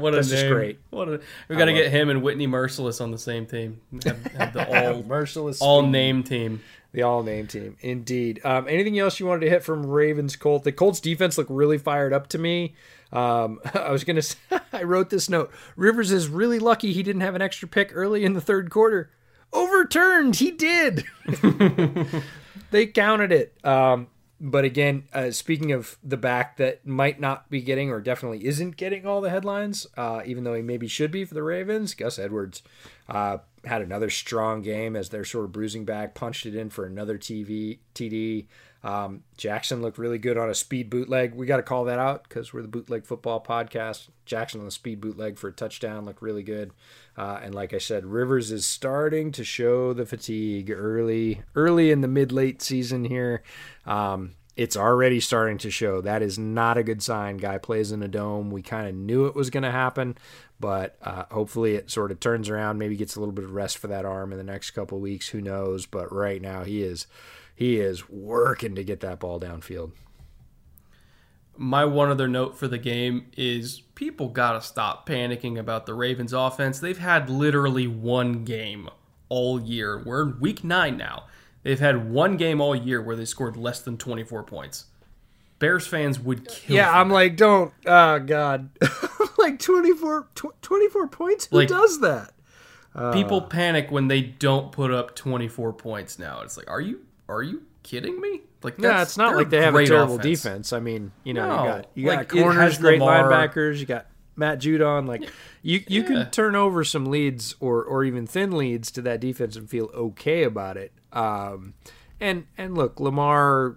[0.00, 0.52] what a name!
[0.52, 0.80] great.
[0.90, 3.80] What a, we got to get him and Whitney Mercilus on the same team.
[4.04, 5.90] Have, have the all Mercilus all speed.
[5.92, 6.60] name team.
[6.92, 8.40] The all name team, indeed.
[8.42, 10.64] Um, anything else you wanted to hit from Ravens Colt?
[10.64, 12.74] The Colts defense looked really fired up to me.
[13.12, 14.22] Um, I was gonna.
[14.22, 14.38] Say,
[14.72, 15.52] I wrote this note.
[15.76, 19.10] Rivers is really lucky he didn't have an extra pick early in the third quarter.
[19.52, 20.36] Overturned.
[20.36, 21.04] He did.
[22.70, 23.56] they counted it.
[23.64, 24.08] Um,
[24.38, 28.76] but again, uh, speaking of the back that might not be getting or definitely isn't
[28.76, 32.18] getting all the headlines, uh, even though he maybe should be for the Ravens, Gus
[32.18, 32.62] Edwards
[33.08, 36.86] uh, had another strong game as they're sort of bruising back, punched it in for
[36.86, 38.46] another TV TD.
[38.84, 41.34] Um, Jackson looked really good on a speed bootleg.
[41.34, 44.08] We got to call that out because we're the bootleg football podcast.
[44.24, 46.70] Jackson on the speed bootleg for a touchdown looked really good.
[47.16, 52.00] Uh, and like I said, Rivers is starting to show the fatigue early, early in
[52.00, 53.42] the mid late season here.
[53.84, 56.00] Um, it's already starting to show.
[56.00, 57.36] That is not a good sign.
[57.36, 58.50] Guy plays in a dome.
[58.50, 60.16] We kind of knew it was going to happen,
[60.58, 62.78] but uh, hopefully it sort of turns around.
[62.78, 65.28] Maybe gets a little bit of rest for that arm in the next couple weeks.
[65.28, 65.84] Who knows?
[65.84, 67.06] But right now he is
[67.54, 69.92] he is working to get that ball downfield.
[71.58, 75.94] My one other note for the game is people got to stop panicking about the
[75.94, 76.80] Ravens offense.
[76.80, 78.88] They've had literally one game
[79.28, 80.02] all year.
[80.02, 81.24] We're in week nine now.
[81.66, 84.84] They've had one game all year where they scored less than 24 points.
[85.58, 86.76] Bears fans would kill.
[86.76, 87.72] Yeah, I'm like, don't.
[87.84, 88.68] Oh, God.
[89.38, 91.46] like 24, tw- 24 points?
[91.46, 92.30] Who like, does that?
[93.12, 93.46] People uh.
[93.46, 96.40] panic when they don't put up 24 points now.
[96.42, 98.42] It's like, are you are you kidding me?
[98.62, 100.42] Like, Yeah, it's not like they have a terrible offense.
[100.42, 100.72] defense.
[100.72, 101.62] I mean, you know, No.
[101.64, 104.06] you got you got corners, great Lamar- linebackers, you got
[104.36, 105.08] Matt Judon.
[105.08, 105.28] Like
[105.62, 106.06] you you Yeah.
[106.06, 109.90] can turn over some leads or or even thin leads to that defense and feel
[109.92, 110.92] okay about it.
[111.12, 111.74] Um,
[112.20, 113.76] and and look, Lamar.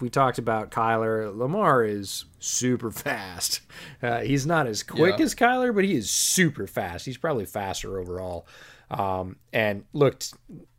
[0.00, 1.36] We talked about Kyler.
[1.36, 3.62] Lamar is super fast.
[4.02, 5.24] Uh, he's not as quick Yeah.
[5.24, 7.04] as Kyler, but he is super fast.
[7.06, 8.46] He's probably faster overall.
[8.90, 10.34] Um, and looked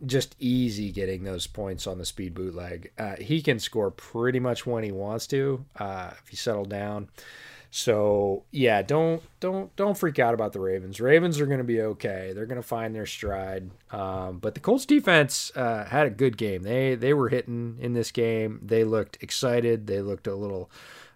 [0.06, 2.92] just easy getting those points on the speed bootleg.
[2.98, 7.10] Uh, he can score pretty much when he wants to uh, if he settled down.
[7.76, 11.02] So yeah, don't don't don't freak out about the Ravens.
[11.02, 12.32] Ravens are going to be okay.
[12.36, 13.72] They're going to find their stride.
[13.90, 16.62] Um, but the Colts defense uh, had a good game.
[16.62, 18.60] They they were hitting in this game.
[18.62, 19.88] They looked excited.
[19.88, 20.70] They looked a little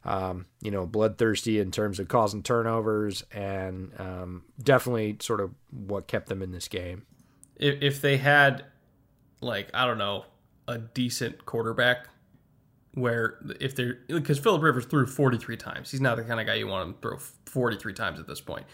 [0.03, 6.07] um, you know, bloodthirsty in terms of causing turnovers, and um, definitely sort of what
[6.07, 7.05] kept them in this game.
[7.57, 8.65] If, if they had,
[9.41, 10.25] like, I don't know,
[10.67, 12.07] a decent quarterback,
[12.97, 16.55] where if they're because Philip Rivers threw 43 times, he's not the kind of guy
[16.55, 18.65] you want him to throw 43 times at this point.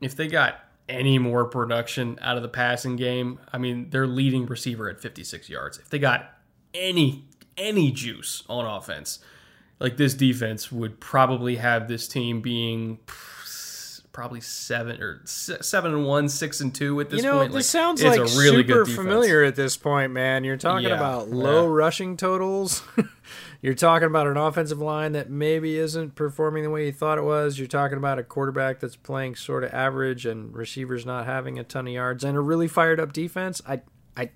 [0.00, 0.58] If they got
[0.88, 5.48] any more production out of the passing game, I mean, their leading receiver at 56
[5.48, 5.78] yards.
[5.78, 6.28] If they got
[6.74, 7.24] any
[7.56, 9.20] any juice on offense,
[9.78, 12.98] like this defense would probably have this team being
[14.12, 17.52] probably seven or seven and one, six and two at this you know, point.
[17.52, 20.44] this sounds it's like a really super good familiar at this point, man.
[20.44, 21.74] You're talking Yeah, about low yeah.
[21.74, 22.82] rushing totals.
[23.62, 27.22] You're talking about an offensive line that maybe isn't performing the way you thought it
[27.22, 27.60] was.
[27.60, 31.64] You're talking about a quarterback that's playing sort of average and receivers not having a
[31.64, 33.62] ton of yards and a really fired up defense.
[33.64, 33.82] I,
[34.16, 34.30] I,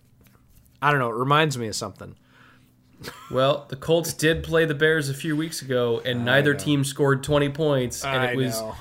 [0.81, 1.11] I don't know.
[1.11, 2.15] It reminds me of something.
[3.29, 6.59] Well, the Colts did play the Bears a few weeks ago, and neither know.
[6.59, 8.77] team scored 20 points, and I it was know.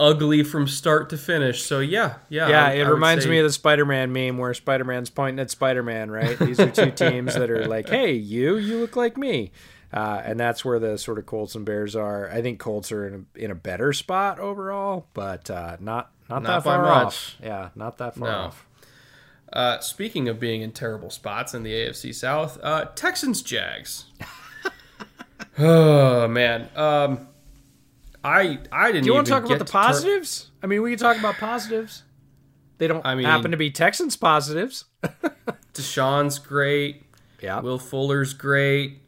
[0.00, 1.62] Ugly from start to finish.
[1.62, 4.52] So yeah, yeah, Yeah, I- it I reminds say- me of the Spider-Man meme where
[4.54, 6.10] Spider-Man's pointing at Spider-Man.
[6.10, 6.38] Right?
[6.38, 9.52] These are two teams that are like, "Hey, you, you look like me,"
[9.92, 12.28] uh, and that's where the sort of Colts and Bears are.
[12.30, 16.42] I think Colts are in a, in a better spot overall, but uh, not not,
[16.42, 17.06] Not that far much.
[17.06, 17.36] off.
[17.42, 18.36] Yeah, not that far No.
[18.38, 18.66] off.
[19.52, 24.06] Uh, speaking of being in terrible spots in the AFC South, uh, Texans Jags.
[25.58, 27.28] oh man, um,
[28.24, 29.04] I I didn't.
[29.04, 30.50] Do you want to talk about the positives?
[30.62, 32.04] I mean, we can talk about positives.
[32.78, 34.84] They don't I mean- happen to be Texans positives.
[35.74, 37.04] Deshaun's great.
[37.40, 38.98] Yeah, Will Fuller's great.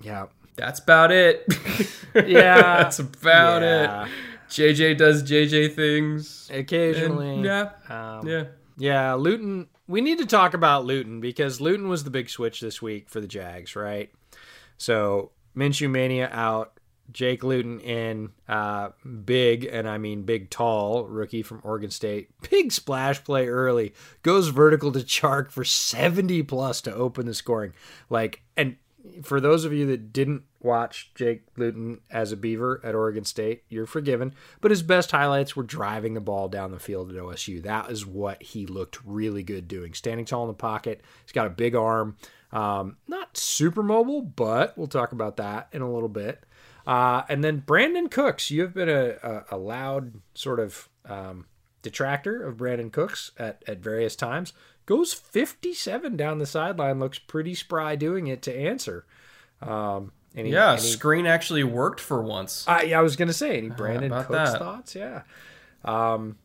[0.00, 0.26] yeah,
[0.56, 1.44] That's about it.
[2.14, 2.60] yeah.
[2.82, 4.04] That's about Yeah.
[4.06, 4.10] it.
[4.50, 6.50] JJ does JJ things.
[6.52, 8.44] Occasionally, And, yeah, Um, yeah.
[8.76, 9.68] Yeah, Luton.
[9.88, 13.20] We need to talk about Luton because Luton was the big switch this week for
[13.20, 14.10] the Jags, right?
[14.78, 16.78] So Minshew Mania out,
[17.12, 18.90] Jake Luton in, uh,
[19.24, 22.30] big, and I mean big, tall rookie from Oregon State.
[22.50, 27.72] Big splash play early, goes vertical to Chark for 70 plus to open the scoring.
[28.08, 28.76] Like, and
[29.22, 33.64] for those of you that didn't watch Jake Luton as a Beaver at Oregon State,
[33.68, 34.34] you're forgiven.
[34.60, 37.62] But his best highlights were driving the ball down the field at OSU.
[37.62, 39.94] That is what he looked really good doing.
[39.94, 41.02] Standing tall in the pocket.
[41.24, 42.16] He's got a big arm.
[42.52, 46.44] Um, not super mobile, but we'll talk about that in a little bit.
[46.86, 51.46] Uh, and then Brandin Cooks, you have been a, a, a loud sort of um,
[51.82, 54.52] detractor of Brandin Cooks at, at various times.
[54.84, 59.06] Goes 57 down the sideline, looks pretty spry doing it to answer.
[59.60, 62.64] Um, and Yeah, he- screen actually worked for once.
[62.66, 64.58] I, I was going to say, any Brandin Cooks that?
[64.58, 64.94] thoughts?
[64.96, 65.22] Yeah.
[65.84, 66.36] Um,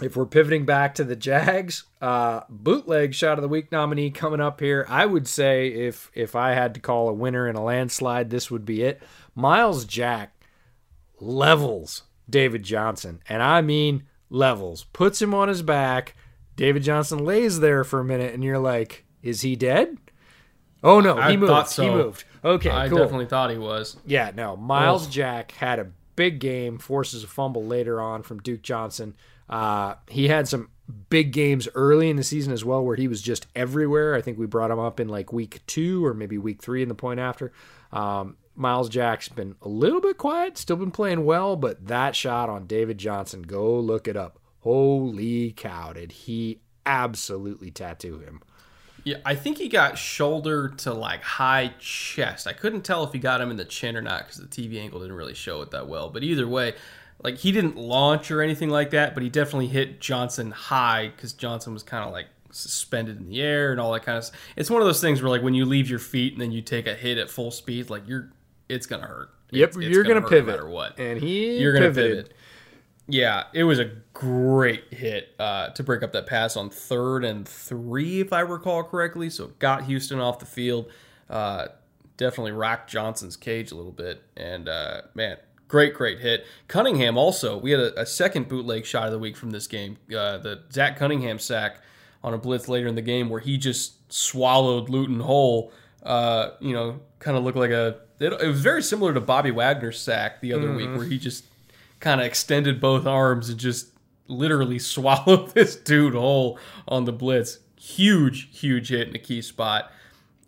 [0.00, 4.40] if we're pivoting back to the Jags, uh, bootleg shot of the week nominee coming
[4.40, 4.86] up here.
[4.88, 8.50] I would say if if I had to call a winner in a landslide, this
[8.50, 9.02] would be it.
[9.34, 10.34] Myles Jack
[11.20, 14.84] levels David Johnson, and I mean levels.
[14.92, 16.14] Puts him on his back.
[16.56, 19.98] David Johnson lays there for a minute, and you're like, is he dead?
[20.82, 21.50] Oh no, I he moved.
[21.50, 21.82] thought so.
[21.84, 22.24] He moved.
[22.44, 22.98] Okay, I cool.
[22.98, 23.96] definitely thought he was.
[24.04, 24.56] Yeah, no.
[24.56, 25.12] Myles Ugh.
[25.12, 29.14] Jack had a big game, forces a fumble later on from Duke Johnson.
[29.48, 30.70] Uh, he had some
[31.08, 34.14] big games early in the season as well, where he was just everywhere.
[34.14, 36.88] I think we brought him up in like week two or maybe week three in
[36.88, 37.52] the point after.
[37.92, 42.48] Um, Myles Jack's been a little bit quiet, still been playing well, but that shot
[42.48, 44.38] on David Johnson, go look it up.
[44.60, 48.40] Holy cow, did he absolutely tattoo him?
[49.04, 52.46] Yeah, I think he got shoulder to like high chest.
[52.46, 54.80] I couldn't tell if he got him in the chin or not because the TV
[54.80, 56.08] angle didn't really show it that well.
[56.08, 56.74] But either way,
[57.22, 61.32] like he didn't launch or anything like that, but he definitely hit Johnson high because
[61.32, 64.30] Johnson was kind of like suspended in the air and all that kind of.
[64.54, 66.62] It's one of those things where like when you leave your feet and then you
[66.62, 68.30] take a hit at full speed, like you're,
[68.72, 69.30] it's gonna hurt.
[69.50, 70.46] Yep, It's- it's you're gonna, hurt pivot.
[70.46, 70.98] no matter what.
[70.98, 72.16] And he You're gonna pivoted.
[72.26, 72.36] pivot.
[73.08, 77.46] Yeah, it was a great hit uh, to break up that pass on third and
[77.46, 79.28] three, if I recall correctly.
[79.28, 80.90] So it got Houston off the field.
[81.28, 81.68] Uh,
[82.16, 84.22] definitely rocked Johnson's cage a little bit.
[84.36, 85.36] And uh, man,
[85.68, 86.46] great, great hit.
[86.68, 89.98] Cunningham also, we had a, a, second bootleg shot of the week from this game.
[90.08, 91.78] Uh, the Zach Cunningham sack
[92.22, 95.72] on a blitz later in the game where he just swallowed Luton whole.
[96.04, 97.96] Uh, you know, kind of looked like a.
[98.22, 100.76] It, it, was very similar to Bobby Wagner's sack the other mm-hmm.
[100.76, 101.44] week where he just
[102.00, 103.88] kind of extended both arms and just
[104.28, 107.58] literally swallowed this dude whole on the blitz.
[107.76, 109.90] Huge, huge hit in a key spot.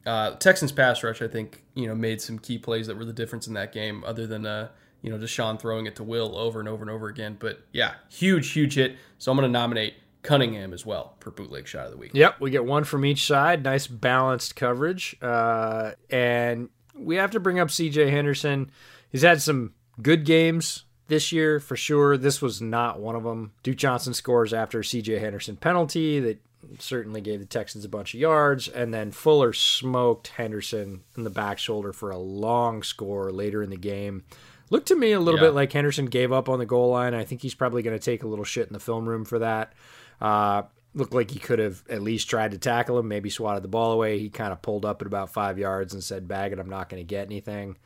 [0.06, 3.12] Uh, Texans pass rush, I think, you know, made some key plays that were the
[3.12, 4.68] difference in that game, other than uh,
[5.04, 7.36] you know, Deshaun throwing it to Will over and over and over again.
[7.38, 8.96] But yeah, huge, huge hit.
[9.18, 12.12] So I'm going to nominate Cunningham as well for bootleg shot of the week.
[12.14, 13.62] Yep, we get one from each side.
[13.62, 15.14] Nice balanced coverage.
[15.20, 18.70] Uh, and we have to bring up CJ Henderson.
[19.10, 22.16] He's had some good games this year for sure.
[22.16, 23.52] This was not one of them.
[23.62, 26.40] Duke Johnson scores after CJ Henderson penalty that
[26.78, 28.68] certainly gave the Texans a bunch of yards.
[28.68, 33.70] And then Fuller smoked Henderson in the back shoulder for a long score later in
[33.70, 34.24] the game.
[34.70, 35.48] Looked to me a little yeah.
[35.48, 37.14] bit like Henderson gave up on the goal line.
[37.14, 39.38] I think he's probably going to take a little shit in the film room for
[39.40, 39.74] that.
[40.20, 40.62] Uh,
[40.94, 43.92] looked like he could have at least tried to tackle him, maybe swatted the ball
[43.92, 44.18] away.
[44.18, 46.88] He kind of pulled up at about five yards and said, "Bag it, I'm not
[46.88, 47.76] going to get anything."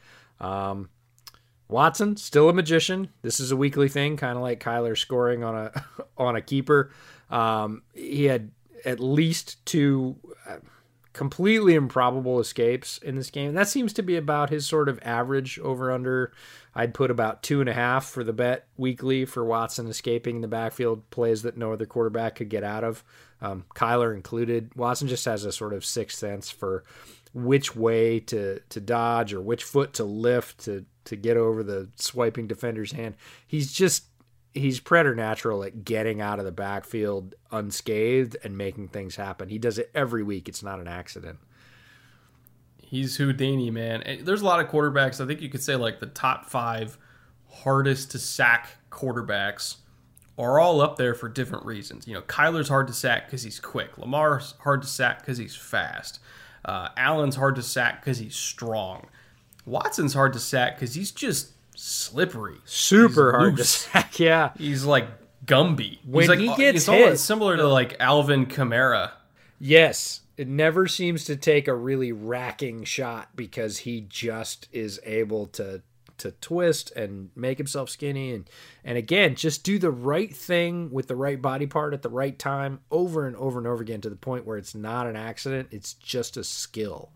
[0.41, 0.91] Um,
[1.69, 3.11] Watson still a magician.
[3.23, 5.85] This is a weekly thing, kind of like Kyler scoring on a
[6.19, 6.93] on a keeper.
[7.31, 8.51] Um, he had
[8.85, 10.17] at least two
[10.49, 10.59] uh,
[11.13, 13.55] completely improbable escapes in this game.
[13.55, 16.33] That seems to be about his sort of average over under
[16.79, 20.47] I'd put about two and a half for the bet weekly for Watson escaping the
[20.47, 23.03] backfield plays that no other quarterback could get out of,
[23.41, 24.73] um, Kyler included.
[24.77, 26.85] Watson just has a sort of sixth sense for
[27.35, 31.89] which way to to dodge or which foot to lift to to get over the
[31.97, 33.17] swiping defender's hand.
[33.45, 34.05] He's just
[34.55, 39.49] he's preternatural at getting out of the backfield unscathed and making things happen.
[39.49, 40.49] He does it every week.
[40.49, 41.41] It's not an accident
[42.89, 44.03] he's Houdini, man.
[44.03, 45.23] And there's a lot of quarterbacks.
[45.23, 46.99] I think you could say like the top five
[47.49, 49.77] hardest to sack quarterbacks
[50.39, 52.07] are all up there for different reasons.
[52.07, 53.99] You know, Kyler's hard to sack because he's quick.
[53.99, 56.21] Lamar's hard to sack because he's fast.
[56.65, 59.07] Uh, Allen's hard to sack because he's strong.
[59.67, 62.57] Watson's hard to sack because he's just slippery.
[62.65, 63.85] Super he's hard loose.
[63.85, 64.19] to sack.
[64.21, 65.09] Yeah, he's like
[65.45, 65.99] Gumby.
[66.05, 69.11] When he's like, he gets hit, similar to like Alvin Kamara.
[69.59, 75.49] Yes, it never seems to take a really racking shot because he just is able
[75.49, 75.83] to
[76.17, 78.51] to twist and make himself skinny and
[78.85, 82.39] and again just do the right thing with the right body part at the right
[82.39, 85.69] time over and over and over again to the point where it's not an accident.
[85.71, 87.11] It's just a skill.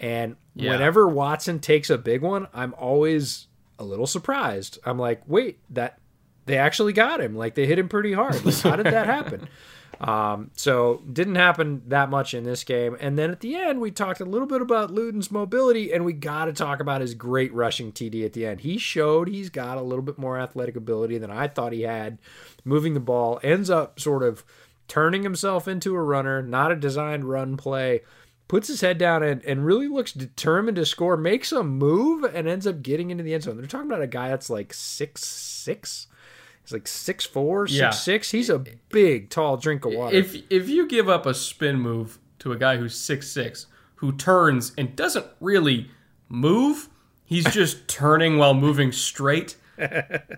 [0.00, 0.72] And yeah.
[0.72, 3.46] whenever Watson takes a big one I'm always
[3.78, 4.78] a little surprised.
[4.84, 5.98] I'm like wait that
[6.46, 7.34] they actually got him.
[7.34, 8.42] Like they hit him pretty hard.
[8.44, 9.48] Like, how did that happen
[10.00, 12.96] um, so didn't happen that much in this game.
[13.00, 16.12] And then at the end, we talked a little bit about Luton's mobility, and we
[16.12, 18.60] got to talk about his great rushing TD at the end.
[18.60, 22.18] He showed he's got a little bit more athletic ability than I thought he had,
[22.64, 23.40] moving the ball.
[23.42, 24.44] Ends up sort of
[24.86, 28.02] turning himself into a runner, not a designed run play.
[28.46, 32.48] Puts his head down and, and really looks determined to score, makes a move, and
[32.48, 33.58] ends up getting into the end zone.
[33.58, 36.06] They're talking about a guy that's like six six
[36.68, 37.90] He's like six four, six yeah.
[37.90, 38.30] six.
[38.30, 40.14] He's a big, tall drink of water.
[40.14, 44.12] If if you give up a spin move to a guy who's six six, who
[44.12, 45.90] turns and doesn't really
[46.28, 46.90] move,
[47.24, 49.56] he's just turning while moving straight.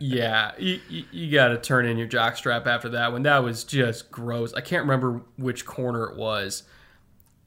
[0.00, 3.24] yeah, you, you, you got to turn in your jock strap after that one.
[3.24, 4.54] That was just gross.
[4.54, 6.62] I can't remember which corner it was.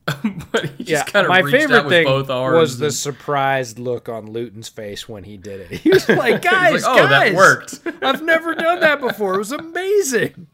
[0.51, 4.67] but he just yeah, kind of my favorite thing was the surprised look on Luton's
[4.67, 5.80] face when he did it.
[5.80, 7.80] He was like, "Guys, was like, oh, guys, that worked.
[8.03, 9.35] I've never done that before.
[9.35, 10.47] It was amazing."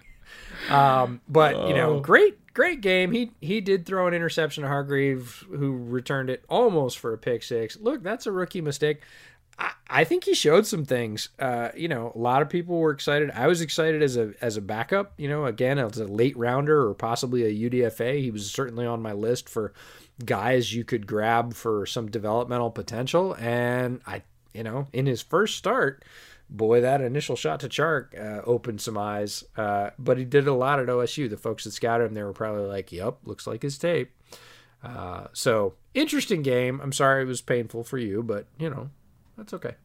[0.69, 1.67] Um, but oh.
[1.67, 1.99] you know, oh.
[1.99, 3.11] great, great game.
[3.11, 7.41] He he did throw an interception to Hargrave, who returned it almost for a pick
[7.41, 7.75] six.
[7.79, 9.01] Look, that's a rookie mistake.
[9.89, 11.29] I, think he showed some things.
[11.37, 13.31] Uh, you know, a lot of people were excited.
[13.31, 15.13] I was excited as a as a backup.
[15.17, 18.21] You know, again, as a late rounder or possibly a UDFA.
[18.21, 19.73] He was certainly on my list for
[20.23, 23.35] guys you could grab for some developmental potential.
[23.39, 24.23] And I,
[24.53, 26.03] you know, in his first start,
[26.49, 29.43] boy, that initial shot to Chark uh, opened some eyes.
[29.57, 31.29] Uh, but he did a lot at OSU.
[31.29, 34.11] The folks that scouted him, they were probably like, "Yep, looks like his tape."
[34.81, 36.79] Uh, so interesting game.
[36.81, 38.89] I'm sorry it was painful for you, but you know
[39.39, 39.75] that's okay.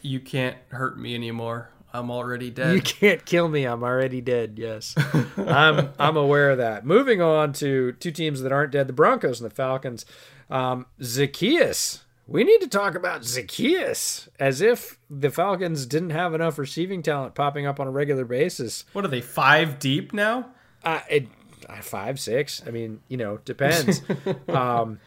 [0.00, 1.70] You can't hurt me anymore.
[1.92, 2.74] I'm already dead.
[2.74, 3.64] You can't kill me.
[3.64, 4.54] I'm already dead.
[4.56, 4.94] Yes,
[5.36, 5.90] I'm.
[5.98, 6.86] I'm aware of that.
[6.86, 10.06] Moving on to two teams that aren't dead: the Broncos and the Falcons.
[10.48, 16.58] Um, Zaccheaus we need to talk about Zaccheaus as if the Falcons didn't have enough
[16.58, 18.84] receiving talent popping up on a regular basis.
[18.92, 20.50] What are they five deep now?
[20.84, 21.28] Uh, it,
[21.68, 22.62] uh, five, six.
[22.66, 24.02] I mean, you know, depends.
[24.48, 24.98] um,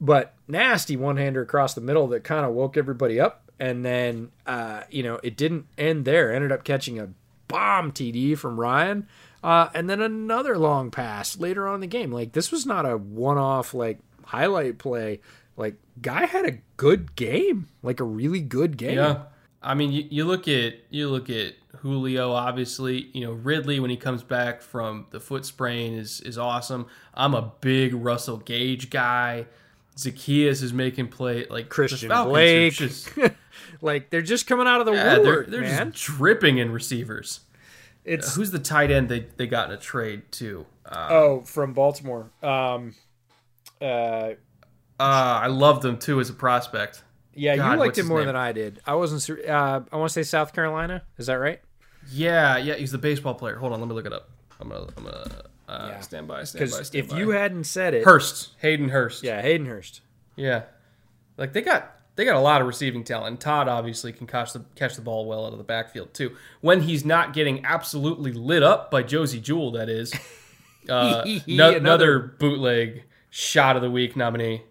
[0.00, 3.50] but nasty one hander across the middle that kind of woke everybody up.
[3.60, 6.32] And then, uh, you know, it didn't end there.
[6.32, 7.10] Ended up catching a
[7.48, 9.08] bomb TD from Ryan.
[9.42, 12.12] Uh, and then another long pass later on in the game.
[12.12, 15.20] Like, this was not a one off, like, highlight play.
[15.56, 18.96] Like, guy had a good game, like a really good game.
[18.96, 19.22] Yeah.
[19.60, 22.30] I mean, you, you look at you look at Julio.
[22.32, 26.86] Obviously, you know Ridley when he comes back from the foot sprain is is awesome.
[27.12, 29.46] I'm a big Russell Gage guy.
[29.98, 32.72] Zaccheaus is making play like Christian Blake.
[32.72, 33.10] Just,
[33.82, 35.90] like they're just coming out of the yeah, woodwork, they're, they're man.
[35.90, 37.40] just dripping in receivers.
[38.04, 40.66] It's uh, who's the tight end they they got in a trade to?
[40.86, 42.30] Uh, oh, from Baltimore.
[42.44, 42.94] Um,
[43.80, 44.34] uh, uh,
[45.00, 47.02] I loved him too as a prospect.
[47.34, 48.28] Yeah, God, you liked him more name?
[48.28, 48.80] than I did.
[48.86, 49.40] I wasn't.
[49.46, 51.02] Uh, I want to say South Carolina.
[51.18, 51.60] Is that right?
[52.10, 52.74] Yeah, yeah.
[52.76, 53.56] He's the baseball player.
[53.56, 54.30] Hold on, let me look it up.
[54.60, 56.00] I'm gonna, I'm gonna uh, yeah.
[56.00, 56.44] stand by.
[56.44, 56.82] Stand by.
[56.82, 57.18] Stand if by.
[57.18, 59.22] you hadn't said it, Hurst, Hayden Hurst.
[59.22, 60.00] Yeah, Hayden Hurst.
[60.34, 60.62] Yeah,
[61.36, 63.40] like they got they got a lot of receiving talent.
[63.40, 66.34] Todd obviously can catch the catch the ball well out of the backfield too.
[66.62, 70.12] When he's not getting absolutely lit up by Josey Jewell, that is.
[70.88, 74.62] Uh, no, another bootleg shot of the week nominee.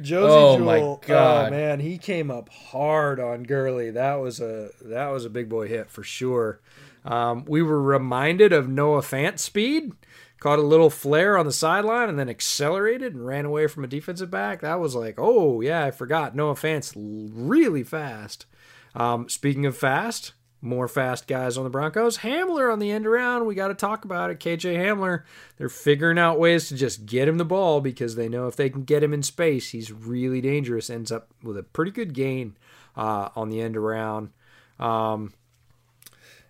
[0.00, 3.92] Josey oh Jewell, my oh, god, oh man, he came up hard on Gurley.
[3.92, 6.60] That was a that was a big boy hit for sure.
[7.04, 9.92] Um, we were reminded of Noah Fant's speed.
[10.40, 13.86] Caught a little flare on the sideline and then accelerated and ran away from a
[13.86, 14.62] defensive back.
[14.62, 16.34] That was like, oh yeah, I forgot.
[16.34, 18.46] Noah Fant's really fast.
[18.94, 22.18] Um, speaking of fast, more fast guys on the Broncos.
[22.18, 23.46] Hamler on the end around.
[23.46, 24.40] We got to talk about it.
[24.40, 25.22] KJ Hamler.
[25.56, 28.68] They're figuring out ways to just get him the ball because they know if they
[28.68, 30.90] can get him in space, he's really dangerous.
[30.90, 32.56] Ends up with a pretty good gain
[32.96, 34.30] uh, on the end around.
[34.78, 35.32] Um,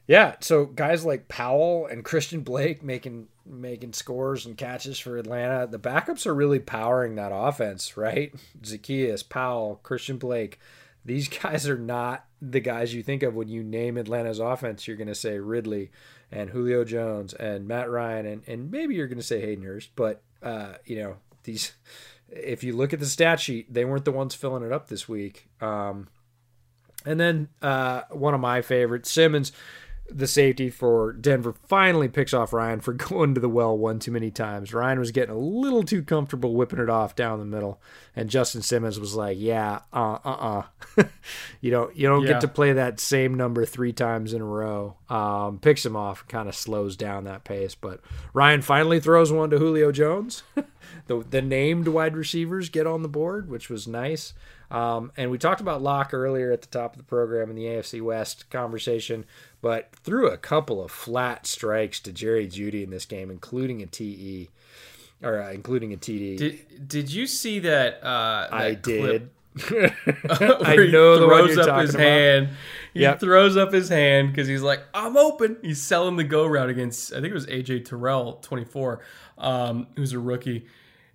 [0.06, 5.66] yeah, so guys like Powell and Christian Blake making making scores and catches for Atlanta.
[5.66, 8.32] The backups are really powering that offense, right?
[8.62, 10.58] Zaccheaus, Powell, Christian Blake
[11.04, 14.86] these guys are not the guys you think of when you name Atlanta's offense.
[14.86, 15.90] You're going to say Ridley
[16.30, 19.90] and Julio Jones and Matt Ryan and, and maybe you're going to say Hayden Hurst.
[19.96, 21.72] But, uh, you know, these,
[22.28, 25.08] if you look at the stat sheet, they weren't the ones filling it up this
[25.08, 25.48] week.
[25.60, 26.08] Um,
[27.04, 29.52] and then uh, one of my favorites, Simmons
[30.12, 34.10] the safety for Denver finally picks off Ryan for going to the well one too
[34.10, 34.74] many times.
[34.74, 37.80] Ryan was getting a little too comfortable whipping it off down the middle,
[38.14, 40.62] and Justin Simmons was like, "Yeah, uh, uh,
[40.98, 41.04] uh,
[41.60, 42.32] you don't, you don't yeah.
[42.32, 46.26] get to play that same number three times in a row." Um, picks him off,
[46.28, 47.74] kind of slows down that pace.
[47.74, 48.00] But
[48.32, 50.42] Ryan finally throws one to Julio Jones.
[51.06, 54.34] the the named wide receivers get on the board, which was nice.
[54.70, 57.64] Um, and we talked about Lock earlier at the top of the program in the
[57.64, 59.24] AFC West conversation
[59.62, 63.86] but threw a couple of flat strikes to Jerry Jeudy in this game, including a
[63.86, 64.48] TE
[65.22, 66.36] or uh, including a TD.
[66.36, 68.02] Did Did you see that?
[68.02, 69.30] Uh, that I did.
[69.60, 72.00] I know the throws up his about.
[72.00, 72.48] hand.
[72.94, 73.20] He yep.
[73.20, 77.12] throws up his hand because he's like, "I'm open." He's selling the go route against.
[77.12, 79.00] I think it was AJ Terrell, 24,
[79.38, 80.66] um, who's a rookie,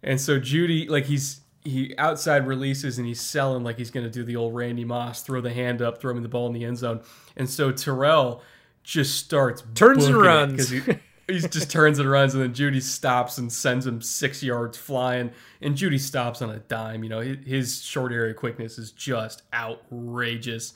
[0.04, 4.10] and so Jeudy, like he's he outside releases and he's selling like he's going to
[4.10, 6.64] do the old Randy Moss, throw the hand up, throw him the ball in the
[6.64, 7.02] end zone.
[7.36, 8.42] And so Terrell
[8.84, 10.82] just starts turns and runs because he,
[11.28, 15.32] he just turns and runs, and then Jeudy stops and sends him six yards flying.
[15.62, 17.04] And Jeudy stops on a dime.
[17.04, 20.74] You know his short area quickness is just outrageous,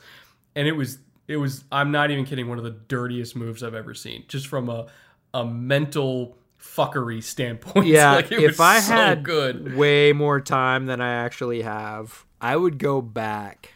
[0.55, 0.97] and it was
[1.27, 1.63] it was.
[1.71, 2.49] I'm not even kidding.
[2.49, 4.87] One of the dirtiest moves I've ever seen, just from a
[5.35, 6.35] a mental
[6.75, 7.85] fuckery standpoint.
[7.87, 9.75] Yeah, like if I so had good.
[9.75, 13.73] way more time than I actually have, I would go back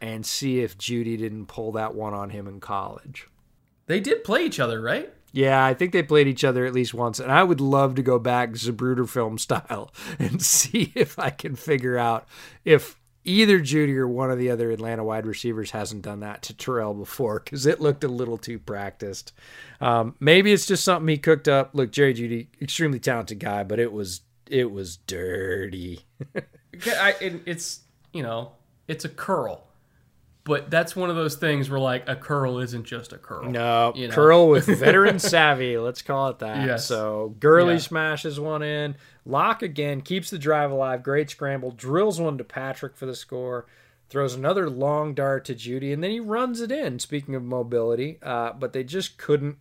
[0.00, 3.28] and see if Jeudy didn't pull that one on him in college.
[3.86, 5.12] They did play each other, right?
[5.32, 8.02] Yeah, I think they played each other at least once, and I would love to
[8.02, 12.26] go back Zapruder film style and see if I can figure out
[12.64, 16.54] if either Jeudy or one of the other Atlanta wide receivers hasn't done that to
[16.54, 19.32] Terrell before because it looked a little too practiced.
[19.80, 21.70] Um, maybe it's just something he cooked up.
[21.72, 26.00] Look, Jerry Jeudy, extremely talented guy, but it was it was dirty.
[26.36, 27.80] I, it, it's
[28.12, 28.52] you know
[28.88, 29.66] it's a curl.
[30.44, 33.48] But that's one of those things where like a curl isn't just a curl.
[33.48, 34.14] No, you know?
[34.14, 35.78] curl with veteran savvy.
[35.78, 36.66] Let's call it that.
[36.66, 36.86] Yes.
[36.86, 37.80] So Gurley yeah.
[37.80, 38.96] smashes one in.
[39.24, 41.04] Lock again keeps the drive alive.
[41.04, 41.70] Great scramble.
[41.70, 43.66] Drills one to Patrick for the score.
[44.10, 46.98] Throws another long dart to Jeudy, and then he runs it in.
[46.98, 49.58] Speaking of mobility, uh, but they just couldn't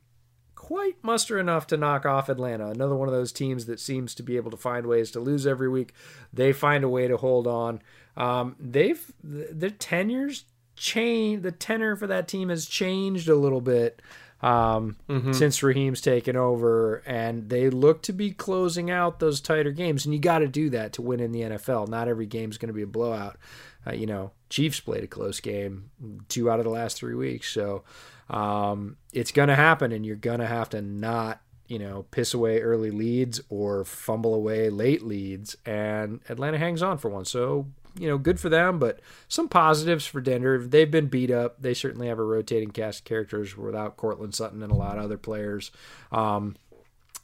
[0.56, 2.68] quite muster enough to knock off Atlanta.
[2.68, 5.46] Another one of those teams that seems to be able to find ways to lose
[5.46, 5.94] every week.
[6.34, 7.82] They find a way to hold on.
[8.18, 10.46] Um, they've their tenures
[10.82, 11.44] change.
[11.44, 14.02] The tenor for that team has changed a little bit
[14.42, 15.32] um, mm-hmm.
[15.34, 20.06] since Raheem's taken over, and they look to be closing out those tighter games.
[20.06, 21.88] And you got to do that to win in the NFL.
[21.88, 23.38] Not every game is going to be a blowout.
[23.86, 25.92] Uh, you know, Chiefs played a close game
[26.28, 27.84] two out of the last three weeks, so
[28.30, 32.34] um, it's going to happen, and you're going to have to not you know, piss
[32.34, 35.56] away early leads or fumble away late leads.
[35.66, 37.24] And Atlanta hangs on for one.
[37.24, 37.68] So
[37.98, 40.58] you know, good for them, but some positives for Denver.
[40.60, 41.62] They've been beat up.
[41.62, 45.04] They certainly have a rotating cast of characters without Courtland Sutton and a lot of
[45.04, 45.72] other players.
[46.12, 46.56] Um,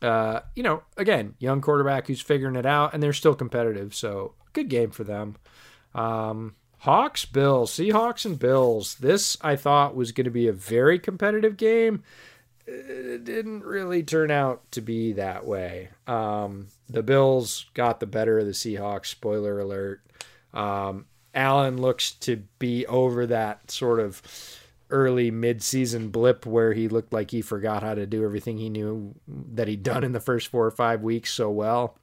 [0.01, 3.95] uh, you know, again, young quarterback who's figuring it out, and they're still competitive.
[3.95, 5.35] So good game for them.
[5.95, 8.95] Um, Hawks, Bills, Seahawks, and Bills.
[8.95, 12.03] This I thought was going to be a very competitive game.
[12.67, 15.89] It didn't really turn out to be that way.
[16.05, 19.07] Um, the Bills got the better of the Seahawks.
[19.07, 20.01] Spoiler alert.
[20.57, 24.21] Um, Allen looks to be over that sort of
[24.89, 29.13] early mid-season blip where he looked like he forgot how to do everything he knew
[29.27, 31.97] that he'd done in the first four or five weeks so well.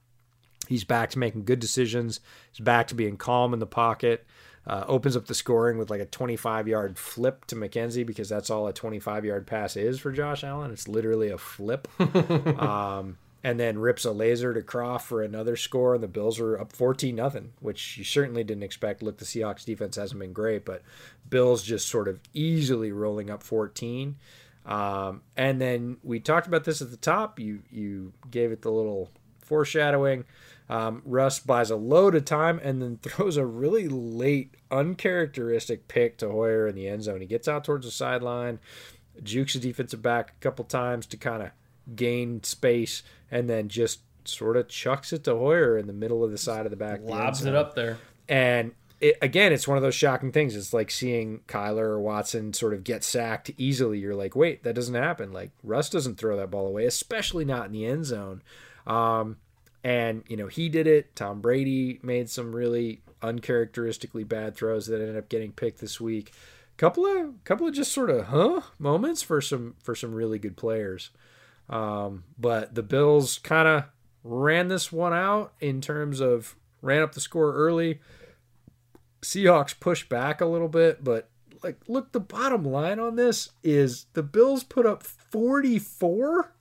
[0.69, 2.21] He's back to making good decisions.
[2.51, 4.25] He's back to being calm in the pocket.
[4.65, 8.49] Uh, opens up the scoring with like a 25 yard flip to McKenzie because that's
[8.49, 10.71] all a 25 yard pass is for Josh Allen.
[10.71, 11.87] It's literally a flip.
[12.59, 16.59] um, and then rips a laser to Kroft for another score, and the Bills are
[16.59, 19.03] up 14 nothing, which you certainly didn't expect.
[19.03, 20.81] Look, the Seahawks defense hasn't been great, but
[21.29, 24.15] Bills just sort of easily rolling up 14.
[24.65, 27.39] Um, and then we talked about this at the top.
[27.39, 29.11] You you gave it the little
[29.43, 30.25] foreshadowing.
[30.67, 36.17] Um, Russ buys a load of time and then throws a really late, uncharacteristic pick
[36.17, 37.21] to Poyer in the end zone.
[37.21, 38.57] He gets out towards the sideline,
[39.21, 41.51] jukes the defensive back a couple times to kind of
[41.95, 46.31] gain space, and then just sort of chucks it to Poyer in the middle of
[46.31, 47.01] the side of the back.
[47.03, 47.97] Lobs the it up there.
[48.27, 50.55] And it, again, it's one of those shocking things.
[50.55, 53.99] It's like seeing Kyler or Watson sort of get sacked easily.
[53.99, 55.31] You're like, wait, that doesn't happen.
[55.31, 58.41] Like Russ doesn't throw that ball away, especially not in the end zone.
[58.87, 59.37] Um,
[59.83, 61.15] and you know he did it.
[61.15, 66.33] Tom Brady made some really uncharacteristically bad throws that ended up getting picked this week.
[66.77, 70.57] Couple of couple of just sort of huh moments for some for some really good
[70.57, 71.11] players.
[71.69, 73.83] Um, but the Bills kind of
[74.23, 77.99] ran this one out in terms of ran up the score early.
[79.21, 81.29] Seahawks pushed back a little bit, but
[81.63, 86.53] like, look, the bottom line on this is the Bills put up 44.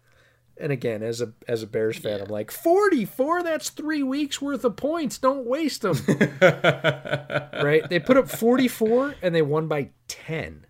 [0.57, 2.25] And again, as a as a Bears fan, yeah.
[2.25, 3.43] I'm like 44.
[3.43, 5.19] That's three weeks worth of points.
[5.19, 5.99] Don't waste them.
[6.41, 7.87] right?
[7.89, 10.65] They put up 44 and they won by 10.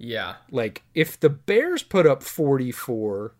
[0.00, 0.36] Yeah.
[0.50, 3.34] Like if the Bears put up 44,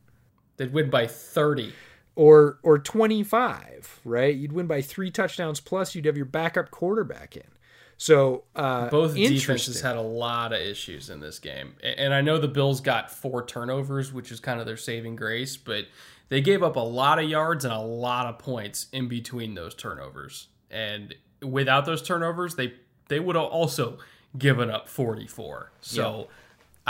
[0.58, 1.72] they'd win by 30
[2.14, 4.36] or or 25, right?
[4.36, 7.44] You'd win by 3 touchdowns plus you'd have your backup quarterback in.
[7.96, 12.38] So uh, both defenses had a lot of issues in this game, and I know
[12.38, 15.84] the Bills got four turnovers, which is kind of their saving grace, but
[16.30, 19.74] they gave up a lot of yards and a lot of points in between those
[19.74, 20.48] turnovers.
[20.70, 22.72] And without those turnovers, they
[23.08, 23.98] they would have also
[24.38, 25.72] given up 44.
[25.80, 26.28] So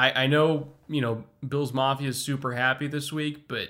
[0.01, 3.69] I, I know, you know, Bills Mafia is super happy this week, but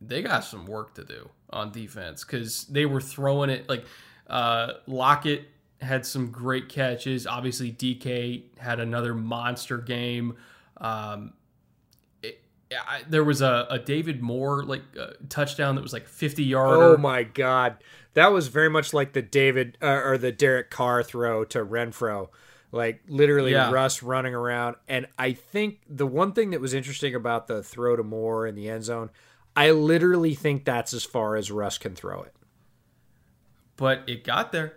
[0.00, 3.84] they got some work to do on defense because they were throwing it like
[4.28, 5.48] uh, Lockett
[5.82, 7.26] had some great catches.
[7.26, 10.38] Obviously, DK had another monster game.
[10.78, 11.34] Um,
[12.22, 12.40] it,
[12.72, 16.80] I, there was a, a, David Moore like uh, touchdown that was like 50 yards.
[16.80, 17.76] Oh my god,
[18.14, 22.30] that was very much like the David uh, or the Derek Carr throw to Renfrow
[22.72, 23.70] like literally yeah.
[23.70, 24.76] Russ running around.
[24.88, 28.54] And I think the one thing that was interesting about the throw to Moore in
[28.54, 29.10] the end zone,
[29.56, 32.34] I literally think that's as far as Russ can throw it.
[33.76, 34.74] But it got there.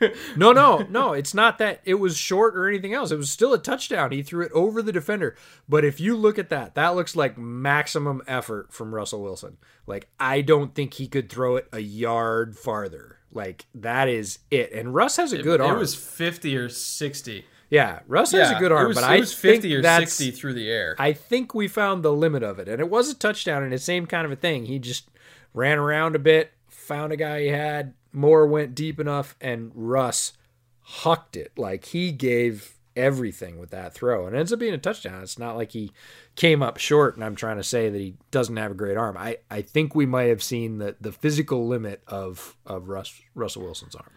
[0.36, 1.12] no, no, no.
[1.12, 3.10] It's not that it was short or anything else.
[3.10, 4.12] It was still a touchdown.
[4.12, 5.36] He threw it over the defender.
[5.68, 9.58] But if you look at that, that looks like maximum effort from Russell Wilson.
[9.86, 13.19] Like, I don't think he could throw it a yard farther.
[13.32, 14.72] Like that is it.
[14.72, 15.76] And Russ has a it, good arm.
[15.76, 17.44] It was fifty or sixty.
[17.70, 20.54] Yeah, Russ yeah, has a good arm, was, but I was fifty or sixty through
[20.54, 20.96] the air.
[20.98, 23.78] I think we found the limit of it, and it was a touchdown, and the
[23.78, 24.66] same kind of a thing.
[24.66, 25.08] He just
[25.54, 27.94] ran around a bit, found a guy he had.
[28.12, 30.32] Moore went deep enough, and Russ
[30.80, 34.78] hucked it like he gave everything with that throw and it ends up being a
[34.78, 35.22] touchdown.
[35.22, 35.92] It's not like he
[36.36, 39.16] came up short and I'm trying to say that he doesn't have a great arm.
[39.16, 43.62] I, I think we might have seen the, the physical limit of, of Russ, Russell
[43.62, 44.10] Wilson's arm.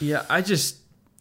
[0.00, 0.78] Yeah, I just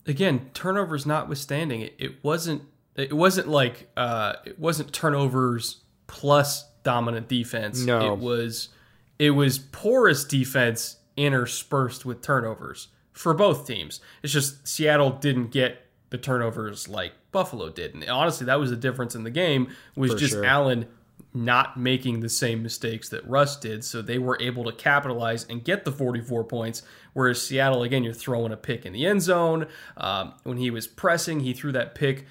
[0.07, 2.63] again, turnovers notwithstanding, it, it wasn't
[2.95, 7.85] it wasn't like uh it wasn't turnovers plus dominant defense.
[7.85, 8.13] No.
[8.13, 8.69] It was
[9.17, 13.99] it was porous defense interspersed with turnovers for both teams.
[14.23, 17.93] It's just Seattle didn't get the turnovers like Buffalo did.
[17.93, 20.45] And honestly, that was the difference in the game was For just sure.
[20.45, 20.87] Allen
[21.33, 23.83] not making the same mistakes that Russ did.
[23.83, 26.81] So they were able to capitalize and get the 44 points.
[27.13, 29.67] Whereas Seattle, again, you're throwing a pick in the end zone.
[29.97, 32.25] Um, when he was pressing, he threw that pick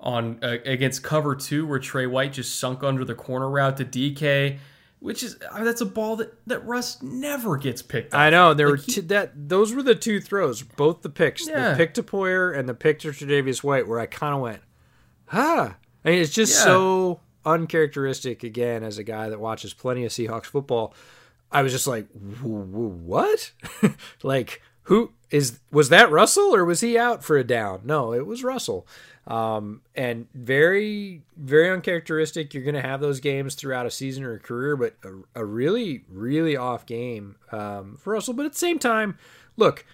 [0.00, 3.84] on uh, against cover two where Trey White just sunk under the corner route to
[3.84, 4.58] DK.
[5.02, 8.14] Which is I mean, that's a ball that, that Russ never gets picked.
[8.14, 9.32] I know there Like, were he- two, that.
[9.48, 11.70] Those were the two throws, both the picks, Yeah.
[11.70, 14.60] the pick to Poyer and the pick to Tre'Davious White, where I kind of went,
[15.26, 15.70] "Huh."
[16.04, 16.64] I mean, it's just Yeah.
[16.64, 18.42] so uncharacteristic.
[18.44, 20.94] Again, as a guy that watches plenty of Seahawks football,
[21.50, 23.52] I was just like, "W- w- "What?
[24.22, 28.26] like, who is was that Russell or was he out for a down?" No, it
[28.26, 28.86] was Russell.
[29.26, 32.54] Um, and very, very uncharacteristic.
[32.54, 35.44] You're going to have those games throughout a season or a career, but a, a
[35.44, 38.34] really, really off game um, for Russell.
[38.34, 39.16] But at the same time,
[39.56, 39.84] look,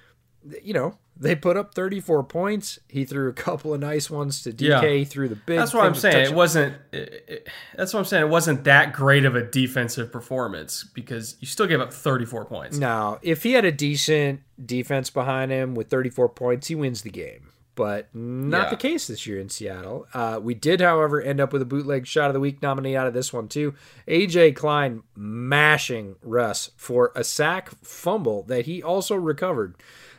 [0.62, 2.78] you know, they put up 34 points.
[2.88, 4.98] He threw a couple of nice ones to DK.
[5.00, 5.04] Yeah.
[5.04, 5.58] Threw the big.
[5.58, 6.26] That's what I'm saying.
[6.30, 6.76] It wasn't.
[6.92, 8.24] It, it- that's what I'm saying.
[8.24, 12.78] It wasn't that great of a defensive performance because you still gave up 34 points.
[12.78, 17.10] Now, if he had a decent defense behind him with 34 points, he wins the
[17.10, 17.50] game.
[17.78, 18.70] But not Yeah.
[18.70, 20.04] the case this year in Seattle.
[20.12, 23.06] Uh, we did, however, end up with a bootleg shot of the week nominee out
[23.06, 23.72] of this one, too.
[24.08, 29.76] AJ Klein mashing Russ for a sack fumble that he also recovered.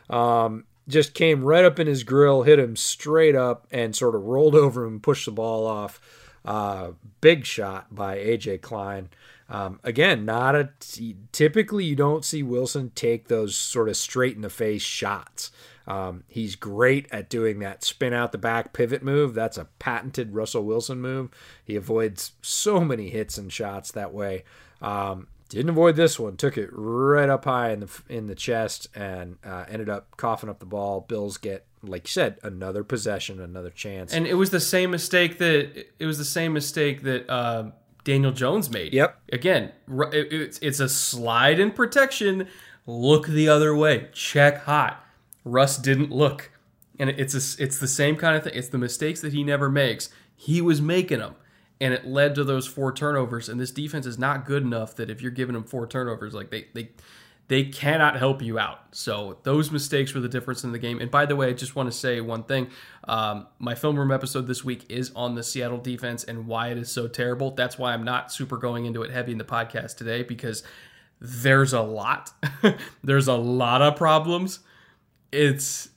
[0.08, 4.22] Um, just came right up in his grill, hit him straight up, and sort of
[4.22, 6.00] rolled over him, pushed the ball off.
[6.46, 9.10] Uh, big shot by AJ Klein.
[9.50, 14.34] Um, again, not a t- typically you don't see Wilson take those sort of straight
[14.36, 15.50] in the face shots.
[15.90, 19.34] Um, he's great at doing that spin out the back pivot move.
[19.34, 21.30] That's a patented Russell Wilson move.
[21.64, 24.44] He avoids so many hits and shots that way.
[24.80, 26.36] Um, didn't avoid this one.
[26.36, 30.48] Took it right up high in the in the chest and uh, ended up coughing
[30.48, 31.00] up the ball.
[31.00, 34.12] Bills get, like you said, another possession, another chance.
[34.12, 37.72] And it was the same mistake that it was the same mistake that uh,
[38.04, 38.92] Daniel Jones made.
[38.92, 39.20] Yep.
[39.32, 39.72] Again,
[40.12, 42.46] it's it's a slide in protection.
[42.86, 44.08] Look the other way.
[44.12, 45.04] Check hot.
[45.44, 46.50] Russ didn't look,
[46.98, 48.52] and it's a, it's the same kind of thing.
[48.54, 50.10] It's the mistakes that he never makes.
[50.36, 51.34] He was making them,
[51.80, 53.48] and it led to those four turnovers.
[53.48, 56.50] And this defense is not good enough that if you're giving them four turnovers, like
[56.50, 56.90] they they
[57.50, 58.78] they cannot help you out.
[58.92, 61.00] So those mistakes were the difference in the game.
[61.00, 62.68] And by the way, I just want to say one thing.
[63.08, 66.78] Um, my film room episode this week is on the Seattle defense and why it
[66.78, 67.50] is so terrible.
[67.50, 70.62] That's why I'm not super going into it heavy in the podcast today because
[71.20, 72.32] there's a lot.
[73.02, 74.60] there's a lot of problems.
[75.32, 75.88] It's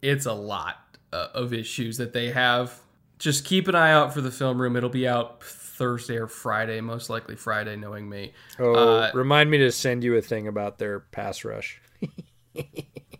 [0.00, 0.76] it's a lot
[1.12, 2.78] uh, of issues that they have.
[3.18, 4.76] Just keep an eye out for the film room.
[4.76, 8.32] It'll be out Thursday or Friday, most likely Friday, knowing me.
[8.58, 11.80] oh, uh, remind me to send you a thing about their pass rush.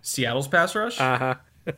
[0.00, 1.00] Seattle's pass rush.
[1.00, 1.34] Uh huh.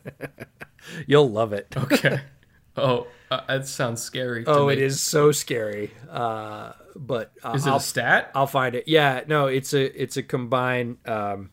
[1.07, 1.67] You'll love it.
[1.77, 2.19] Okay.
[2.77, 4.43] Oh, uh, that sounds scary.
[4.43, 4.73] To Oh, me.
[4.73, 5.91] it is so scary.
[6.09, 8.31] Uh, but uh, Is it I'll, a stat?
[8.35, 8.89] I'll find it.
[8.89, 11.51] Yeah, no, it's a it's a combined um,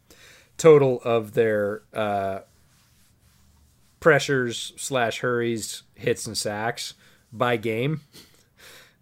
[0.62, 2.39] total of their uh,
[3.98, 6.94] pressures slash hurries, hits and sacks
[7.32, 8.01] by game,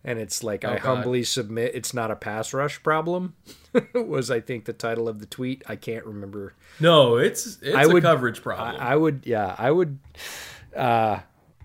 [0.03, 0.81] and it's like I Oh, God.
[0.81, 3.35] humbly submit it's not a pass rush problem.
[3.95, 5.63] was I think the title of the tweet?
[5.69, 6.55] I can't remember.
[6.81, 8.81] No, it's it's I a would- coverage problem.
[8.81, 9.99] I, I would, yeah, I would,
[10.75, 11.19] uh,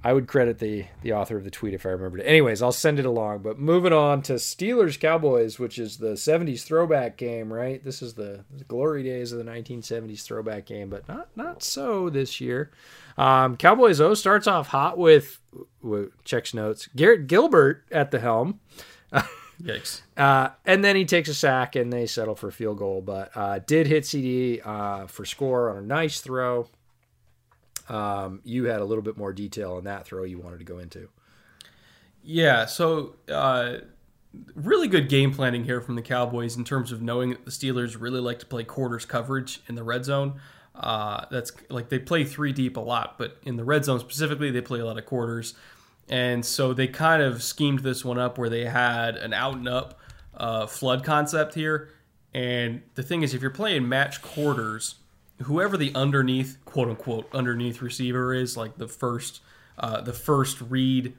[0.06, 2.28] I would credit the the author of the tweet if I remembered it.
[2.28, 3.40] Anyways, I'll send it along.
[3.40, 7.84] But moving on to Steelers Cowboys, which is the '70s throwback game, right?
[7.84, 12.12] This is the, the glory days of the 1970s throwback game, but not not so
[12.12, 12.70] this year.
[13.18, 15.40] Um, Cowboys O starts off hot with,
[15.82, 16.88] with checks notes.
[16.96, 18.60] Garrett Gilbert at the helm.
[19.60, 20.02] Yikes.
[20.16, 23.32] Uh, and then he takes a sack and they settle for a field goal, but
[23.36, 26.68] uh, did hit CeeDee uh, for score on a nice throw.
[27.88, 30.80] Um, you had a little bit more detail on that throw you wanted to go
[30.80, 31.10] into.
[32.24, 33.78] Yeah, so uh,
[34.56, 38.00] really good game planning here from the Cowboys in terms of knowing that the Steelers
[38.00, 40.40] really like to play quarters coverage in the red zone.
[40.74, 44.52] Uh, that's like they play three deep a lot, but in the red zone specifically,
[44.52, 45.54] they play a lot of quarters.
[46.10, 49.68] And so they kind of schemed this one up where they had an out and
[49.68, 50.00] up
[50.36, 51.90] uh, flood concept here.
[52.34, 54.96] And the thing is, if you're playing match quarters,
[55.44, 59.42] whoever the underneath quote unquote underneath receiver is, like the first
[59.78, 61.14] uh, the first read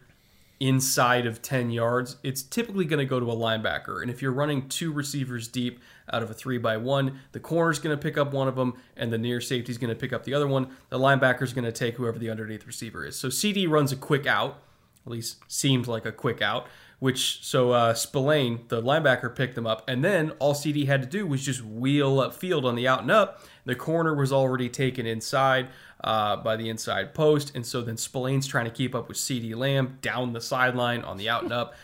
[0.59, 4.01] inside of 10 yards, it's typically going to go to a linebacker.
[4.01, 5.81] And if you're running two receivers deep
[6.11, 8.75] out of a three by one, the corner's going to pick up one of them,
[8.97, 10.69] and the near safety's going to pick up the other one.
[10.89, 13.17] The linebacker's going to take whoever the underneath receiver is.
[13.17, 14.63] So CeeDee runs a quick out.
[15.05, 16.67] at least seemed like a quick out.
[16.99, 21.09] Which so uh, Spillane, the linebacker, picked them up, and then all CeeDee had to
[21.09, 23.43] do was just wheel up field on the out and up.
[23.67, 25.69] The corner was already taken inside
[26.03, 29.55] uh, by the inside post, and so then Spillane's trying to keep up with CeeDee
[29.55, 31.75] Lamb down the sideline on the out and up.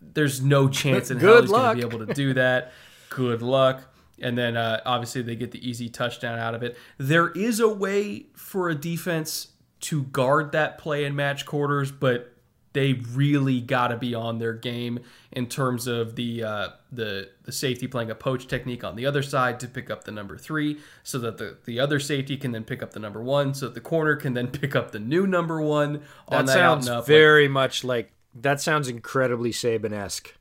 [0.00, 2.72] There's no chance in hell he's going to be able to do that.
[3.10, 3.82] Good luck.
[4.20, 6.78] And then uh, obviously they get the easy touchdown out of it.
[6.96, 9.48] There is a way for a defense
[9.80, 12.31] to guard that play in match quarters, but
[12.72, 15.00] they really got to be on their game
[15.30, 19.22] in terms of the uh, the the safety playing a poach technique on the other
[19.22, 22.64] side to pick up the number three, so that the the other safety can then
[22.64, 25.26] pick up the number one, so that the corner can then pick up the new
[25.26, 26.98] number one on That that sounds up.
[27.00, 30.34] Like, very much like that sounds incredibly Saban esque.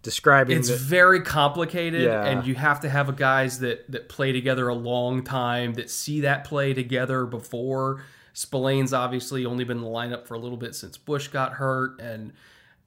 [0.00, 2.24] Describing it's the, very complicated Yeah.
[2.24, 5.90] and you have to have a guys that that play together a long time that
[5.90, 8.04] see that play together before
[8.38, 12.00] Spillane's obviously only been in the lineup for a little bit since Bush got hurt
[12.00, 12.32] and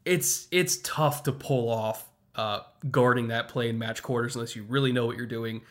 [0.05, 4.63] it's it's tough to pull off uh, guarding that play in match quarters unless you
[4.63, 5.61] really know what you're doing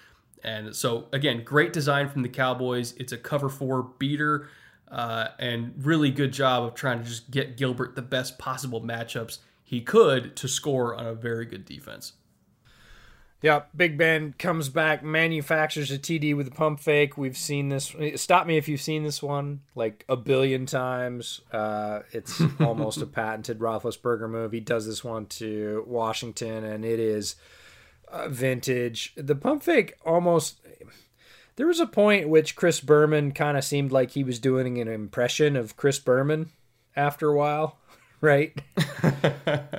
[0.44, 4.48] and so again great design from the Cowboys it's a cover four beater
[4.90, 9.38] uh, and really good job of trying to just get Gilbert the best possible matchups
[9.64, 12.12] he could to score on a very good defense.
[13.42, 17.16] Yeah, Big Ben comes back, manufactures a TD with a pump fake.
[17.16, 17.94] We've seen this.
[18.16, 21.40] Stop me if you've seen this one like a billion times.
[21.50, 24.52] Uh, it's almost a patented Roethlisberger move.
[24.52, 27.36] He does this one to Washington, and it is
[28.08, 29.14] uh, vintage.
[29.16, 30.60] The pump fake almost.
[31.56, 34.88] There was a point which Chris Berman kind of seemed like he was doing an
[34.88, 36.50] impression of Chris Berman
[36.94, 37.78] after a while,
[38.20, 38.60] right?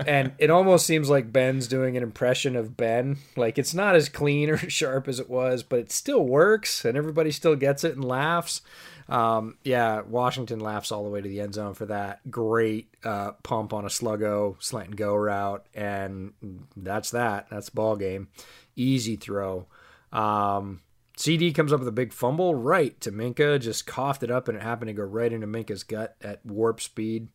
[0.05, 3.17] and it almost seems like Ben's doing an impression of Ben.
[3.35, 6.97] Like it's not as clean or sharp as it was, but it still works, and
[6.97, 8.61] everybody still gets it and laughs.
[9.09, 13.31] Um, yeah, Washington laughs all the way to the end zone for that great uh,
[13.43, 16.33] pump on a sluggo slant and go route, and
[16.77, 17.47] that's that.
[17.49, 18.29] That's ball game.
[18.75, 19.67] Easy throw.
[20.13, 20.81] Um,
[21.17, 24.57] CeeDee comes up with a big fumble right to Minkah, just coughed it up, and
[24.57, 27.27] it happened to go right into Minkah's gut at warp speed.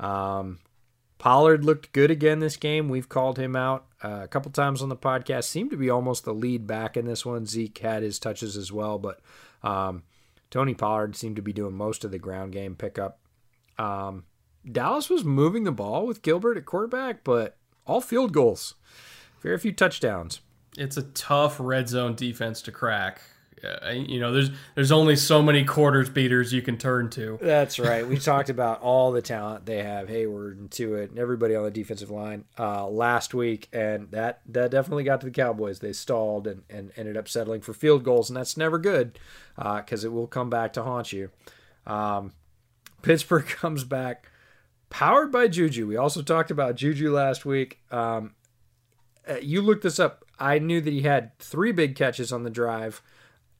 [0.00, 0.58] Um,
[1.18, 2.88] Pollard looked good again this game.
[2.88, 5.44] We've called him out uh, a couple times on the podcast.
[5.44, 7.44] Seemed to be almost the lead back in this one.
[7.46, 9.20] Zeke had his touches as well, but
[9.62, 10.02] um,
[10.50, 13.20] Tony Pollard seemed to be doing most of the ground game pickup.
[13.78, 14.24] Um,
[14.70, 17.56] Dallas was moving the ball with Gilbert at quarterback, but
[17.86, 18.74] all field goals,
[19.40, 20.40] very few touchdowns.
[20.78, 23.20] It's a tough red zone defense to crack.
[23.64, 27.38] Uh, you know, there's there's only so many quarters beaters you can turn to.
[27.40, 28.06] That's right.
[28.06, 31.70] We talked about all the talent they have, Hayward and Tuitt and everybody on the
[31.70, 35.80] defensive line uh, last week, and that that definitely got to the Cowboys.
[35.80, 39.18] They stalled and, and ended up settling for field goals, and that's never good
[39.56, 41.30] because it will come back to haunt you.
[41.86, 42.32] Um,
[43.02, 44.30] Pittsburgh comes back
[44.88, 45.86] powered by Juju.
[45.86, 47.80] We also talked about Juju last week.
[47.90, 48.34] Um,
[49.28, 50.24] uh, you looked this up.
[50.38, 53.02] I knew that he had three big catches on the drive.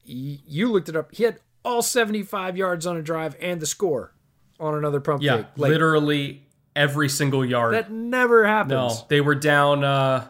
[0.03, 1.13] You looked it up.
[1.13, 4.13] He had all 75 yards on a drive and the score
[4.59, 5.45] on another pump Yeah, fake.
[5.57, 7.73] Like, literally every single yard.
[7.75, 8.71] that never happens.
[8.71, 9.83] no, they were down.
[9.83, 10.27] Uh,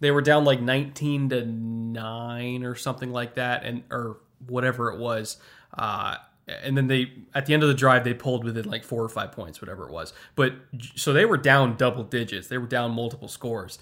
[0.00, 4.98] they were down like 19 to nine or something like that, and or whatever it
[4.98, 5.36] was.
[5.76, 6.16] Uh,
[6.46, 9.08] and then they at the end of the drive they pulled within like four or
[9.08, 10.12] five points, whatever it was.
[10.36, 10.54] But
[10.94, 12.46] so they were down double digits.
[12.48, 13.78] They were down multiple scores,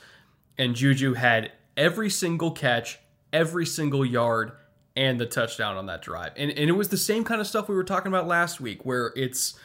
[0.58, 2.98] and Juju had every single catch,
[3.32, 4.52] every single yard,
[4.96, 6.32] and the touchdown on that drive.
[6.36, 8.84] And and it was the same kind of stuff we were talking about last week,
[8.84, 9.58] where it's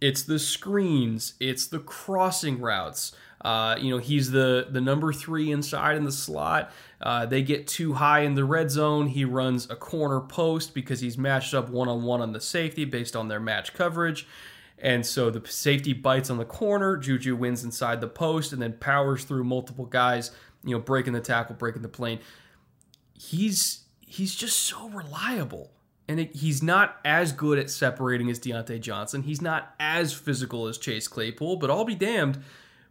[0.00, 3.12] it's the screens, it's the crossing routes.
[3.40, 6.70] Uh, you know, he's the the number three inside in the slot.
[7.00, 9.08] Uh, they get too high in the red zone.
[9.08, 12.84] He runs a corner post because he's matched up one on one on the safety
[12.84, 14.26] based on their match coverage.
[14.78, 16.98] And so the safety bites on the corner.
[16.98, 20.32] Juju wins inside the post and then powers through multiple guys,
[20.64, 22.18] you know, breaking the tackle, breaking the plane.
[23.14, 23.85] He's
[24.16, 25.70] he's just so reliable.
[26.08, 29.22] And it, he's not as good at separating as Diontae Johnson.
[29.22, 32.42] He's not as physical as Chase Claypool, but I'll be damned.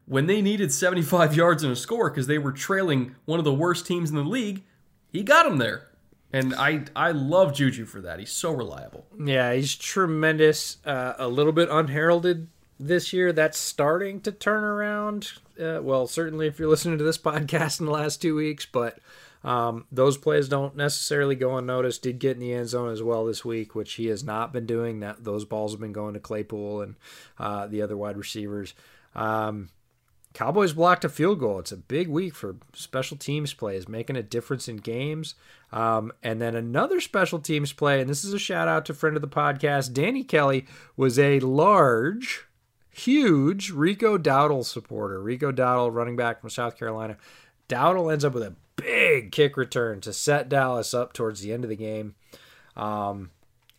[0.06, 3.54] When they needed 75 yards and a score because they were trailing one of the
[3.54, 4.64] worst teams in the league,
[5.12, 5.88] he got them there.
[6.34, 8.20] And I I love Juju for that.
[8.20, 9.06] He's so reliable.
[9.18, 10.78] Yeah, he's tremendous.
[10.86, 13.32] Uh, a little bit unheralded this year.
[13.32, 15.32] That's starting to turn around.
[15.58, 19.00] Uh, well, certainly if you're listening to this podcast in the last two weeks, but
[19.46, 22.02] um, those plays don't necessarily go unnoticed.
[22.02, 24.66] Did get in the end zone as well this week, which he has not been
[24.66, 25.02] doing.
[25.02, 26.96] That those balls have been going to Claypool and
[27.38, 28.74] uh, the other wide receivers.
[29.14, 29.70] Um,
[30.34, 31.60] Cowboys blocked a field goal.
[31.60, 35.36] It's a big week for special teams plays, making a difference in games.
[35.72, 39.16] Um, and then another special teams play, and this is a shout out to friend
[39.16, 40.66] of the podcast, Danny Kelly,
[40.98, 42.48] was a large,
[42.90, 45.22] huge Rico Dowdle supporter.
[45.22, 47.16] Rico Dowdle, running back from South Carolina.
[47.70, 51.64] Dowdle ends up with a big kick return to set Dallas up towards the end
[51.64, 52.16] of the game.
[52.76, 53.32] Um,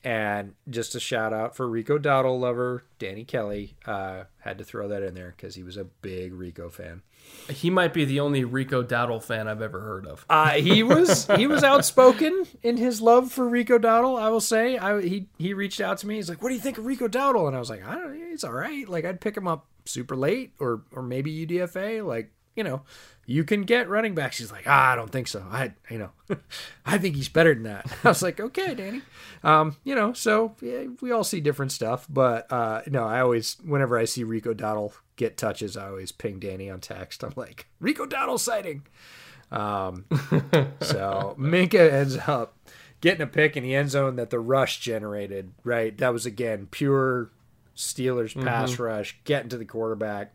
[0.07, 3.75] and just a shout out for Rico Dowdle lover Danny Kelly.
[3.85, 7.03] Uh, had to throw that in there because he was a big Rico fan.
[7.49, 10.25] He might be the only Rico Dowdle fan I've ever heard of.
[10.31, 14.17] Uh, he was he was outspoken in his love for Rico Dowdle.
[14.17, 16.15] I will say, I he he reached out to me.
[16.15, 18.17] He's like, "What do you think of Rico Dowdle?" And I was like, "I don't.
[18.17, 18.27] know.
[18.31, 18.89] He's all right.
[18.89, 22.07] Like I'd pick him up super late, or or maybe UDFA.
[22.07, 22.83] Like you know,
[23.27, 24.39] you can get running backs.
[24.39, 25.45] He's like, ah, I don't think so.
[25.51, 26.11] I, you know,
[26.87, 27.87] I think he's better than that.
[28.05, 29.03] I was like, okay, Danny.
[29.43, 33.57] Um, you know, so yeah, we all see different stuff, but uh, no, I always,
[33.65, 37.25] whenever I see Rico Dowdle get touches, I always ping Danny on text.
[37.25, 38.87] I'm like, Rico Dowdle sighting.
[39.51, 40.05] Um,
[40.81, 42.57] so Minkah ends up
[43.01, 45.53] getting a pick in the end zone that the rush generated.
[45.65, 47.31] Right, that was again pure
[47.77, 48.83] Steelers pass mm-hmm.
[48.85, 50.35] rush, getting to the quarterback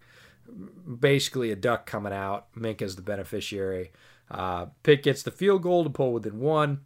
[1.00, 2.54] basically a duck coming out.
[2.54, 3.92] Minkah's the beneficiary.
[4.30, 6.82] Uh, Pitt gets the field goal to pull within one.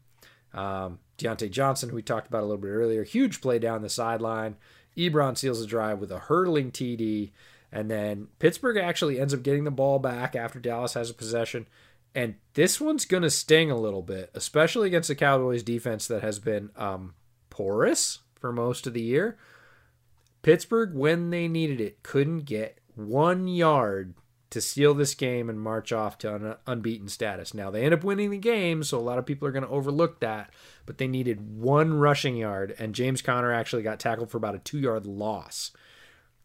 [0.54, 3.90] Um, Diontae Johnson, who we talked about a little bit earlier, huge play down the
[3.90, 4.56] sideline.
[4.98, 7.32] Ebron seals the drive with a hurtling TD.
[7.72, 11.68] And then Pittsburgh actually ends up getting the ball back after Dallas has a possession.
[12.14, 16.22] And this one's going to sting a little bit, especially against the Cowboys defense that
[16.22, 17.14] has been um,
[17.50, 19.38] porous for most of the year.
[20.42, 24.14] Pittsburgh, when they needed it, couldn't get one yard
[24.52, 27.54] to seal this game and march off to un- unbeaten status.
[27.54, 29.70] Now, they end up winning the game, so a lot of people are going to
[29.70, 30.54] overlook that,
[30.86, 34.60] but they needed one rushing yard, and James Conner actually got tackled for about a
[34.60, 35.72] two yard loss.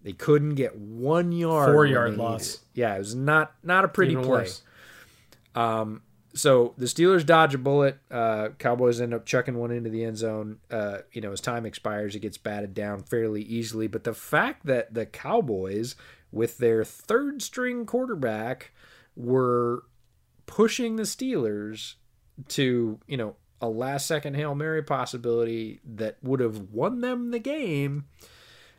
[0.02, 1.72] They couldn't get one yard.
[1.72, 2.60] Four yard loss.
[2.74, 4.48] Yeah, it was not not a pretty Even play.
[5.54, 6.02] Um,
[6.32, 7.98] so the Steelers dodge a bullet.
[8.10, 10.58] Uh, Cowboys end up chucking one into the end zone.
[10.70, 13.88] Uh, you know, as time expires, it gets batted down fairly easily.
[13.88, 15.96] But the fact that the Cowboys
[16.32, 18.72] with their third string quarterback
[19.16, 19.84] were
[20.46, 21.94] pushing the Steelers
[22.48, 27.38] to, you know, a last second Hail Mary possibility that would have won them the
[27.38, 28.06] game.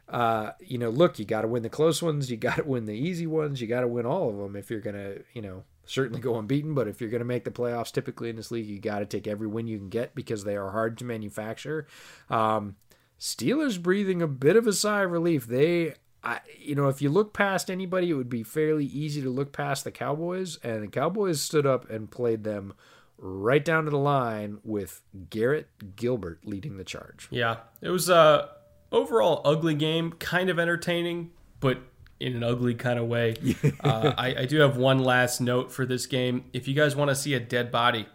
[0.10, 2.86] Uh, you know, look, you got to win the close ones, you got to win
[2.86, 5.42] the easy ones, you got to win all of them if you're going to, you
[5.42, 6.74] know, certainly go unbeaten.
[6.74, 9.06] But if you're going to make the playoffs, typically in this league, you got to
[9.06, 11.88] take every win you can get because they are hard to manufacture.
[12.30, 12.76] Um,
[13.20, 15.46] Steelers breathing a bit of a sigh of relief.
[15.46, 15.94] They
[16.24, 19.52] I, you know, if you look past anybody, it would be fairly easy to look
[19.52, 22.74] past the Cowboys, and the Cowboys stood up and played them
[23.18, 27.28] right down to the line with Garrett Gilbert leading the charge.
[27.32, 28.50] Yeah, it was a
[28.92, 31.80] overall ugly game, kind of entertaining, but
[32.20, 33.36] in an ugly kind of way.
[33.84, 36.46] uh, I, I do have one last note for this game.
[36.54, 38.08] If you guys want to see a dead body,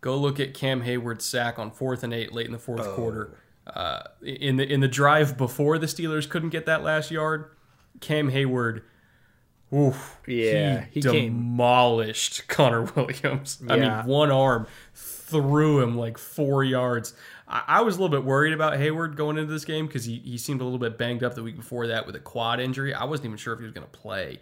[0.00, 2.94] go look at Cam Hayward's sack on fourth and eight late in the fourth oh.
[2.94, 3.38] quarter.
[3.66, 7.50] Uh, in the in the drive before the Steelers couldn't get that last yard,
[8.00, 8.82] Cam Hayward,
[9.72, 12.56] oof, yeah, he, he demolished came.
[12.56, 13.62] Connor Williams.
[13.64, 13.72] Yeah.
[13.72, 17.14] I mean, one arm threw him like four yards.
[17.46, 20.16] I, I was a little bit worried about Hayward going into this game because he,
[20.18, 22.92] he seemed a little bit banged up the week before that with a quad injury.
[22.92, 24.40] I wasn't even sure if he was going to play.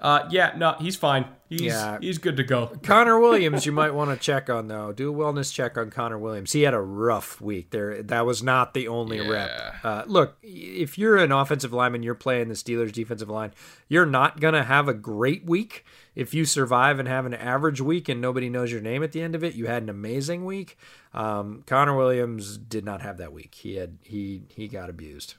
[0.00, 1.26] Uh, yeah, no, he's fine.
[1.48, 1.98] He's yeah.
[2.00, 2.66] he's good to go.
[2.82, 4.92] Connor Williams, you might want to check on though.
[4.92, 6.52] Do a wellness check on Connor Williams.
[6.52, 7.70] He had a rough week.
[7.70, 9.28] There, that was not the only yeah.
[9.28, 9.74] rep.
[9.84, 13.52] Uh, look, if you're an offensive lineman, you're playing the Steelers' defensive line.
[13.88, 15.84] You're not gonna have a great week.
[16.14, 19.20] If you survive and have an average week and nobody knows your name at the
[19.22, 20.76] end of it, you had an amazing week.
[21.12, 23.54] Um, Connor Williams did not have that week.
[23.54, 25.34] He had he he got abused.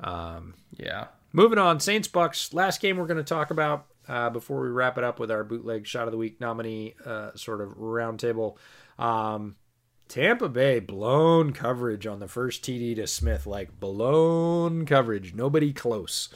[0.00, 1.06] Um, yeah.
[1.36, 2.54] Moving on, Saints Bucks.
[2.54, 5.42] Last game we're going to talk about uh, before we wrap it up with our
[5.42, 8.56] bootleg shot of the week nominee uh, sort of roundtable.
[9.00, 9.56] Um,
[10.06, 15.34] Tampa Bay blown coverage on the first TD to Smith, like blown coverage.
[15.34, 16.28] Nobody close.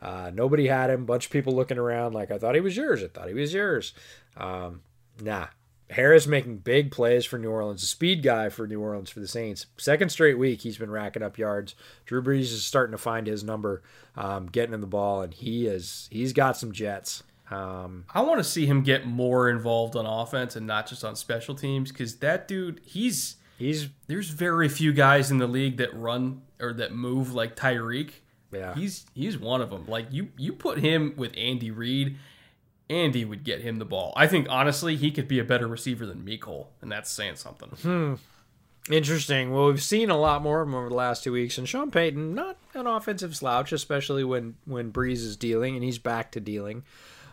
[0.00, 1.04] Uh, nobody had him.
[1.04, 3.04] Bunch of people looking around like I thought he was yours.
[3.04, 3.92] I thought he was yours.
[4.34, 4.80] Um,
[5.20, 5.48] nah.
[5.90, 9.28] Harris making big plays for New Orleans, a speed guy for New Orleans for the
[9.28, 9.66] Saints.
[9.78, 11.74] Second straight week, he's been racking up yards.
[12.04, 13.82] Drew Brees is starting to find his number,
[14.16, 17.22] um, getting in the ball, and he is he's got some jets.
[17.50, 21.16] Um, I want to see him get more involved on offense and not just on
[21.16, 25.94] special teams because that dude, he's he's there's very few guys in the league that
[25.94, 28.10] run or that move like Tyreek.
[28.52, 29.86] Yeah, he's he's one of them.
[29.86, 32.18] Like you you put him with Andy Reid
[32.90, 34.12] Andy would get him the ball.
[34.16, 37.68] I think honestly he could be a better receiver than Mecole, and that's saying something.
[37.82, 38.14] Hmm.
[38.90, 39.52] Interesting.
[39.52, 41.90] Well, we've seen a lot more of him over the last two weeks, and Sean
[41.90, 46.40] Payton, not an offensive slouch, especially when when Brees is dealing, and he's back to
[46.40, 46.84] dealing.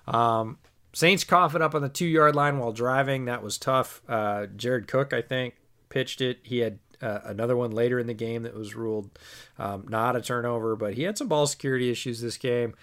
[0.08, 0.58] Um,
[0.92, 3.26] Saints coughing up on the two yard line while driving.
[3.26, 4.02] That was tough.
[4.08, 5.56] Uh, Jared Cook, I think,
[5.90, 6.40] pitched it.
[6.44, 9.10] He had uh, another one later in the game that was ruled
[9.58, 12.76] um, not a turnover, but he had some ball security issues this game.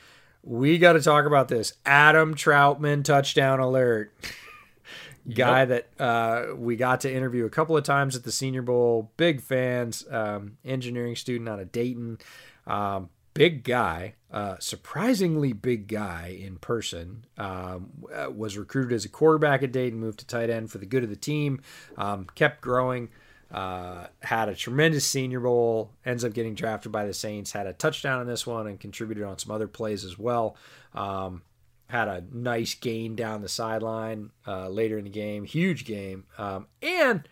[0.43, 1.73] We got to talk about this.
[1.87, 4.13] Adam Trautman touchdown alert.
[5.33, 5.69] Guy yep.
[5.69, 9.13] that uh, we got to interview a couple of times at the Senior Bowl.
[9.17, 12.19] Big fans, um, engineering student out of Dayton.
[12.67, 17.25] Um, big guy, uh, surprisingly big guy in person.
[17.39, 20.87] Um, uh, was recruited as a quarterback at Dayton, moved to tight end for the
[20.87, 21.61] good of the team,
[21.97, 23.09] um, kept growing.
[23.53, 25.91] Uh, had a tremendous Senior Bowl.
[26.07, 27.53] Ends up getting drafted by the Saints.
[27.53, 30.57] Had a touchdown in this one and contributed on some other plays as well.
[30.95, 31.43] Um,
[31.89, 35.45] had a nice gain down the sideline uh, later in the game.
[35.45, 36.25] Huge game.
[36.39, 37.29] Um, and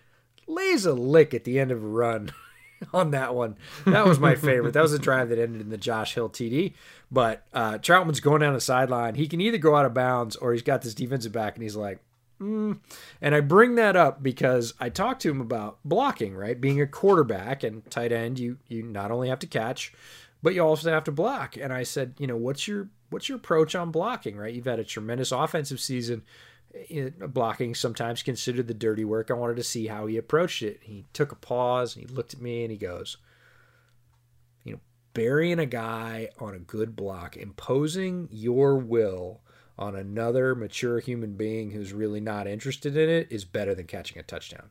[0.46, 2.32] lays a lick at the end of a run.
[2.94, 3.56] on that one.
[3.84, 4.72] That was my favorite.
[4.72, 6.72] that was a drive that ended in the Josh Hill TD.
[7.10, 9.16] But uh, Trautman's going down the sideline.
[9.16, 11.76] He can either go out of bounds or he's got this defensive back and he's
[11.76, 11.98] like,
[12.40, 12.78] mm.
[13.20, 16.60] and I bring that up because I talked to him about blocking, right?
[16.60, 19.92] Being a quarterback and tight end, you you not only have to catch,
[20.42, 21.56] but you also have to block.
[21.56, 24.54] And I said, you know, what's your what's your approach on blocking, right?
[24.54, 26.22] You've had a tremendous offensive season
[27.28, 29.30] blocking sometimes considered the dirty work.
[29.30, 30.80] I wanted to see how he approached it.
[30.82, 33.16] He took a pause and he looked at me and he goes,
[34.64, 34.80] You know,
[35.12, 39.40] burying a guy on a good block, imposing your will
[39.80, 44.18] on another mature human being who's really not interested in it is better than catching
[44.18, 44.68] a touchdown.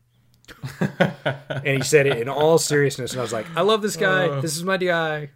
[0.80, 3.12] and he said it in all seriousness.
[3.12, 4.28] And I was like, I love this guy.
[4.28, 5.32] Uh, this is my guy.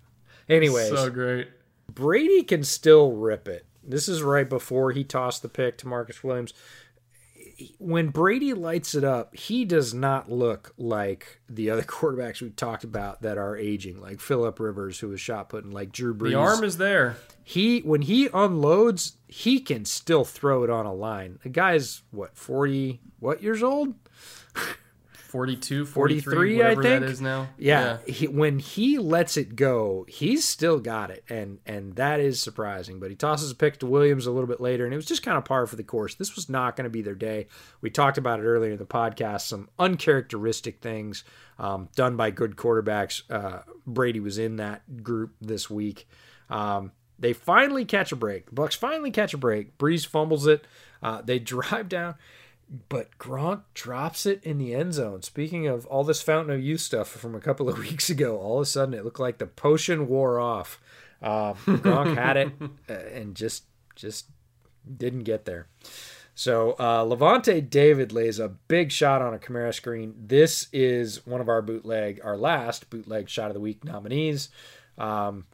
[0.48, 0.90] Anyways.
[0.90, 1.50] So great.
[1.90, 3.66] Brady can still rip it.
[3.84, 6.54] This is right before he tossed the pick to Marcus Williams.
[7.78, 12.84] When Brady lights it up, he does not look like the other quarterbacks we talked
[12.84, 16.30] about that are aging, like Philip Rivers, who was shot putting, like Drew Brees.
[16.32, 17.18] The arm is there.
[17.44, 21.40] He when he unloads, he can still throw it on a line.
[21.44, 23.96] The guy's what forty what years old?
[25.34, 26.84] 42, 43, I think.
[26.84, 27.48] that is now.
[27.58, 28.14] Yeah, yeah.
[28.14, 33.00] He, when he lets it go, he's still got it, and and that is surprising.
[33.00, 35.24] But he tosses a pick to Williams a little bit later, and it was just
[35.24, 36.14] kind of par for the course.
[36.14, 37.48] This was not going to be their day.
[37.82, 39.42] We talked about it earlier in the podcast.
[39.42, 41.24] Some uncharacteristic things
[41.58, 43.24] um, done by good quarterbacks.
[43.28, 46.08] Uh, Brady was in that group this week.
[46.48, 48.46] Um, they finally catch a break.
[48.46, 49.80] The Bucks finally catch a break.
[49.80, 50.68] Brees fumbles it.
[51.02, 52.14] Uh, they drive down
[52.90, 55.22] but Gronk drops it in the end zone.
[55.22, 58.58] Speaking of all this Fountain of Youth stuff from a couple of weeks ago, all
[58.58, 60.82] of a sudden it looked like the potion wore off.
[61.22, 62.52] Uh, Gronk had it
[62.90, 63.64] uh, and just
[63.96, 64.26] just
[64.98, 65.68] didn't get there.
[66.36, 70.16] So uh, Lavonte David lays a big shot on a Kamara screen.
[70.18, 74.50] This is one of our bootleg, our last bootleg shot of the week nominees.
[74.98, 75.46] Um,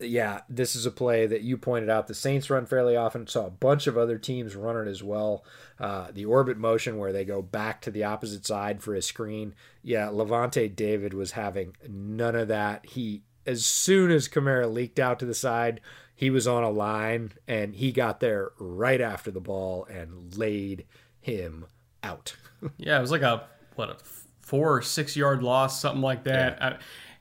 [0.00, 2.06] yeah, this is a play that you pointed out.
[2.06, 3.26] The Saints run fairly often.
[3.26, 5.44] Saw a bunch of other teams run it as well.
[5.78, 9.54] Uh, the orbit motion where they go back to the opposite side for a screen.
[9.82, 12.86] Yeah, Lavonte David was having none of that.
[12.86, 15.80] He as soon as Kamara leaked out to the side,
[16.14, 20.84] he was on a line and he got there right after the ball and laid
[21.20, 21.66] him
[22.02, 22.36] out.
[22.76, 23.44] yeah, it was like a
[23.74, 23.96] what a
[24.40, 26.58] four or six yard loss, something like that.
[26.60, 26.68] Yeah.
[26.68, 26.76] I,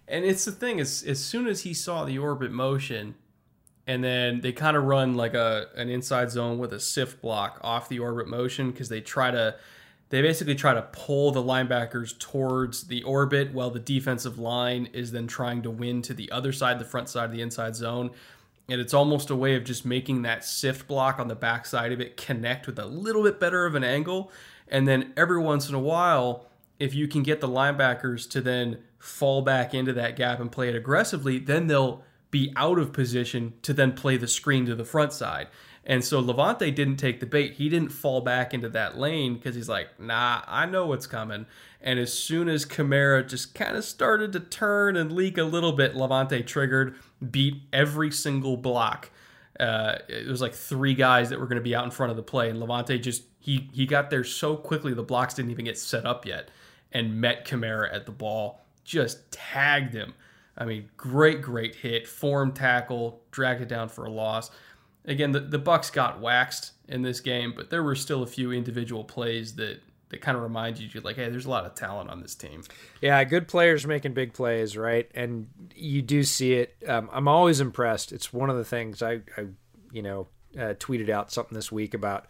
[0.10, 3.15] and it's the thing is, as soon as he saw the orbit motion,
[3.88, 7.60] and then they kind of run like a an inside zone with a sift block
[7.61, 9.56] off the orbit motion because they try to
[10.10, 15.11] they basically try to pull the linebackers towards the orbit while the defensive line is
[15.11, 18.10] then trying to win to the other side, the front side of the inside zone.
[18.68, 21.91] And it's almost a way of just making that sift block on the back side
[21.91, 24.31] of it connect with a little bit better of an angle.
[24.68, 26.48] And then every once in a while,
[26.80, 30.69] if you can get the linebackers to then fall back into that gap and play
[30.69, 34.85] it aggressively, then they'll be out of position to then play the screen to the
[34.85, 35.47] front side.
[35.85, 37.53] And so Lavonte didn't take the bait.
[37.53, 41.47] He didn't fall back into that lane because he's like, nah, I know what's coming.
[41.81, 45.72] And as soon as Kamara just kind of started to turn and leak a little
[45.72, 46.95] bit, Lavonte triggered,
[47.31, 49.10] beat every single block.
[49.60, 52.18] Uh, it was like three guys that were going to be out in front of
[52.18, 55.65] the play, and Lavonte just he he got there so quickly the blocks didn't even
[55.65, 56.49] get set up yet,
[56.91, 60.13] and met Kamara at the ball just tagged him.
[60.57, 64.51] I mean, great, great hit, form tackle, dragged it down for a loss.
[65.05, 68.51] Again, the, the Bucks got waxed in this game, but there were still a few
[68.51, 72.09] individual plays that that kind of remind you, like, hey, there's a lot of talent
[72.09, 72.63] on this team.
[72.99, 75.07] Yeah, good players making big plays, right?
[75.13, 76.75] And you do see it.
[76.87, 78.11] Um, I'm always impressed.
[78.11, 79.45] It's one of the things I, I,
[79.91, 80.27] you know,
[80.57, 82.26] uh, tweeted out something this week about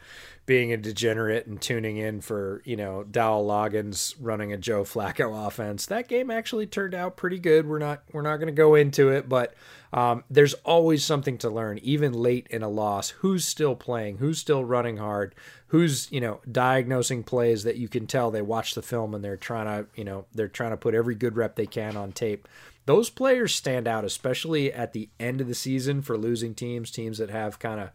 [0.45, 5.45] being a degenerate and tuning in for you know Dowell Loggains running a Joe Flacco
[5.47, 5.85] offense.
[5.85, 7.67] That game actually turned out pretty good.
[7.67, 9.53] We're not we're not going to go into it, but
[9.93, 13.09] um, there's always something to learn, even late in a loss.
[13.09, 14.17] Who's still playing?
[14.17, 15.33] Who's still running hard?
[15.67, 19.37] Who's you know diagnosing plays that you can tell they watch the film and they're
[19.37, 22.47] trying to you know they're trying to put every good rep they can on tape.
[22.89, 27.19] Those players stand out, especially at the end of the season for losing teams, teams
[27.19, 27.91] that have kind of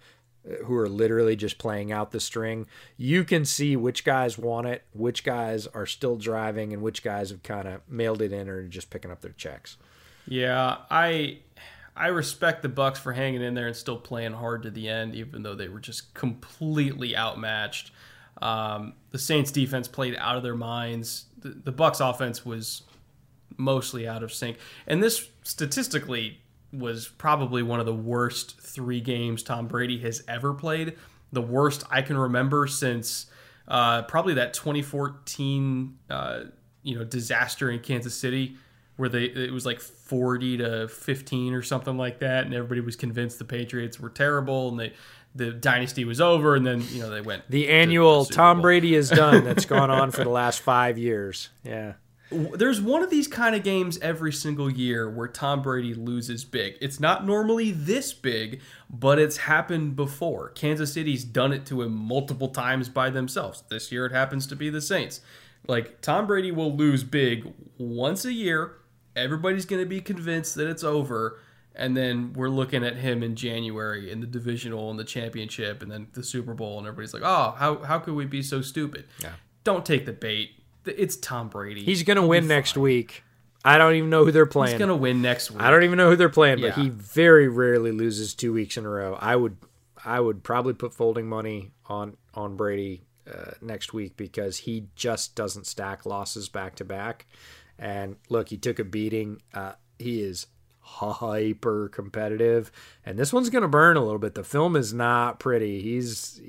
[0.64, 2.66] who are literally just playing out the string.
[2.96, 7.30] You can see which guys want it, which guys are still driving, and which guys
[7.30, 9.76] have kind of mailed it in or just picking up their checks.
[10.26, 11.38] Yeah, I
[11.96, 15.14] I respect the Bucks for hanging in there and still playing hard to the end,
[15.14, 17.92] even though they were just completely outmatched.
[18.42, 21.26] Um, the Saints defense played out of their minds.
[21.38, 22.82] The, the Bucks offense was
[23.56, 26.40] mostly out of sync, and this statistically
[26.78, 30.96] was probably one of the worst three games Tom Brady has ever played.
[31.32, 33.26] The worst I can remember since
[33.68, 36.40] uh, probably that 2014 uh,
[36.82, 38.56] you know disaster in Kansas City
[38.96, 42.94] where they it was like 40 to 15 or something like that and everybody was
[42.94, 44.92] convinced the Patriots were terrible and they
[45.34, 48.94] the dynasty was over and then you know they went the annual the Tom Brady
[48.94, 51.48] is done that's gone on for the last 5 years.
[51.64, 51.94] Yeah
[52.30, 56.76] there's one of these kind of games every single year where Tom Brady loses big.
[56.80, 58.60] It's not normally this big,
[58.90, 60.50] but it's happened before.
[60.50, 63.62] Kansas City's done it to him multiple times by themselves.
[63.68, 65.20] This year it happens to be the Saints.
[65.66, 68.78] Like Tom Brady will lose big once a year.
[69.14, 71.38] Everybody's going to be convinced that it's over
[71.76, 75.90] and then we're looking at him in January in the divisional and the championship and
[75.90, 79.06] then the Super Bowl and everybody's like, "Oh, how how could we be so stupid?"
[79.20, 79.32] Yeah.
[79.64, 81.82] Don't take the bait it's Tom Brady.
[81.82, 83.22] He's going to win next week.
[83.64, 84.74] I don't even know who they're playing.
[84.74, 85.62] He's going to win next week.
[85.62, 86.70] I don't even know who they're playing, yeah.
[86.70, 89.16] but he very rarely loses two weeks in a row.
[89.20, 89.56] I would
[90.04, 95.34] I would probably put folding money on on Brady uh, next week because he just
[95.34, 97.26] doesn't stack losses back to back.
[97.78, 99.40] And look, he took a beating.
[99.52, 100.46] Uh, he is
[100.84, 102.70] hyper competitive
[103.06, 104.34] and this one's going to burn a little bit.
[104.34, 105.80] The film is not pretty.
[105.80, 106.40] He's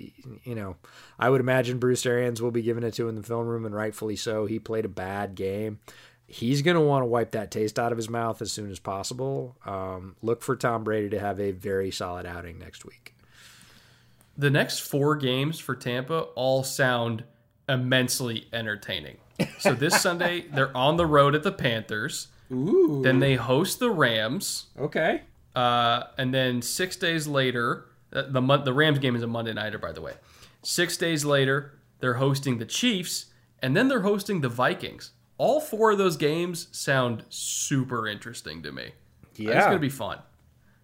[0.43, 0.75] you know
[1.17, 3.73] i would imagine bruce arians will be giving it to in the film room and
[3.73, 4.45] rightfully so.
[4.45, 5.79] He played a bad game.
[6.27, 8.79] He's going to want to wipe that taste out of his mouth as soon as
[8.79, 9.55] possible.
[9.65, 13.15] Um, look for tom brady to have a very solid outing next week.
[14.37, 17.23] The next four games for tampa all sound
[17.69, 19.17] immensely entertaining.
[19.59, 23.01] So this sunday they're on the road at the panthers Ooh.
[23.03, 24.67] Then they host the Rams.
[24.79, 25.21] Okay.
[25.55, 29.77] Uh, and then six days later, uh, the the Rams game is a Monday nighter,
[29.77, 30.13] by the way.
[30.61, 33.27] Six days later, they're hosting the Chiefs,
[33.61, 35.11] and then they're hosting the Vikings.
[35.37, 38.91] All four of those games sound super interesting to me.
[39.35, 40.19] Yeah, it's gonna be fun.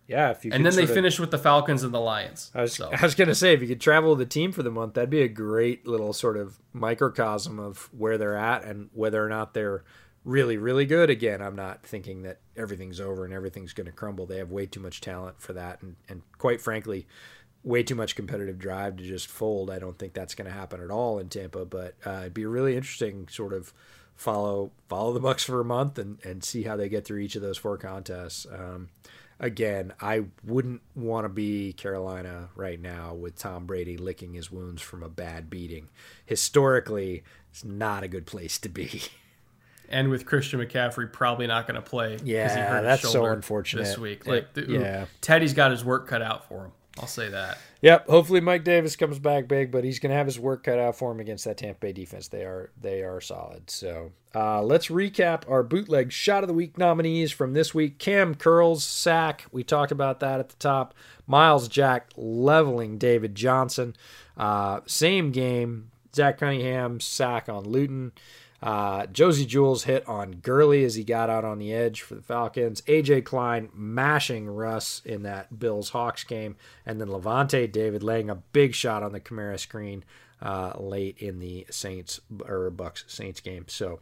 [0.07, 2.51] Yeah, if you and then they of, finish with the Falcons and the Lions.
[2.53, 2.89] I was, so.
[2.97, 5.21] I was gonna say if you could travel the team for the month, that'd be
[5.21, 9.83] a great little sort of microcosm of where they're at and whether or not they're
[10.23, 11.10] really, really good.
[11.10, 14.26] Again, I'm not thinking that everything's over and everything's going to crumble.
[14.26, 17.07] They have way too much talent for that, and, and quite frankly,
[17.64, 19.69] way too much competitive drive to just fold.
[19.69, 21.65] I don't think that's going to happen at all in Tampa.
[21.65, 23.73] But uh, it'd be really interesting, sort of
[24.15, 27.35] follow follow the Bucs for a month and and see how they get through each
[27.35, 28.45] of those four contests.
[28.52, 28.89] Um,
[29.39, 34.81] again, I wouldn't want to be Carolina right now with Tom Brady licking his wounds
[34.81, 35.89] from a bad beating.
[36.26, 39.02] Historically, it's not a good place to be.
[39.91, 42.18] and with Christian McCaffrey probably not going to play.
[42.23, 44.26] Yeah, that's so unfortunate this week.
[44.26, 46.72] Like, it, the, yeah, Teddy's got his work cut out for him.
[46.99, 47.57] I'll say that.
[47.81, 48.07] Yep.
[48.09, 50.97] Hopefully, Mike Davis comes back big, but he's going to have his work cut out
[50.97, 52.27] for him against that Tampa Bay defense.
[52.27, 53.69] They are they are solid.
[53.69, 57.97] So uh, let's recap our bootleg shot of the week nominees from this week.
[57.97, 59.45] Cam Curls sack.
[59.51, 60.93] We talked about that at the top.
[61.26, 63.95] Myles Jack leveling David Johnson.
[64.35, 65.91] Uh, same game.
[66.13, 68.11] Zach Cunningham sack on Luton.
[68.61, 72.21] Uh, Josey Jewell's hit on Gurley as he got out on the edge for the
[72.21, 72.81] Falcons.
[72.81, 76.55] AJ Klein mashing Russ in that Bills Hawks game.
[76.85, 80.03] And then Lavonte David laying a big shot on the Kamara screen
[80.41, 83.65] uh, late in the Saints or Bucks Saints game.
[83.67, 83.99] So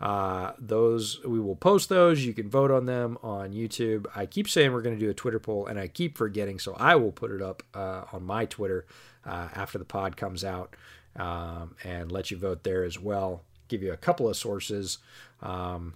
[0.00, 2.24] uh, those we will post those.
[2.24, 4.06] You can vote on them on YouTube.
[4.14, 6.74] I keep saying we're going to do a Twitter poll, and I keep forgetting, so
[6.78, 8.86] I will put it up uh, on my Twitter
[9.26, 10.76] uh, after the pod comes out
[11.16, 14.98] um, and let you vote there as well give you a couple of sources.
[15.42, 15.94] Um,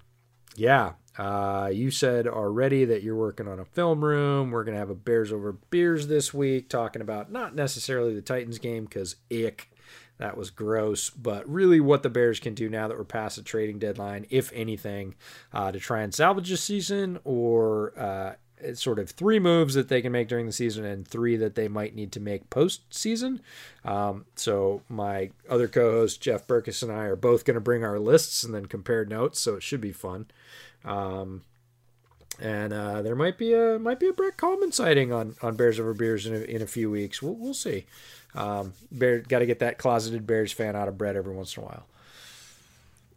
[0.55, 4.51] yeah, uh, you said already that you're working on a film room.
[4.51, 8.23] We're going to have a Bears over beers this week, talking about not necessarily the
[8.23, 9.71] Titans game because ick,
[10.19, 13.43] that was gross, but really what the Bears can do now that we're past the
[13.43, 15.15] trading deadline, if anything,
[15.53, 18.35] uh, to try and salvage a season or uh,
[18.75, 21.69] sort of three moves that they can make during the season and three that they
[21.69, 23.41] might need to make postseason.
[23.85, 27.99] Um, so my other co-host Jeff Burkus and I are both going to bring our
[27.99, 29.41] lists and then compare notes.
[29.41, 30.27] So it should be fun.
[30.85, 31.43] Um,
[32.41, 35.79] and uh, there might be a might be a Brett Kollmann sighting on, on Bears
[35.79, 37.23] over Beers in a, in a few weeks.
[37.23, 37.85] We'll, we'll see.
[38.35, 41.63] Um, Bear got to get that closeted Bears fan out of Brett every once in
[41.63, 41.87] a while.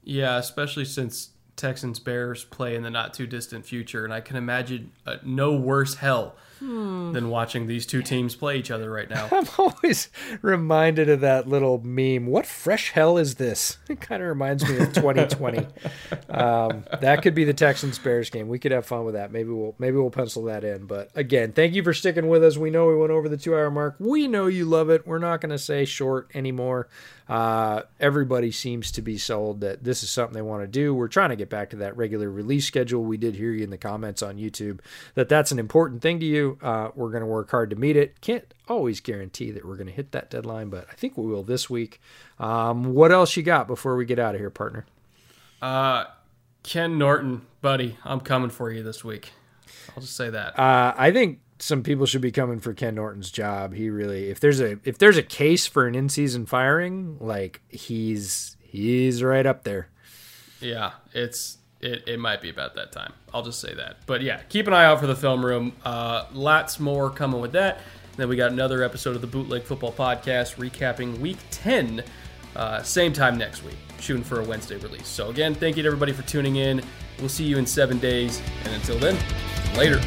[0.03, 4.35] Yeah, especially since Texans Bears play in the not too distant future, and I can
[4.35, 7.11] imagine uh, no worse hell hmm.
[7.11, 9.27] than watching these two teams play each other right now.
[9.31, 10.09] I'm always
[10.41, 12.25] reminded of that little meme.
[12.27, 13.77] What fresh hell is this?
[13.95, 15.59] It kind of reminds me of 2020.
[16.29, 18.49] um, that could be the Texans Bears game.
[18.49, 19.31] We could have fun with that.
[19.31, 20.85] Maybe we'll maybe we'll pencil that in.
[20.85, 22.57] But again, thank you for sticking with us.
[22.57, 23.95] We know we went over the two hour mark.
[23.99, 25.07] We know you love it.
[25.07, 26.89] We're not going to say short anymore.
[27.27, 30.93] Uh, everybody seems to be sold that this is something they want to do.
[30.93, 33.03] We're trying to get back to that regular release schedule.
[33.03, 34.79] We did hear you in the comments on YouTube
[35.15, 36.54] that that's an important thing to you.
[36.61, 38.21] Uh, we're going to work hard to meet it.
[38.21, 41.43] Can't always guarantee that we're going to hit that deadline, but I think we will
[41.43, 41.99] this week.
[42.39, 44.85] Um, what else you got before we get out of here, partner?
[45.61, 46.05] Uh,
[46.63, 49.31] Ken Norton, buddy, I'm coming for you this week.
[49.95, 50.57] I'll just say that.
[50.59, 53.73] Uh, I think some people should be coming for Ken Norton's job.
[53.73, 57.61] He really, if there's a if there's a case for an in season firing, like
[57.69, 59.89] he's he's right up there.
[60.59, 63.13] Yeah, it's it, it might be about that time.
[63.33, 63.97] I'll just say that.
[64.05, 65.73] But yeah, keep an eye out for the film room.
[65.83, 67.77] Uh, lots more coming with that.
[67.77, 72.03] And then we got another episode of the Bootleg Football Podcast recapping Week Ten.
[72.55, 75.07] Uh, same time next week, shooting for a Wednesday release.
[75.07, 76.81] So again, thank you to everybody for tuning in.
[77.19, 79.17] We'll see you in seven days, and until then,
[79.75, 80.01] later.